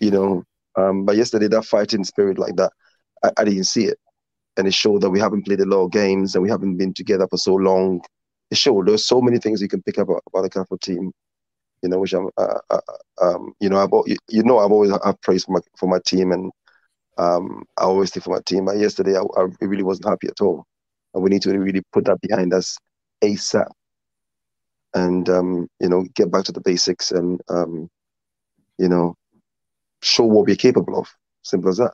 [0.00, 0.44] You know,
[0.76, 2.72] um, but yesterday that fighting spirit like that,
[3.22, 3.98] I, I didn't see it,
[4.56, 6.92] and it showed that we haven't played a lot of games and we haven't been
[6.92, 8.00] together for so long.
[8.50, 11.12] It showed there's so many things you can pick up about the Catholic team,
[11.82, 12.80] you know, which I'm, uh, uh,
[13.20, 13.90] um, you know, I've
[14.28, 16.52] you, know I've always have praise for my for my team and
[17.18, 18.66] um, I always think for my team.
[18.66, 20.64] But yesterday, I, I, really wasn't happy at all.
[21.14, 22.78] And we need to really put that behind us
[23.22, 23.68] ASAP
[24.94, 27.88] and, um, you know, get back to the basics and, um,
[28.78, 29.14] you know,
[30.02, 31.08] show what we're capable of.
[31.42, 31.92] Simple as that.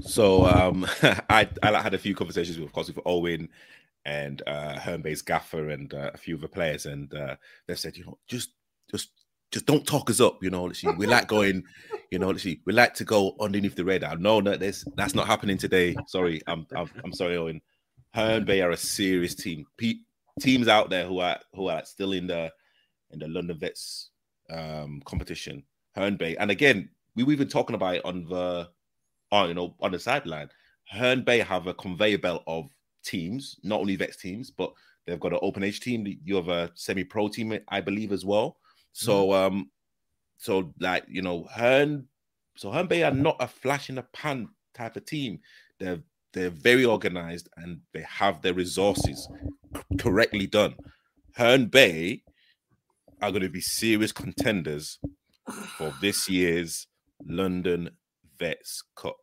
[0.00, 0.86] So um,
[1.30, 3.48] I, I had a few conversations, with, of course, with Owen
[4.04, 6.86] and uh, Herne Bay's gaffer and uh, a few other players.
[6.86, 8.50] And uh, they said, you know, just
[8.90, 9.10] just
[9.50, 10.42] just don't talk us up.
[10.42, 11.64] You know, we like going,
[12.10, 12.34] you know,
[12.66, 14.16] we like to go underneath the radar.
[14.16, 15.96] No, no, this that's not happening today.
[16.06, 17.60] Sorry, I'm I'm, I'm sorry, Owen.
[18.12, 19.64] Herne Bay are a serious team.
[19.76, 20.00] Pe-
[20.40, 22.52] teams out there who are who are still in the
[23.10, 24.10] in the London Vets
[24.50, 25.62] um, competition.
[25.94, 28.68] Herne Bay, and again, we were even talking about it on the
[29.34, 30.48] on you know on the sideline.
[30.86, 32.68] Herne Bay have a conveyor belt of
[33.04, 34.72] teams, not only Vets teams, but
[35.06, 36.06] they've got an open age team.
[36.24, 38.58] You have a semi pro team, I believe, as well.
[38.92, 39.46] So mm.
[39.46, 39.70] um,
[40.38, 42.06] so like you know, Herne,
[42.56, 45.40] so Herne Bay are not a flash in the pan type of team.
[45.78, 46.00] They're
[46.32, 49.28] they're very organized and they have their resources
[49.98, 50.74] correctly done.
[51.36, 52.22] Herne Bay
[53.22, 54.98] are going to be serious contenders
[55.78, 56.86] for this year's
[57.24, 57.90] London
[58.38, 59.16] Vets Cup.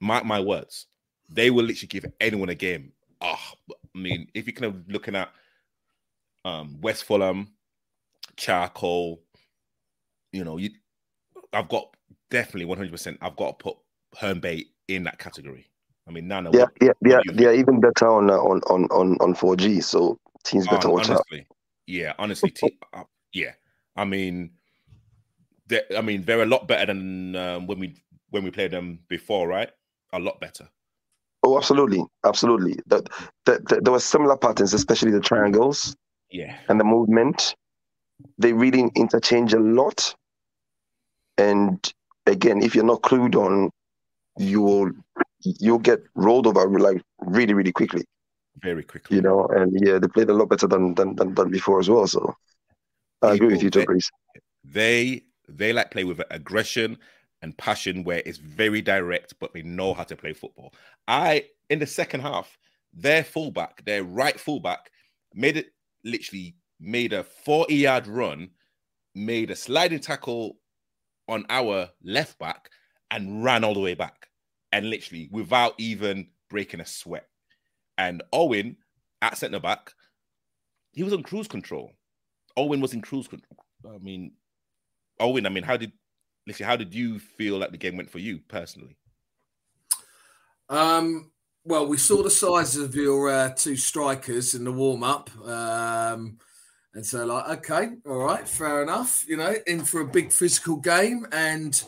[0.00, 0.86] Mark my words,
[1.28, 2.92] they will literally give anyone a game.
[3.20, 3.38] Oh,
[3.72, 5.30] I mean, if you're kind of looking at
[6.44, 7.48] um, West Fulham,
[8.36, 9.20] charcoal.
[10.32, 10.70] You know, you
[11.52, 11.88] I've got
[12.30, 13.18] definitely 100%.
[13.20, 13.76] I've got to put
[14.16, 15.70] Herne Bay in that category.
[16.08, 16.50] I mean, Nana.
[16.52, 17.52] Yeah, yeah, yeah, yeah.
[17.52, 19.82] Even better on uh, on on on on 4G.
[19.82, 21.46] So teams better watch honestly, out.
[21.86, 23.02] Yeah, honestly, te- uh,
[23.32, 23.52] yeah.
[23.96, 24.50] I mean,
[25.96, 28.04] I mean, they're a lot better than um, when we
[28.36, 29.70] when we played them before, right?
[30.12, 30.68] A lot better.
[31.42, 32.78] Oh, absolutely, absolutely.
[32.86, 33.08] That,
[33.46, 35.96] that, that there were similar patterns, especially the triangles.
[36.30, 36.56] Yeah.
[36.68, 37.54] And the movement
[38.38, 40.14] they really interchange a lot.
[41.38, 41.92] And
[42.26, 43.70] again, if you're not clued on,
[44.38, 44.90] you will
[45.42, 48.04] you'll get rolled over like really, really quickly.
[48.62, 49.16] Very quickly.
[49.16, 51.88] You know, and yeah, they played a lot better than than than, than before as
[51.88, 52.06] well.
[52.06, 52.34] So
[53.22, 53.84] I agree with you, Joe
[54.64, 56.98] They they like play with aggression
[57.42, 60.74] and passion where it's very direct, but they know how to play football.
[61.08, 62.56] I in the second half,
[62.92, 64.90] their fullback, their right fullback,
[65.34, 65.66] made it
[66.04, 68.50] literally made a 40 yard run,
[69.14, 70.58] made a sliding tackle
[71.28, 72.70] on our left back,
[73.10, 74.28] and ran all the way back.
[74.72, 77.28] And literally, without even breaking a sweat.
[77.98, 78.76] And Owen
[79.22, 79.92] at centre back,
[80.92, 81.92] he was on cruise control.
[82.56, 83.58] Owen was in cruise control.
[83.94, 84.32] I mean,
[85.20, 85.92] Owen, I mean, how did
[86.46, 88.96] listen, how did you feel like the game went for you personally?
[90.68, 91.30] Um,
[91.64, 95.30] well, we saw the size of your uh, two strikers in the warm up.
[95.44, 96.38] Um,
[96.94, 99.24] and so, like, okay, all right, fair enough.
[99.28, 101.82] You know, in for a big physical game, and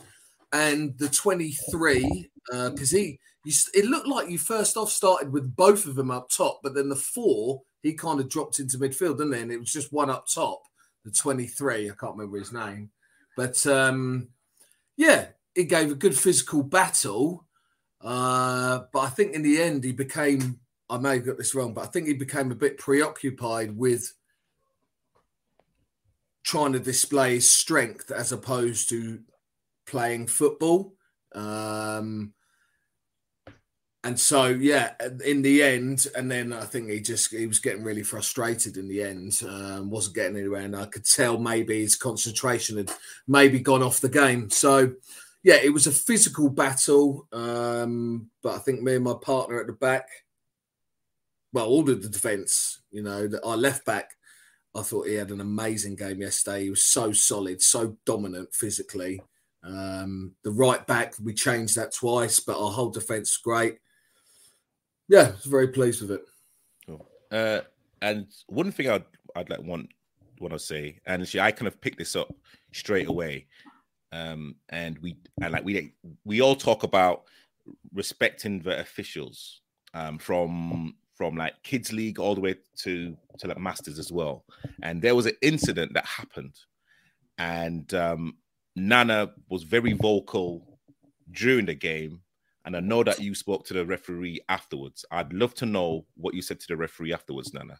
[0.52, 5.32] and the twenty three because uh, he, you, it looked like you first off started
[5.32, 8.78] with both of them up top, but then the four he kind of dropped into
[8.78, 9.40] midfield, didn't he?
[9.40, 10.60] And it was just one up top,
[11.04, 11.90] the twenty three.
[11.90, 12.90] I can't remember his name,
[13.36, 14.28] but um,
[14.98, 17.46] yeah, it gave a good physical battle.
[18.00, 20.60] Uh, but I think in the end he became.
[20.90, 24.10] I may have got this wrong, but I think he became a bit preoccupied with
[26.44, 29.20] trying to display his strength as opposed to
[29.86, 30.94] playing football.
[31.34, 32.32] Um,
[34.04, 34.92] and so, yeah,
[35.24, 38.88] in the end, and then I think he just he was getting really frustrated in
[38.88, 39.40] the end.
[39.46, 42.92] Um, wasn't getting anywhere, and I could tell maybe his concentration had
[43.26, 44.50] maybe gone off the game.
[44.50, 44.92] So,
[45.42, 47.26] yeah, it was a physical battle.
[47.32, 50.08] Um, but I think me and my partner at the back,
[51.52, 54.12] well, all of the defence, you know, our left back
[54.74, 56.64] I thought he had an amazing game yesterday.
[56.64, 59.20] He was so solid, so dominant physically.
[59.64, 63.78] Um, the right back, we changed that twice, but our whole defence great.
[65.08, 66.22] Yeah, very pleased with it.
[66.86, 67.06] Cool.
[67.30, 67.60] Uh,
[68.02, 69.04] and one thing I'd
[69.34, 69.88] I'd like want
[70.40, 72.32] want to say, and actually I kind of picked this up
[72.72, 73.46] straight away.
[74.12, 75.92] Um, and we and like we
[76.24, 77.24] we all talk about
[77.92, 79.60] respecting the officials
[79.94, 84.44] um, from from like kids league all the way to to like masters as well.
[84.82, 86.54] And there was an incident that happened,
[87.38, 88.36] and um,
[88.76, 90.78] Nana was very vocal
[91.32, 92.20] during the game.
[92.68, 95.02] And I know that you spoke to the referee afterwards.
[95.10, 97.78] I'd love to know what you said to the referee afterwards, Nana.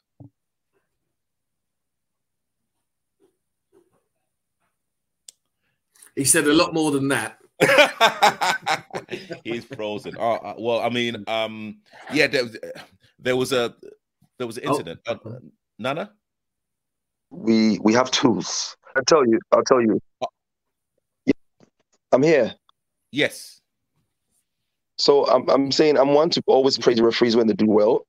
[6.17, 7.39] He said a lot more than that.
[9.45, 10.17] He's frozen.
[10.19, 12.57] Oh, uh, well, I mean, um, yeah, there was,
[13.19, 13.75] there was a
[14.39, 15.01] there was an oh, incident.
[15.07, 15.19] Oh.
[15.23, 15.39] Uh,
[15.79, 16.13] Nana,
[17.29, 18.75] we we have tools.
[18.97, 20.01] I tell you, I'll tell you.
[21.27, 21.33] Yeah,
[22.11, 22.55] I'm here.
[23.13, 23.58] Yes.
[24.99, 28.07] So I'm I'm saying I'm one to always praise the referees when they do well,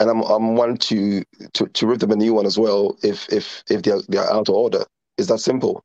[0.00, 1.22] and I'm I'm one to
[1.54, 4.48] to to rip them a new one as well if if if they're they're out
[4.48, 4.84] of order.
[5.18, 5.84] It's that simple.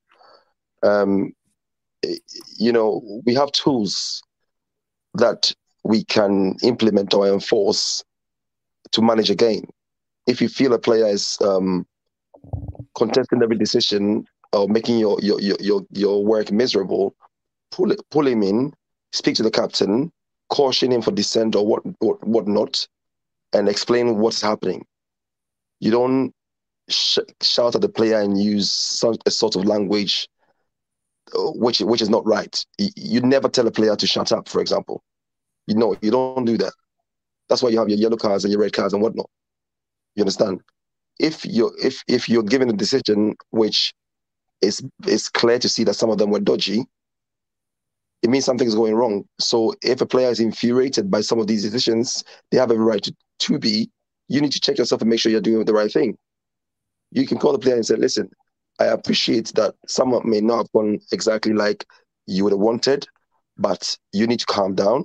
[0.83, 1.33] Um,
[2.57, 4.21] you know, we have tools
[5.15, 8.03] that we can implement or enforce
[8.91, 9.67] to manage a game.
[10.27, 11.85] If you feel a player is um,
[12.95, 17.15] contesting every decision or making your your your your work miserable,
[17.71, 18.73] pull it, pull him in,
[19.13, 20.11] speak to the captain,
[20.49, 22.85] caution him for dissent or what what whatnot,
[23.53, 24.85] and explain what's happening.
[25.79, 26.33] You don't
[26.89, 30.27] sh- shout at the player and use some a sort of language
[31.33, 32.65] uh, which which is not right.
[32.77, 35.01] You, you never tell a player to shut up, for example.
[35.67, 36.73] You know, you don't do that.
[37.47, 39.29] That's why you have your yellow cards and your red cards and whatnot.
[40.15, 40.61] You understand?
[41.19, 43.93] If you're if if you're given a decision which
[44.61, 46.85] is is clear to see that some of them were dodgy,
[48.23, 49.25] it means something is going wrong.
[49.39, 53.03] So if a player is infuriated by some of these decisions, they have every right
[53.03, 53.91] to, to be.
[54.29, 56.17] You need to check yourself and make sure you're doing the right thing.
[57.11, 58.29] You can call the player and say, listen,
[58.79, 61.85] I appreciate that someone may not have gone exactly like
[62.25, 63.05] you would have wanted,
[63.57, 65.03] but you need to calm down.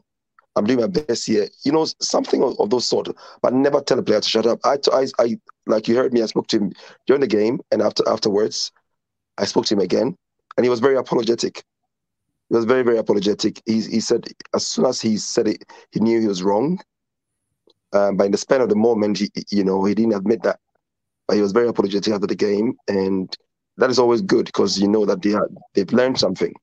[0.54, 1.48] I'm doing my best here.
[1.64, 3.08] You know, something of, of those sort.
[3.42, 4.60] But never tell a player to shut up.
[4.64, 6.22] I, I, I, like you heard me.
[6.22, 6.72] I spoke to him
[7.06, 8.70] during the game, and after afterwards,
[9.36, 10.16] I spoke to him again,
[10.56, 11.62] and he was very apologetic.
[12.48, 13.62] He was very, very apologetic.
[13.66, 16.80] He, he said as soon as he said it, he knew he was wrong.
[17.92, 20.58] Um, but in the span of the moment, he, you know, he didn't admit that.
[21.26, 23.34] But he was very apologetic after the game, and
[23.76, 26.54] that is always good because you know that they are, they've learned something,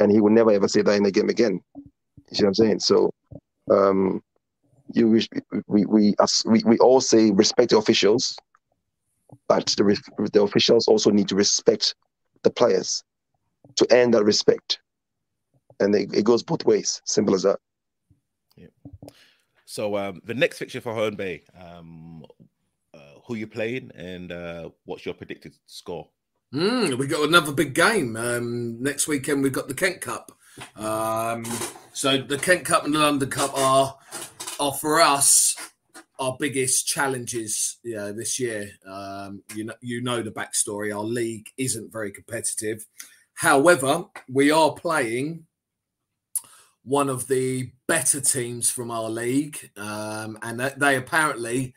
[0.00, 1.60] and he will never ever say that in a game again.
[1.76, 2.80] You see what I'm saying?
[2.80, 3.12] So,
[3.70, 4.22] um,
[4.92, 5.26] you we
[5.68, 6.14] we we,
[6.46, 8.36] we we all say respect the officials,
[9.48, 11.94] but the the officials also need to respect
[12.42, 13.04] the players
[13.76, 14.80] to earn that respect,
[15.80, 17.02] and it, it goes both ways.
[17.04, 17.58] Simple as that.
[18.56, 18.68] Yeah.
[19.64, 22.24] So um, the next fixture for Herne Bay, um,
[22.92, 26.08] uh, who you playing, and uh, what's your predicted score?
[26.52, 29.42] Mm, we got another big game um, next weekend.
[29.42, 30.30] We've got the Kent Cup.
[30.76, 31.44] Um,
[31.92, 33.96] so the Kent Cup and the London Cup are
[34.60, 35.56] are for us
[36.20, 38.70] our biggest challenges yeah, this year.
[38.86, 40.94] Um, you know, you know the backstory.
[40.94, 42.86] Our league isn't very competitive.
[43.34, 45.46] However, we are playing
[46.84, 51.74] one of the better teams from our league, um, and they apparently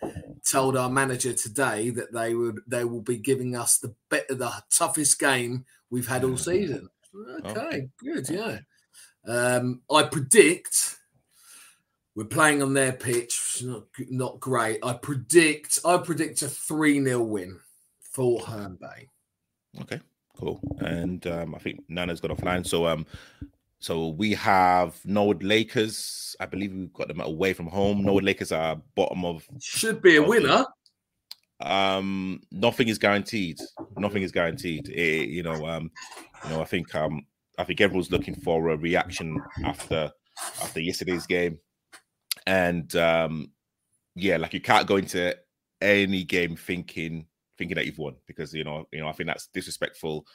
[0.49, 4.51] told our manager today that they would they will be giving us the better the
[4.69, 6.89] toughest game we've had all season.
[7.39, 7.89] Okay, okay.
[7.99, 8.59] good, yeah.
[9.25, 10.97] Um, I predict
[12.15, 14.79] we're playing on their pitch, not not great.
[14.83, 17.59] I predict I predict a three 0 win
[18.01, 19.09] for Herne Bay.
[19.81, 20.01] Okay,
[20.37, 20.59] cool.
[20.79, 23.05] And um, I think Nana's got offline, so um,
[23.79, 26.35] so we have Norwood Lakers.
[26.39, 28.03] I believe we've got them away from home.
[28.03, 29.47] Norwood Lakers are bottom of.
[29.59, 30.65] Should be a winner.
[31.59, 33.59] Um, nothing is guaranteed.
[33.97, 34.89] Nothing is guaranteed.
[34.89, 35.91] It, you know, um,
[36.43, 37.25] you know, I think um,
[37.57, 40.11] I think everyone's looking for a reaction after
[40.61, 41.59] after yesterday's game,
[42.45, 43.51] and um,
[44.15, 45.35] yeah, like you can't go into
[45.81, 47.25] any game thinking
[47.57, 50.25] thinking that you've won because you know you know I think that's disrespectful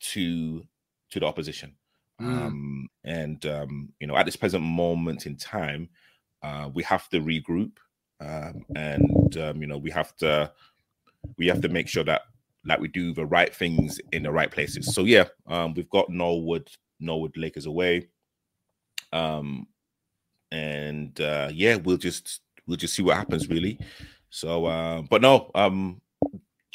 [0.00, 0.62] to
[1.10, 1.74] to the opposition.
[2.20, 2.46] Mm.
[2.46, 5.88] Um, and um, you know, at this present moment in time,
[6.42, 7.72] uh, we have to regroup,
[8.20, 10.52] um, and um, you know, we have to
[11.36, 12.22] we have to make sure that
[12.64, 14.94] like we do the right things in the right places.
[14.94, 16.70] So yeah, um, we've got Norwood
[17.00, 18.08] Norwood Lakers away,
[19.12, 19.66] um,
[20.50, 23.78] and uh, yeah, we'll just we'll just see what happens really.
[24.30, 26.00] So, uh, but no, um,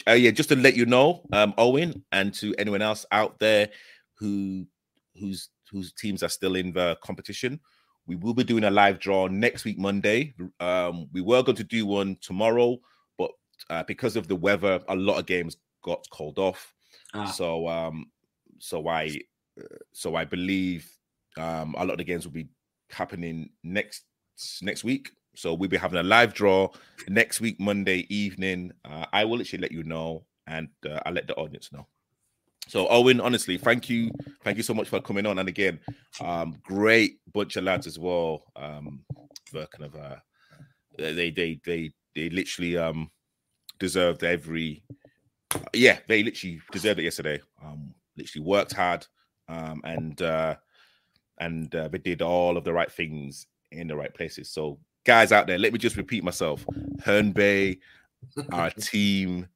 [0.07, 3.69] uh, yeah, just to let you know, um, Owen, and to anyone else out there
[4.15, 4.65] who
[5.19, 7.60] whose whose teams are still in the competition,
[8.07, 10.34] we will be doing a live draw next week, Monday.
[10.60, 12.80] Um, we were going to do one tomorrow,
[13.18, 13.32] but
[13.69, 16.73] uh, because of the weather, a lot of games got called off.
[17.14, 17.26] Ah.
[17.26, 18.11] So, um,
[18.60, 19.19] so I,
[19.94, 20.90] so I believe
[21.38, 22.49] um, a lot of the games will be
[22.90, 24.03] happening next
[24.61, 25.11] next week.
[25.36, 26.70] So we'll be having a live draw
[27.08, 28.72] next week, Monday evening.
[28.84, 31.88] Uh, I will actually let you know, and uh, I'll let the audience know.
[32.68, 34.12] So Owen, honestly, thank you,
[34.44, 35.40] thank you so much for coming on.
[35.40, 35.80] And again,
[36.20, 38.44] um, great bunch of lads as well.
[38.56, 39.03] Um,
[39.45, 40.16] for kind of uh,
[40.98, 43.10] they they they they literally um
[43.80, 44.84] deserved every
[45.74, 47.41] yeah they literally deserved it yesterday.
[47.64, 49.06] Um, literally worked hard,
[49.48, 50.56] um, and uh,
[51.40, 54.49] and uh, they did all of the right things in the right places.
[54.49, 56.65] So guys out there, let me just repeat myself:
[57.03, 57.80] Herne Bay,
[58.52, 59.48] our team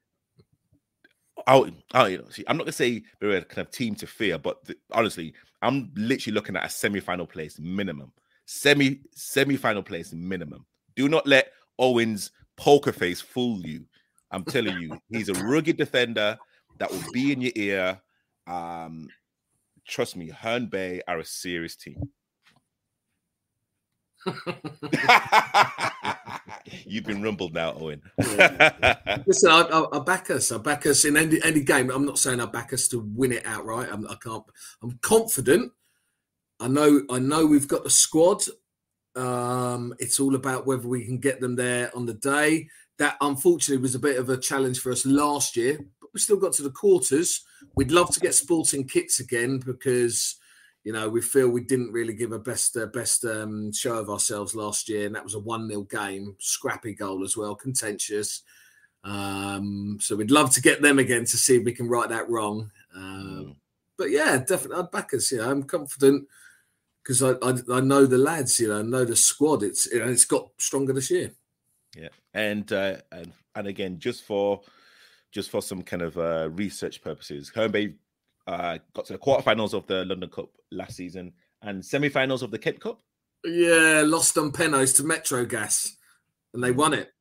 [1.47, 4.07] I, I, you know, see, I'm not gonna say they're a kind of team to
[4.07, 8.11] fear, but the, honestly, I'm literally looking at a semi-final place minimum,
[8.45, 10.65] semi semi-final place minimum.
[10.95, 13.85] Do not let Owens poker face fool you.
[14.31, 16.37] I'm telling you, he's a rugged defender
[16.79, 18.01] that will be in your ear.
[18.47, 19.07] Um,
[19.87, 22.09] trust me, Herne Bay are a serious team.
[26.85, 28.01] You've been rumbled now, Owen.
[28.17, 30.51] Listen, I, I, I, back us.
[30.51, 31.91] I back us in any any game.
[31.91, 33.89] I'm not saying I back us to win it outright.
[33.91, 34.43] I'm, I can't.
[34.81, 35.71] I'm confident.
[36.59, 37.01] I know.
[37.09, 38.43] I know we've got the squad.
[39.15, 42.67] Um, it's all about whether we can get them there on the day.
[42.97, 46.37] That unfortunately was a bit of a challenge for us last year, but we still
[46.37, 47.43] got to the quarters.
[47.75, 50.35] We'd love to get sporting kits again because
[50.85, 54.09] you know, we feel we didn't really give a best uh, best um, show of
[54.09, 58.43] ourselves last year, and that was a one 0 game, scrappy goal as well, contentious.
[59.03, 62.29] Um, so we'd love to get them again to see if we can right that
[62.29, 62.69] wrong.
[62.95, 63.55] Um, mm.
[63.97, 65.31] But yeah, definitely, I'd back us.
[65.31, 66.27] You know, I'm confident
[67.01, 68.59] because I, I, I know the lads.
[68.59, 69.63] You know, I know the squad.
[69.63, 71.31] It's it's got stronger this year.
[71.97, 74.61] Yeah, and uh, and and again, just for
[75.31, 77.95] just for some kind of uh, research purposes, Bay
[78.47, 82.59] uh, got to the quarterfinals of the London Cup last season and semi-finals of the
[82.59, 83.01] Kent Cup.
[83.43, 85.95] Yeah, lost on penalties to Metro Gas,
[86.53, 87.11] and they won it.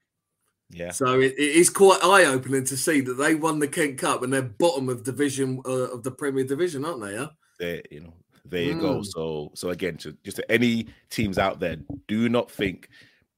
[0.70, 0.90] Yeah.
[0.90, 4.32] So it, it is quite eye-opening to see that they won the Kent Cup and
[4.32, 7.14] they're bottom of division uh, of the Premier Division, aren't they?
[7.14, 7.26] Yeah.
[7.60, 8.14] There, you know,
[8.44, 8.80] there you mm.
[8.80, 9.02] go.
[9.02, 11.76] So, so again, to, just to any teams out there,
[12.08, 12.88] do not think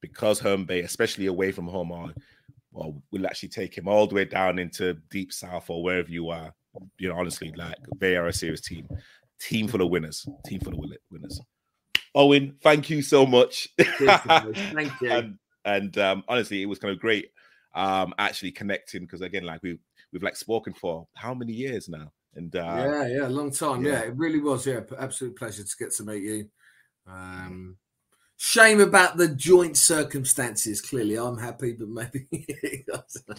[0.01, 2.15] because Herne Bay, especially away from home, are
[2.73, 6.29] well, we'll actually take him all the way down into deep south or wherever you
[6.29, 6.55] are
[6.99, 8.89] you know, honestly, like they are a serious team,
[9.41, 10.81] team full of winners, team full of
[11.11, 11.41] winners.
[12.15, 13.69] Owen, thank you so much.
[13.79, 15.11] thank you.
[15.11, 17.31] and, and um, honestly, it was kind of great
[17.75, 19.79] um, actually connecting because again, like we
[20.13, 22.11] we've like spoken for how many years now?
[22.35, 23.85] And uh, yeah, yeah, a long time.
[23.85, 23.93] Yeah.
[23.93, 24.01] yeah.
[24.01, 24.67] it really was.
[24.67, 26.49] Yeah, absolute pleasure to get to meet you.
[27.07, 27.77] Um,
[28.37, 30.81] shame about the joint circumstances.
[30.81, 32.27] Clearly, I'm happy, but maybe.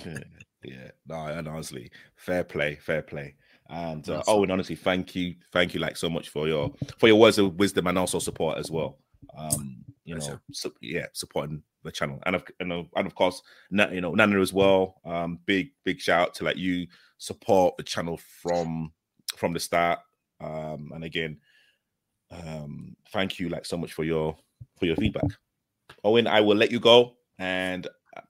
[0.03, 0.19] yeah,
[0.63, 3.35] yeah, no, and honestly, fair play, fair play.
[3.69, 7.07] And uh, oh, and honestly, thank you, thank you, like so much for your for
[7.07, 8.97] your words of wisdom and also support as well.
[9.37, 13.41] Um, you know, so, yeah, supporting the channel and of and of, and of course,
[13.69, 15.01] you know, Nana as well.
[15.05, 16.87] Um, big big shout out to like you
[17.17, 18.93] support the channel from
[19.35, 19.99] from the start.
[20.39, 21.37] Um, and again,
[22.31, 24.37] um, thank you like so much for your
[24.77, 25.25] for your feedback.
[26.03, 27.87] Owen, I will let you go, and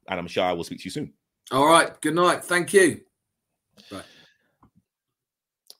[0.08, 1.14] and I'm sure I will speak to you soon.
[1.52, 2.00] All right.
[2.02, 2.44] Good night.
[2.44, 3.02] Thank you.
[3.92, 4.02] Bye.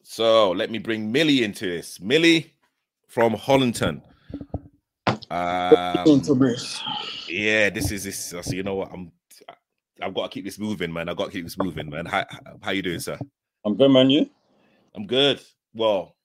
[0.04, 2.00] So let me bring Millie into this.
[2.00, 2.54] Millie
[3.08, 4.02] from Hollington.
[5.30, 6.22] Um,
[7.28, 8.18] yeah, this is this.
[8.26, 8.92] So you know what?
[8.94, 9.12] I'm.
[10.00, 11.10] I've got to keep this moving, man.
[11.10, 12.06] I've got to keep this moving, man.
[12.06, 12.26] How
[12.62, 13.18] how you doing, sir?
[13.66, 14.10] I'm good, man.
[14.10, 14.30] You?
[14.96, 15.42] I'm good.
[15.74, 16.16] Well,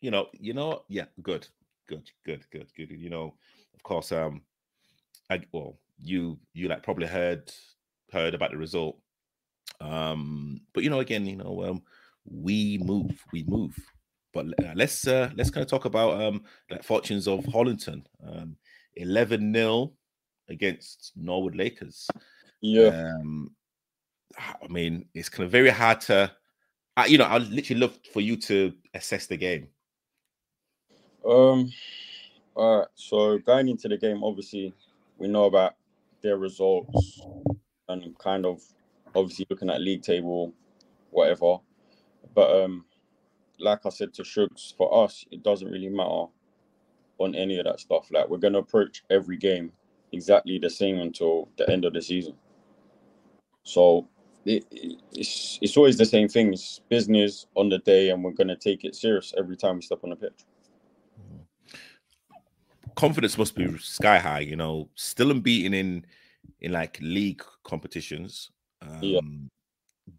[0.00, 1.46] you know, you know, yeah, good,
[1.88, 2.90] good, good, good, good.
[2.90, 3.34] You know,
[3.78, 4.42] of course, um,
[5.30, 7.52] I well, you you like probably heard
[8.12, 8.98] heard about the result.
[9.80, 11.82] Um, but you know, again, you know, um,
[12.24, 13.76] we move, we move.
[14.32, 18.02] but uh, let's uh, let's kind of talk about um the fortunes of Hollington.
[18.26, 18.56] Um,
[18.96, 19.92] eleven 0
[20.48, 22.08] against Norwood Lakers.
[22.60, 22.88] Yeah.
[22.88, 23.54] Um,
[24.36, 26.30] I mean, it's kind of very hard to,
[26.96, 29.68] I, you know, I literally love for you to assess the game.
[31.24, 31.70] Um.
[32.58, 32.88] All right.
[32.96, 34.74] So going into the game, obviously,
[35.16, 35.74] we know about
[36.24, 37.22] their results
[37.88, 38.60] and kind of
[39.14, 40.52] obviously looking at league table,
[41.10, 41.58] whatever.
[42.34, 42.84] But um,
[43.60, 46.26] like I said to Shugs, for us, it doesn't really matter
[47.18, 48.08] on any of that stuff.
[48.10, 49.70] Like we're gonna approach every game
[50.10, 52.34] exactly the same until the end of the season.
[53.62, 54.08] So
[54.44, 54.66] it,
[55.12, 56.54] it's it's always the same thing.
[56.54, 60.00] It's business on the day, and we're gonna take it serious every time we step
[60.02, 60.44] on the pitch.
[62.98, 64.40] Confidence must be sky high.
[64.40, 66.04] You know, still unbeaten in
[66.60, 68.50] in like league competitions.
[68.82, 69.20] Um, Yeah.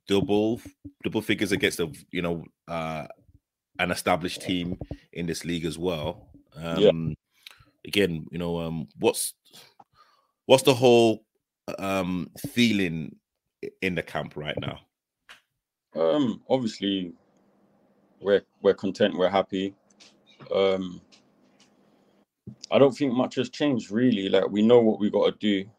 [0.08, 0.62] Double
[1.04, 3.06] double figures against a you know uh
[3.80, 4.78] an established team
[5.12, 6.30] in this league as well.
[6.56, 7.16] Um Yeah.
[7.86, 9.34] again, you know, um what's
[10.46, 11.26] what's the whole
[11.80, 13.16] um feeling
[13.82, 14.80] in the camp right now?
[15.96, 17.14] Um, obviously,
[18.22, 19.18] we're we're content.
[19.18, 19.74] We're happy.
[20.54, 21.02] Um,
[22.72, 24.30] I don't think much has changed really.
[24.30, 25.70] Like we know what we got to do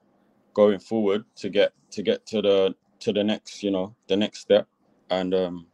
[0.55, 4.41] going forward to get to get to the to the next, you know, the next
[4.41, 4.67] step,
[5.11, 5.67] and um,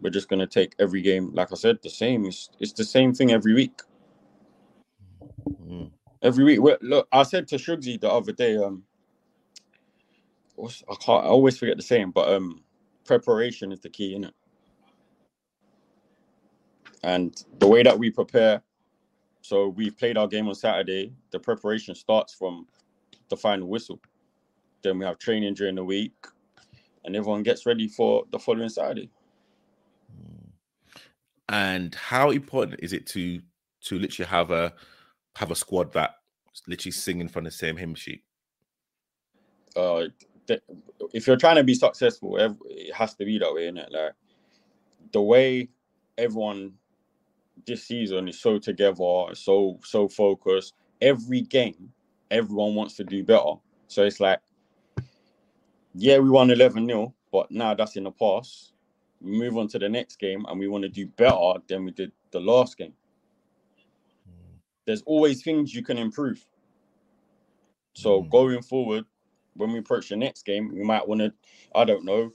[0.00, 2.24] we're just gonna take every game, like I said, the same.
[2.26, 3.80] It's it's the same thing every week.
[5.62, 5.90] Mm.
[6.22, 6.60] Every week.
[6.60, 8.56] we look, I said to Shugsy the other day.
[8.56, 8.84] Um,
[10.60, 11.24] I can't.
[11.24, 12.62] I always forget the same, but um,
[13.04, 14.32] preparation is the key, innit?
[17.04, 18.62] And the way that we prepare,
[19.48, 21.10] so we've played our game on Saturday.
[21.30, 22.66] The preparation starts from
[23.30, 23.98] the final whistle.
[24.82, 26.12] Then we have training during the week,
[27.06, 29.08] and everyone gets ready for the following Saturday.
[31.48, 33.40] And how important is it to
[33.84, 34.74] to literally have a
[35.36, 36.16] have a squad that
[36.66, 38.24] literally singing from the same hymn sheet?
[39.74, 40.08] Uh,
[40.46, 40.60] th-
[41.14, 43.90] if you're trying to be successful, it has to be that way, innit?
[43.90, 44.12] Like
[45.12, 45.70] the way
[46.18, 46.74] everyone
[47.66, 50.74] this season is so together, so so focused.
[51.00, 51.92] Every game,
[52.30, 53.54] everyone wants to do better.
[53.88, 54.40] So it's like,
[55.94, 58.72] yeah, we won 11 0, but now that's in the past.
[59.20, 61.92] We move on to the next game and we want to do better than we
[61.92, 62.94] did the last game.
[64.86, 66.44] There's always things you can improve.
[67.94, 68.32] So Mm.
[68.32, 69.04] going forward,
[69.54, 71.32] when we approach the next game, we might want to,
[71.74, 72.32] I don't know,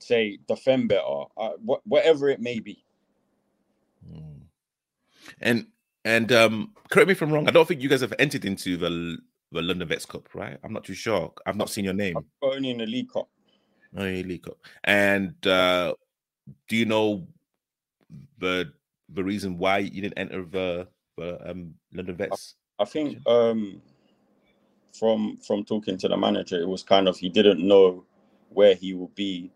[0.00, 2.84] say defend better, uh, wh- whatever it may be.
[4.08, 4.37] Mm.
[5.40, 5.66] And
[6.04, 7.48] and um correct me if I'm wrong.
[7.48, 9.18] I don't think you guys have entered into the
[9.52, 10.58] the London Vets Cup, right?
[10.62, 11.32] I'm not too sure.
[11.46, 12.14] I've not seen your name.
[12.40, 13.28] But only in the League Cup.
[13.96, 14.58] Oh, yeah, League Cup.
[14.84, 15.94] And uh
[16.68, 17.26] do you know
[18.38, 18.72] the
[19.10, 22.54] the reason why you didn't enter the the um London Vets?
[22.78, 23.82] I think um,
[24.98, 28.04] from from talking to the manager, it was kind of he didn't know
[28.50, 29.50] where he would be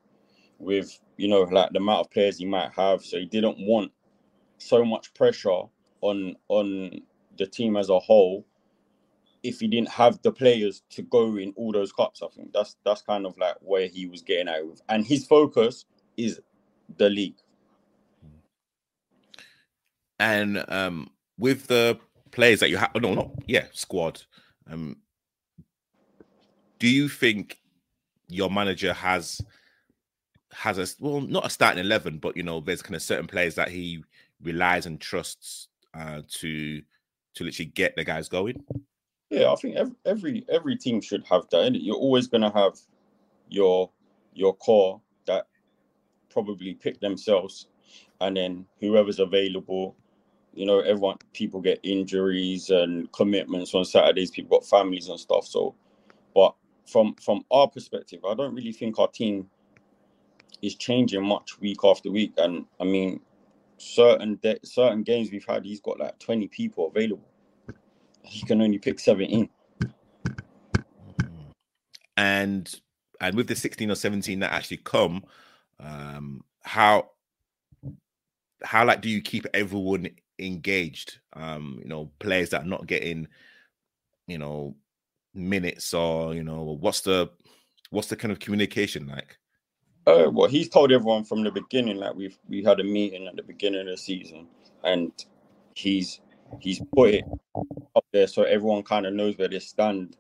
[0.59, 3.93] with you know like the amount of players he might have, so he didn't want
[4.63, 5.63] so much pressure
[6.01, 7.01] on on
[7.39, 8.45] the team as a whole
[9.43, 12.23] if he didn't have the players to go in all those cups.
[12.23, 15.27] I think that's that's kind of like where he was getting out with, and his
[15.27, 15.85] focus
[16.17, 16.41] is
[16.97, 17.37] the league.
[20.19, 21.99] And um with the
[22.31, 24.23] players that you have no not yeah, squad.
[24.71, 24.97] Um
[26.79, 27.59] do you think
[28.29, 29.41] your manager has
[30.53, 33.55] has a well not a starting 11 but you know there's kind of certain players
[33.55, 34.03] that he
[34.43, 36.81] relies and trusts uh to
[37.35, 38.57] to literally get the guys going
[39.31, 41.75] Yeah, I think every every, every team should have that.
[41.75, 42.79] You're always gonna have
[43.49, 43.91] your
[44.35, 45.47] your core that
[46.31, 47.69] probably pick themselves,
[48.21, 49.97] and then whoever's available.
[50.55, 54.31] You know, everyone people get injuries and commitments on Saturdays.
[54.31, 55.47] People got families and stuff.
[55.47, 55.75] So,
[56.35, 56.55] but
[56.87, 59.49] from from our perspective, I don't really think our team
[60.61, 62.33] is changing much week after week.
[62.37, 63.21] And I mean,
[63.83, 67.29] certain de- certain games we've had, he's got like 20 people available.
[68.23, 69.49] He can only pick 17.
[72.17, 72.81] and
[73.21, 75.25] and with the 16 or 17 that actually come
[75.81, 77.09] um how
[78.63, 83.27] how like do you keep everyone engaged um you know players that are not getting
[84.27, 84.75] you know
[85.35, 87.31] minutes or you know what's the
[87.91, 89.39] what's the kind of communication like
[90.07, 93.37] Uh, well, he's told everyone from the beginning Like we've we had a meeting at
[93.37, 94.49] the beginning of the season,
[94.85, 95.13] and
[95.75, 96.21] he's
[96.61, 97.25] he's put it
[97.97, 100.17] up there so everyone kind of knows where they stand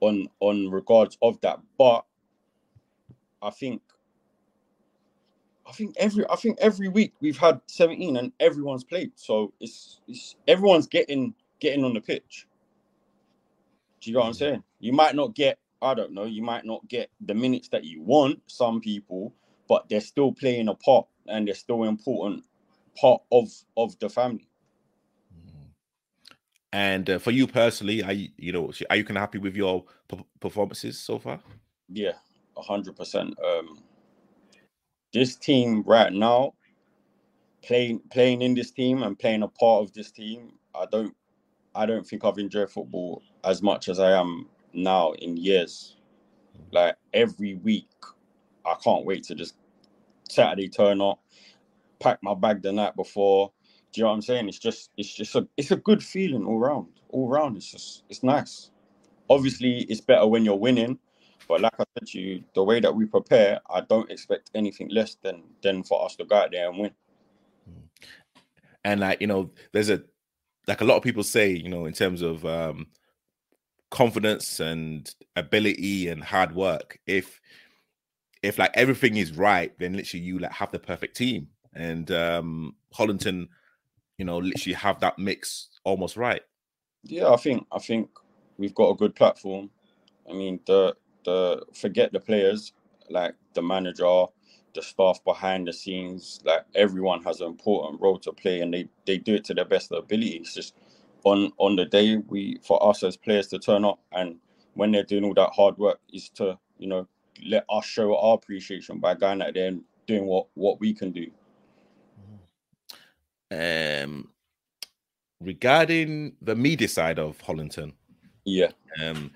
[0.00, 1.60] on on regards of that.
[1.78, 2.04] But
[3.42, 3.82] I think
[5.66, 9.12] I think every I think every week we've had 17 and everyone's played.
[9.16, 12.46] So it's it's everyone's getting getting on the pitch.
[14.00, 14.64] Do you know what I'm saying?
[14.80, 18.02] You might not get, I don't know, you might not get the minutes that you
[18.02, 19.34] want, some people,
[19.68, 22.44] but they're still playing a part and they're still important
[23.00, 24.46] part of of the family.
[26.72, 29.56] And uh, for you personally, are you, you know, are you kind of happy with
[29.56, 31.40] your p- performances so far?
[31.88, 32.12] Yeah,
[32.56, 33.34] hundred percent.
[33.44, 33.82] Um,
[35.12, 36.54] this team right now,
[37.62, 41.14] playing playing in this team and playing a part of this team, I don't
[41.74, 45.96] I don't think I've enjoyed football as much as I am now in years.
[46.72, 47.88] Like every week,
[48.64, 49.54] I can't wait to just
[50.28, 51.20] Saturday turn up,
[51.98, 53.52] pack my bag the night before.
[53.92, 54.48] Do you know what I'm saying?
[54.48, 56.88] It's just it's just a it's a good feeling all round.
[57.08, 58.70] All round, it's just it's nice.
[59.28, 60.98] Obviously, it's better when you're winning,
[61.48, 64.88] but like I said to you, the way that we prepare, I don't expect anything
[64.90, 66.92] less than than for us to go out there and win.
[68.84, 70.02] And like you know, there's a
[70.68, 72.86] like a lot of people say, you know, in terms of um
[73.90, 77.40] confidence and ability and hard work, if
[78.42, 81.48] if like everything is right, then literally you like have the perfect team.
[81.74, 83.48] And um Hollington,
[84.18, 86.42] you know, literally have that mix almost right.
[87.04, 88.10] Yeah, I think I think
[88.58, 89.70] we've got a good platform.
[90.28, 92.72] I mean, the the forget the players,
[93.08, 94.26] like the manager,
[94.74, 98.88] the staff behind the scenes, like everyone has an important role to play, and they
[99.06, 100.36] they do it to their best ability.
[100.36, 100.74] It's just
[101.24, 104.36] on on the day we for us as players to turn up, and
[104.74, 107.06] when they're doing all that hard work, is to you know
[107.46, 111.12] let us show our appreciation by going out there and doing what what we can
[111.12, 111.30] do.
[113.52, 114.28] Um,
[115.40, 117.92] regarding the media side of Hollington,
[118.44, 118.70] yeah.
[119.02, 119.30] Um,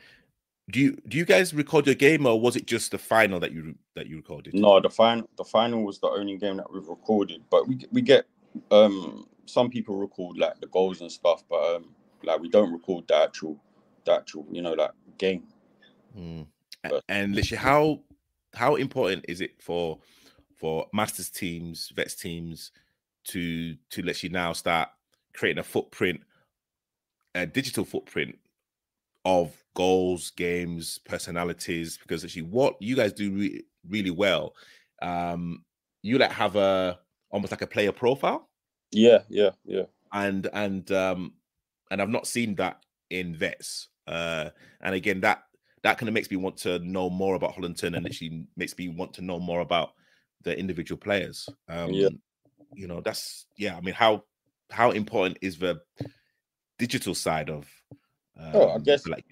[0.71, 3.53] do you do you guys record your game or was it just the final that
[3.53, 4.55] you that you recorded?
[4.55, 8.01] No, the final the final was the only game that we've recorded, but we we
[8.01, 8.27] get
[8.71, 13.07] um some people record like the goals and stuff, but um like we don't record
[13.09, 13.59] the actual
[14.05, 15.45] the actual you know like game.
[16.17, 16.47] Mm.
[17.09, 18.01] And literally, how
[18.55, 19.99] how important is it for
[20.57, 22.71] for masters teams, vets teams
[23.25, 24.89] to to let you now start
[25.35, 26.21] creating a footprint,
[27.35, 28.39] a digital footprint
[29.25, 34.55] of goals, games, personalities, because actually what you guys do re- really well,
[35.03, 35.65] um,
[36.03, 36.99] you like have a
[37.31, 38.49] almost like a player profile.
[38.95, 39.85] Yeah, yeah, yeah.
[40.13, 41.35] And and um
[41.91, 43.89] and I've not seen that in vets.
[44.07, 44.51] Uh
[44.81, 45.43] and again that
[45.83, 48.89] that kind of makes me want to know more about Hollington and actually makes me
[48.89, 49.91] want to know more about
[50.43, 51.49] the individual players.
[51.69, 52.09] Um yeah.
[52.75, 54.25] you know, that's yeah, I mean how
[54.71, 55.81] how important is the
[56.79, 57.69] digital side of
[58.39, 59.25] um, oh, I guess like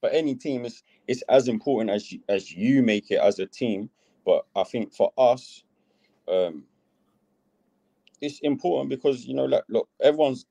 [0.00, 3.46] for any team, it's it's as important as you, as you make it as a
[3.46, 3.90] team.
[4.24, 5.64] But I think for us,
[6.28, 6.64] um,
[8.20, 10.46] it's important because you know, like, look, everyone's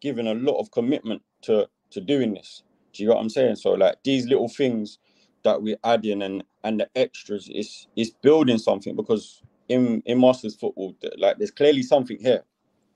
[0.00, 2.62] given a lot of commitment to to doing this.
[2.92, 3.56] Do you know what I'm saying?
[3.56, 4.98] So like these little things
[5.42, 10.56] that we're adding and and the extras is is building something because in in masters
[10.56, 12.42] football, like there's clearly something here.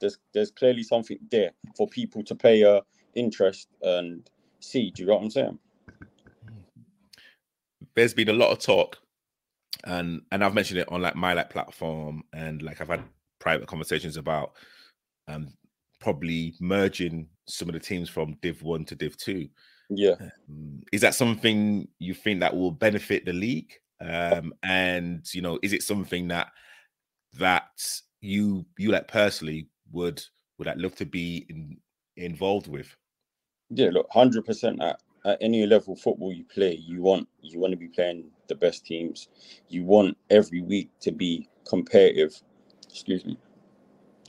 [0.01, 2.83] There's there's clearly something there for people to pay a
[3.15, 4.29] interest and
[4.61, 4.91] see.
[4.91, 5.59] Do you know what I'm saying?
[7.95, 8.99] There's been a lot of talk,
[9.85, 13.05] and and I've mentioned it on like my like platform, and like I've had
[13.45, 14.53] private conversations about
[15.29, 15.53] um
[16.01, 19.49] probably merging some of the teams from Div One to Div Two.
[19.91, 20.15] Yeah,
[20.49, 23.73] um, is that something you think that will benefit the league?
[24.01, 26.49] Um, and you know, is it something that
[27.35, 27.71] that
[28.21, 30.23] you you like personally would
[30.59, 31.77] would like love to be in,
[32.16, 32.97] involved with?
[33.71, 37.73] Yeah, look, hundred percent at at any level football you play, you want you want
[37.73, 39.29] to be playing the best teams.
[39.69, 42.41] You want every week to be competitive.
[42.95, 43.37] Excuse me.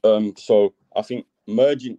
[0.04, 1.98] Um, so I think merging,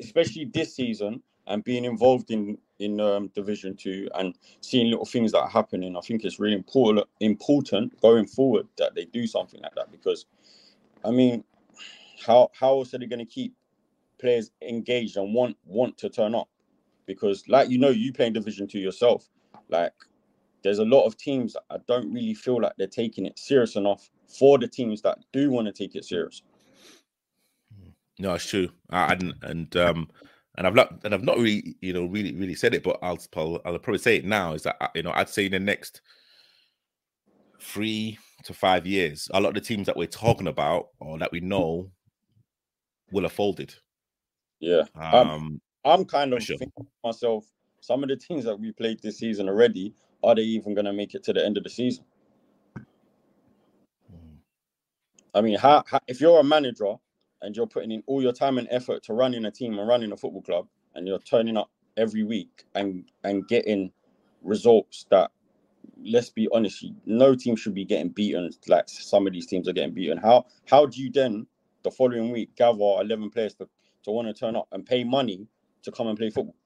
[0.00, 5.32] especially this season, and being involved in in um, Division Two and seeing little things
[5.32, 9.60] that are happening, I think it's really important important going forward that they do something
[9.62, 10.26] like that because,
[11.04, 11.44] I mean,
[12.24, 13.54] how how else are they going to keep
[14.18, 16.48] players engaged and want want to turn up?
[17.06, 19.28] because like you know you playing division two yourself
[19.68, 19.92] like
[20.62, 23.76] there's a lot of teams that i don't really feel like they're taking it serious
[23.76, 26.42] enough for the teams that do want to take it serious
[28.18, 30.08] no it's true I, and and um
[30.56, 33.18] and I've not and I've not really you know really really said it, but I'll
[33.36, 34.54] I'll, I'll probably say it now.
[34.54, 36.00] Is that you know I'd say in the next
[37.60, 41.32] three to five years, a lot of the teams that we're talking about or that
[41.32, 41.90] we know
[43.10, 43.74] will have folded.
[44.60, 44.82] Yeah.
[44.94, 46.56] Um, I'm kind of sure.
[46.56, 47.44] thinking myself,
[47.80, 50.92] some of the teams that we played this season already, are they even going to
[50.92, 52.04] make it to the end of the season?
[55.36, 56.94] I mean, how, how if you're a manager
[57.42, 60.10] and you're putting in all your time and effort to running a team and running
[60.12, 63.92] a football club, and you're turning up every week and and getting
[64.42, 65.30] results that
[66.02, 69.72] let's be honest, no team should be getting beaten like some of these teams are
[69.72, 70.18] getting beaten.
[70.18, 71.46] How how do you then
[71.82, 73.68] the following week gather eleven players to,
[74.04, 75.46] to want to turn up and pay money
[75.82, 76.56] to come and play football?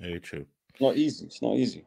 [0.00, 0.46] Very true.
[0.70, 1.26] It's not easy.
[1.26, 1.84] It's not easy.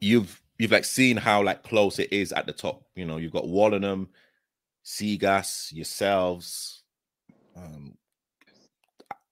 [0.00, 2.84] You've you've like seen how like close it is at the top.
[2.94, 4.08] You know, you've got Wallenham,
[4.84, 6.82] Seagas, yourselves,
[7.56, 7.96] um,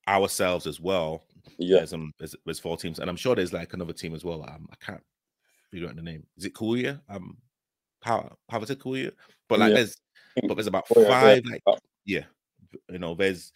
[0.09, 1.25] ourselves as well.
[1.59, 4.25] Yeah, there's um there's, there's four teams, and I'm sure there's like another team as
[4.25, 4.43] well.
[4.43, 5.03] Um, I can't
[5.71, 6.25] figure out the name.
[6.37, 7.01] Is it Kuya?
[7.09, 7.39] Um,
[8.03, 9.13] how how is it Kuya?
[9.49, 9.77] But like Yeah.
[9.77, 9.97] there's
[10.49, 11.43] but there's about Oh, yeah, five.
[11.45, 11.51] yeah.
[11.67, 12.25] Like yeah,
[12.89, 13.53] you know, there's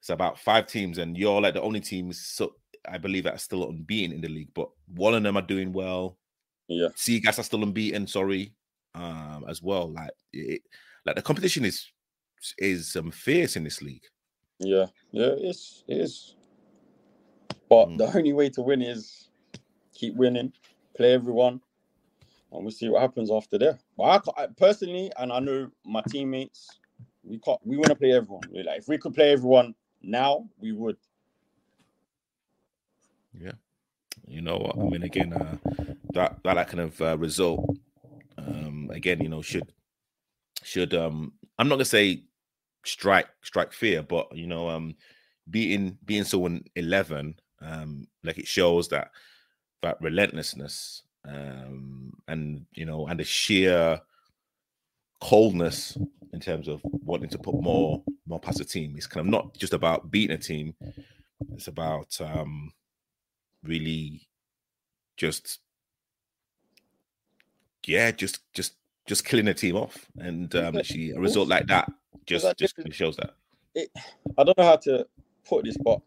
[0.00, 2.20] it's about five teams, and you're like the only teams.
[2.20, 2.56] So
[2.88, 5.72] I believe that are still unbeaten in the league, but one of them are doing
[5.72, 6.18] well.
[6.68, 8.06] Yeah, Seagas are still unbeaten.
[8.06, 8.52] Sorry,
[8.94, 9.90] um, as well.
[9.92, 10.62] Like it,
[11.04, 11.86] like the competition is
[12.58, 14.04] is um fierce in this league.
[14.58, 15.34] yeah, yeah.
[15.38, 16.36] It's it is.
[17.68, 17.98] But Mm.
[17.98, 19.30] the only way to win is
[19.94, 20.52] keep winning,
[20.94, 21.60] play everyone,
[22.52, 23.78] and we'll see what happens after there.
[23.96, 26.78] But I, I personally, and I know my teammates,
[27.24, 27.58] we can't.
[27.64, 28.42] We want to play everyone.
[28.50, 30.96] We're like, if we could play everyone now, we would.
[33.32, 33.52] Yeah.
[34.26, 34.78] You know what?
[34.78, 35.56] I mean, again, uh,
[36.14, 37.76] that that kind of uh, result,
[38.38, 39.72] um, again, you know, should
[40.62, 42.22] should um, I'm not gonna say
[42.84, 44.94] strike strike fear, but you know, um,
[45.50, 49.10] beating being someone eleven, um, like it shows that
[49.82, 54.00] that relentlessness, um, and you know, and the sheer
[55.20, 55.96] coldness
[56.32, 58.94] in terms of wanting to put more more past the team.
[58.96, 60.74] It's kind of not just about beating a team;
[61.52, 62.72] it's about um
[63.64, 64.26] really
[65.16, 65.60] just
[67.86, 68.74] yeah just just
[69.06, 71.90] just killing a team off and um actually a result like that
[72.26, 73.34] just just shows that
[73.74, 73.90] it,
[74.38, 75.06] I don't know how to
[75.48, 76.00] put this, but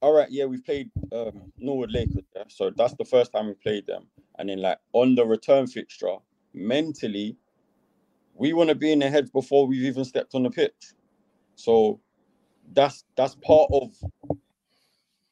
[0.00, 2.44] all right, yeah, we've played um, Norwood Lakers, yeah?
[2.48, 4.06] so that's the first time we played them,
[4.38, 6.16] and then like on the return fixture,
[6.54, 7.36] mentally,
[8.34, 10.92] we want to be in their heads before we've even stepped on the pitch.
[11.54, 12.00] So
[12.72, 13.92] that's that's part of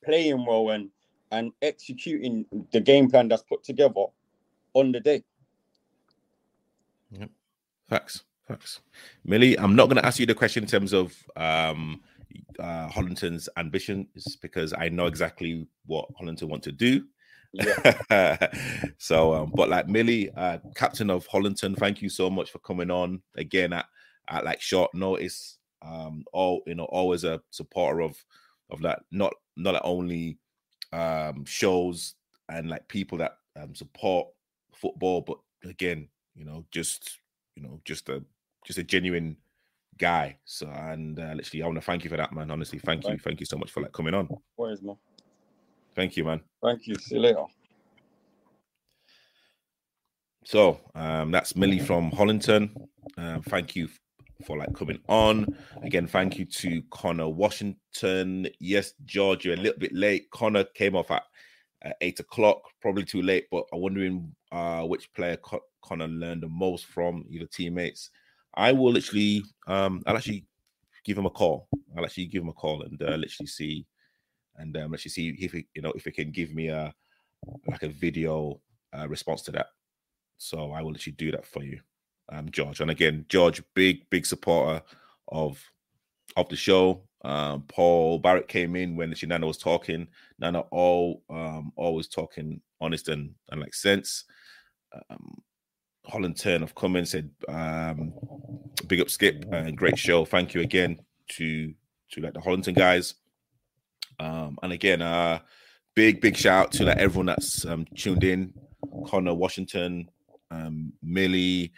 [0.04, 0.90] playing well and
[1.30, 4.06] and executing the game plan that's put together
[4.74, 5.22] on the day.
[7.88, 8.80] facts facts.
[9.24, 12.00] Millie i'm not going to ask you the question in terms of um
[12.58, 17.04] uh hollington's ambitions because i know exactly what hollington want to do.
[17.52, 18.46] Yeah,
[18.98, 22.90] so um but like millie uh captain of hollington thank you so much for coming
[22.90, 23.86] on again at,
[24.28, 25.58] at like short notice.
[25.82, 28.24] Um all you know always a supporter of
[28.70, 30.38] of that not not only
[30.92, 32.14] um shows
[32.48, 34.28] and like people that um support
[34.74, 35.38] football but
[35.68, 37.18] again you know just
[37.56, 38.22] you know just a
[38.64, 39.36] just a genuine
[39.98, 43.06] guy so and uh, literally i want to thank you for that man honestly thank
[43.06, 44.94] you thank you so much for like coming on where's my?
[45.94, 46.94] thank you man Thank you.
[46.96, 47.44] See you later.
[50.44, 52.70] So um, that's Millie from Hollington.
[53.16, 53.88] Um, thank you
[54.40, 55.46] for like coming on
[55.82, 56.06] again.
[56.06, 58.48] Thank you to Conor Washington.
[58.58, 60.30] Yes, George, you're a little bit late.
[60.30, 61.24] Conor came off at,
[61.82, 63.46] at eight o'clock, probably too late.
[63.50, 68.10] But I'm wondering uh, which player Co- Conor learned the most from, either teammates.
[68.54, 70.44] I will literally, um, I'll actually
[71.04, 71.68] give him a call.
[71.96, 73.86] I'll actually give him a call and uh, literally see,
[74.56, 76.92] and um, actually see if he, you know, if he can give me a
[77.66, 78.60] like a video
[78.96, 79.68] uh, response to that.
[80.36, 81.80] So I will actually do that for you,
[82.30, 82.80] um, George.
[82.80, 84.82] And again, George, big, big supporter
[85.28, 85.62] of
[86.36, 87.02] of the show.
[87.22, 90.08] Um, Paul Barrett came in when Nana was talking.
[90.38, 94.24] Nana all um always talking honest and, and like sense.
[95.10, 95.42] Um
[96.08, 98.12] Hollington have come in said um
[98.86, 100.24] big up Skip and great show.
[100.24, 100.98] Thank you again
[101.32, 101.74] to
[102.12, 103.14] to like the Hollington guys.
[104.18, 105.40] Um and again uh
[105.94, 108.54] big big shout out to like everyone that's um tuned in.
[109.06, 110.08] Conor Washington,
[110.50, 111.72] um, Millie,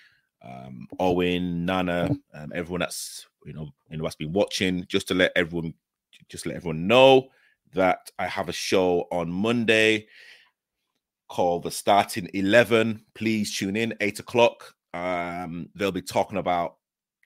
[0.45, 4.85] um, Owen, Nana, um, everyone that's you know you know that's been watching.
[4.89, 5.75] Just to let everyone,
[6.29, 7.29] just let everyone know
[7.75, 10.07] that I have a show on Monday
[11.29, 13.05] called the Starting Eleven.
[13.15, 14.75] Please tune in eight o'clock.
[14.95, 16.77] Um, they'll be talking about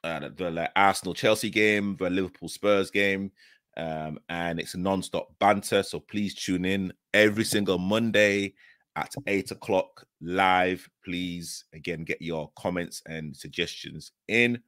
[0.05, 3.33] uh, the, the Arsenal Chelsea game, the Liverpool Spurs game.
[3.77, 5.83] Um, and it's a non-stop banter.
[5.83, 8.55] So please tune in every single Monday
[8.97, 10.89] at eight o'clock live.
[11.05, 14.59] Please again get your comments and suggestions in.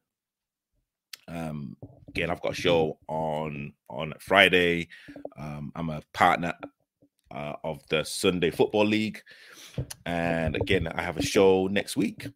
[1.27, 1.77] Um,
[2.09, 4.89] again, I've got a show on on Friday.
[5.39, 6.55] Um, I'm a partner
[7.35, 9.21] uh, of the Sunday Football League,
[10.07, 12.29] and again, I have a show next week.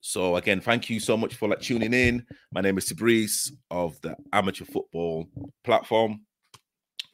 [0.00, 2.26] So again, thank you so much for like tuning in.
[2.52, 5.28] My name is Fabrice of the Amateur Football
[5.62, 6.22] Platform.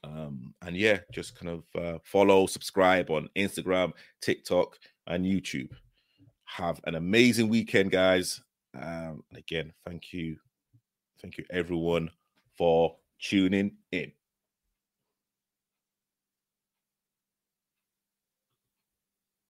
[0.04, 3.92] Um, and yeah, just kind of uh, follow, subscribe on Instagram,
[4.22, 5.70] TikTok, and YouTube.
[6.44, 8.40] Have an amazing weekend, guys.
[8.74, 10.36] Um, and again, thank you,
[11.20, 12.10] thank you everyone
[12.56, 14.12] for tuning in.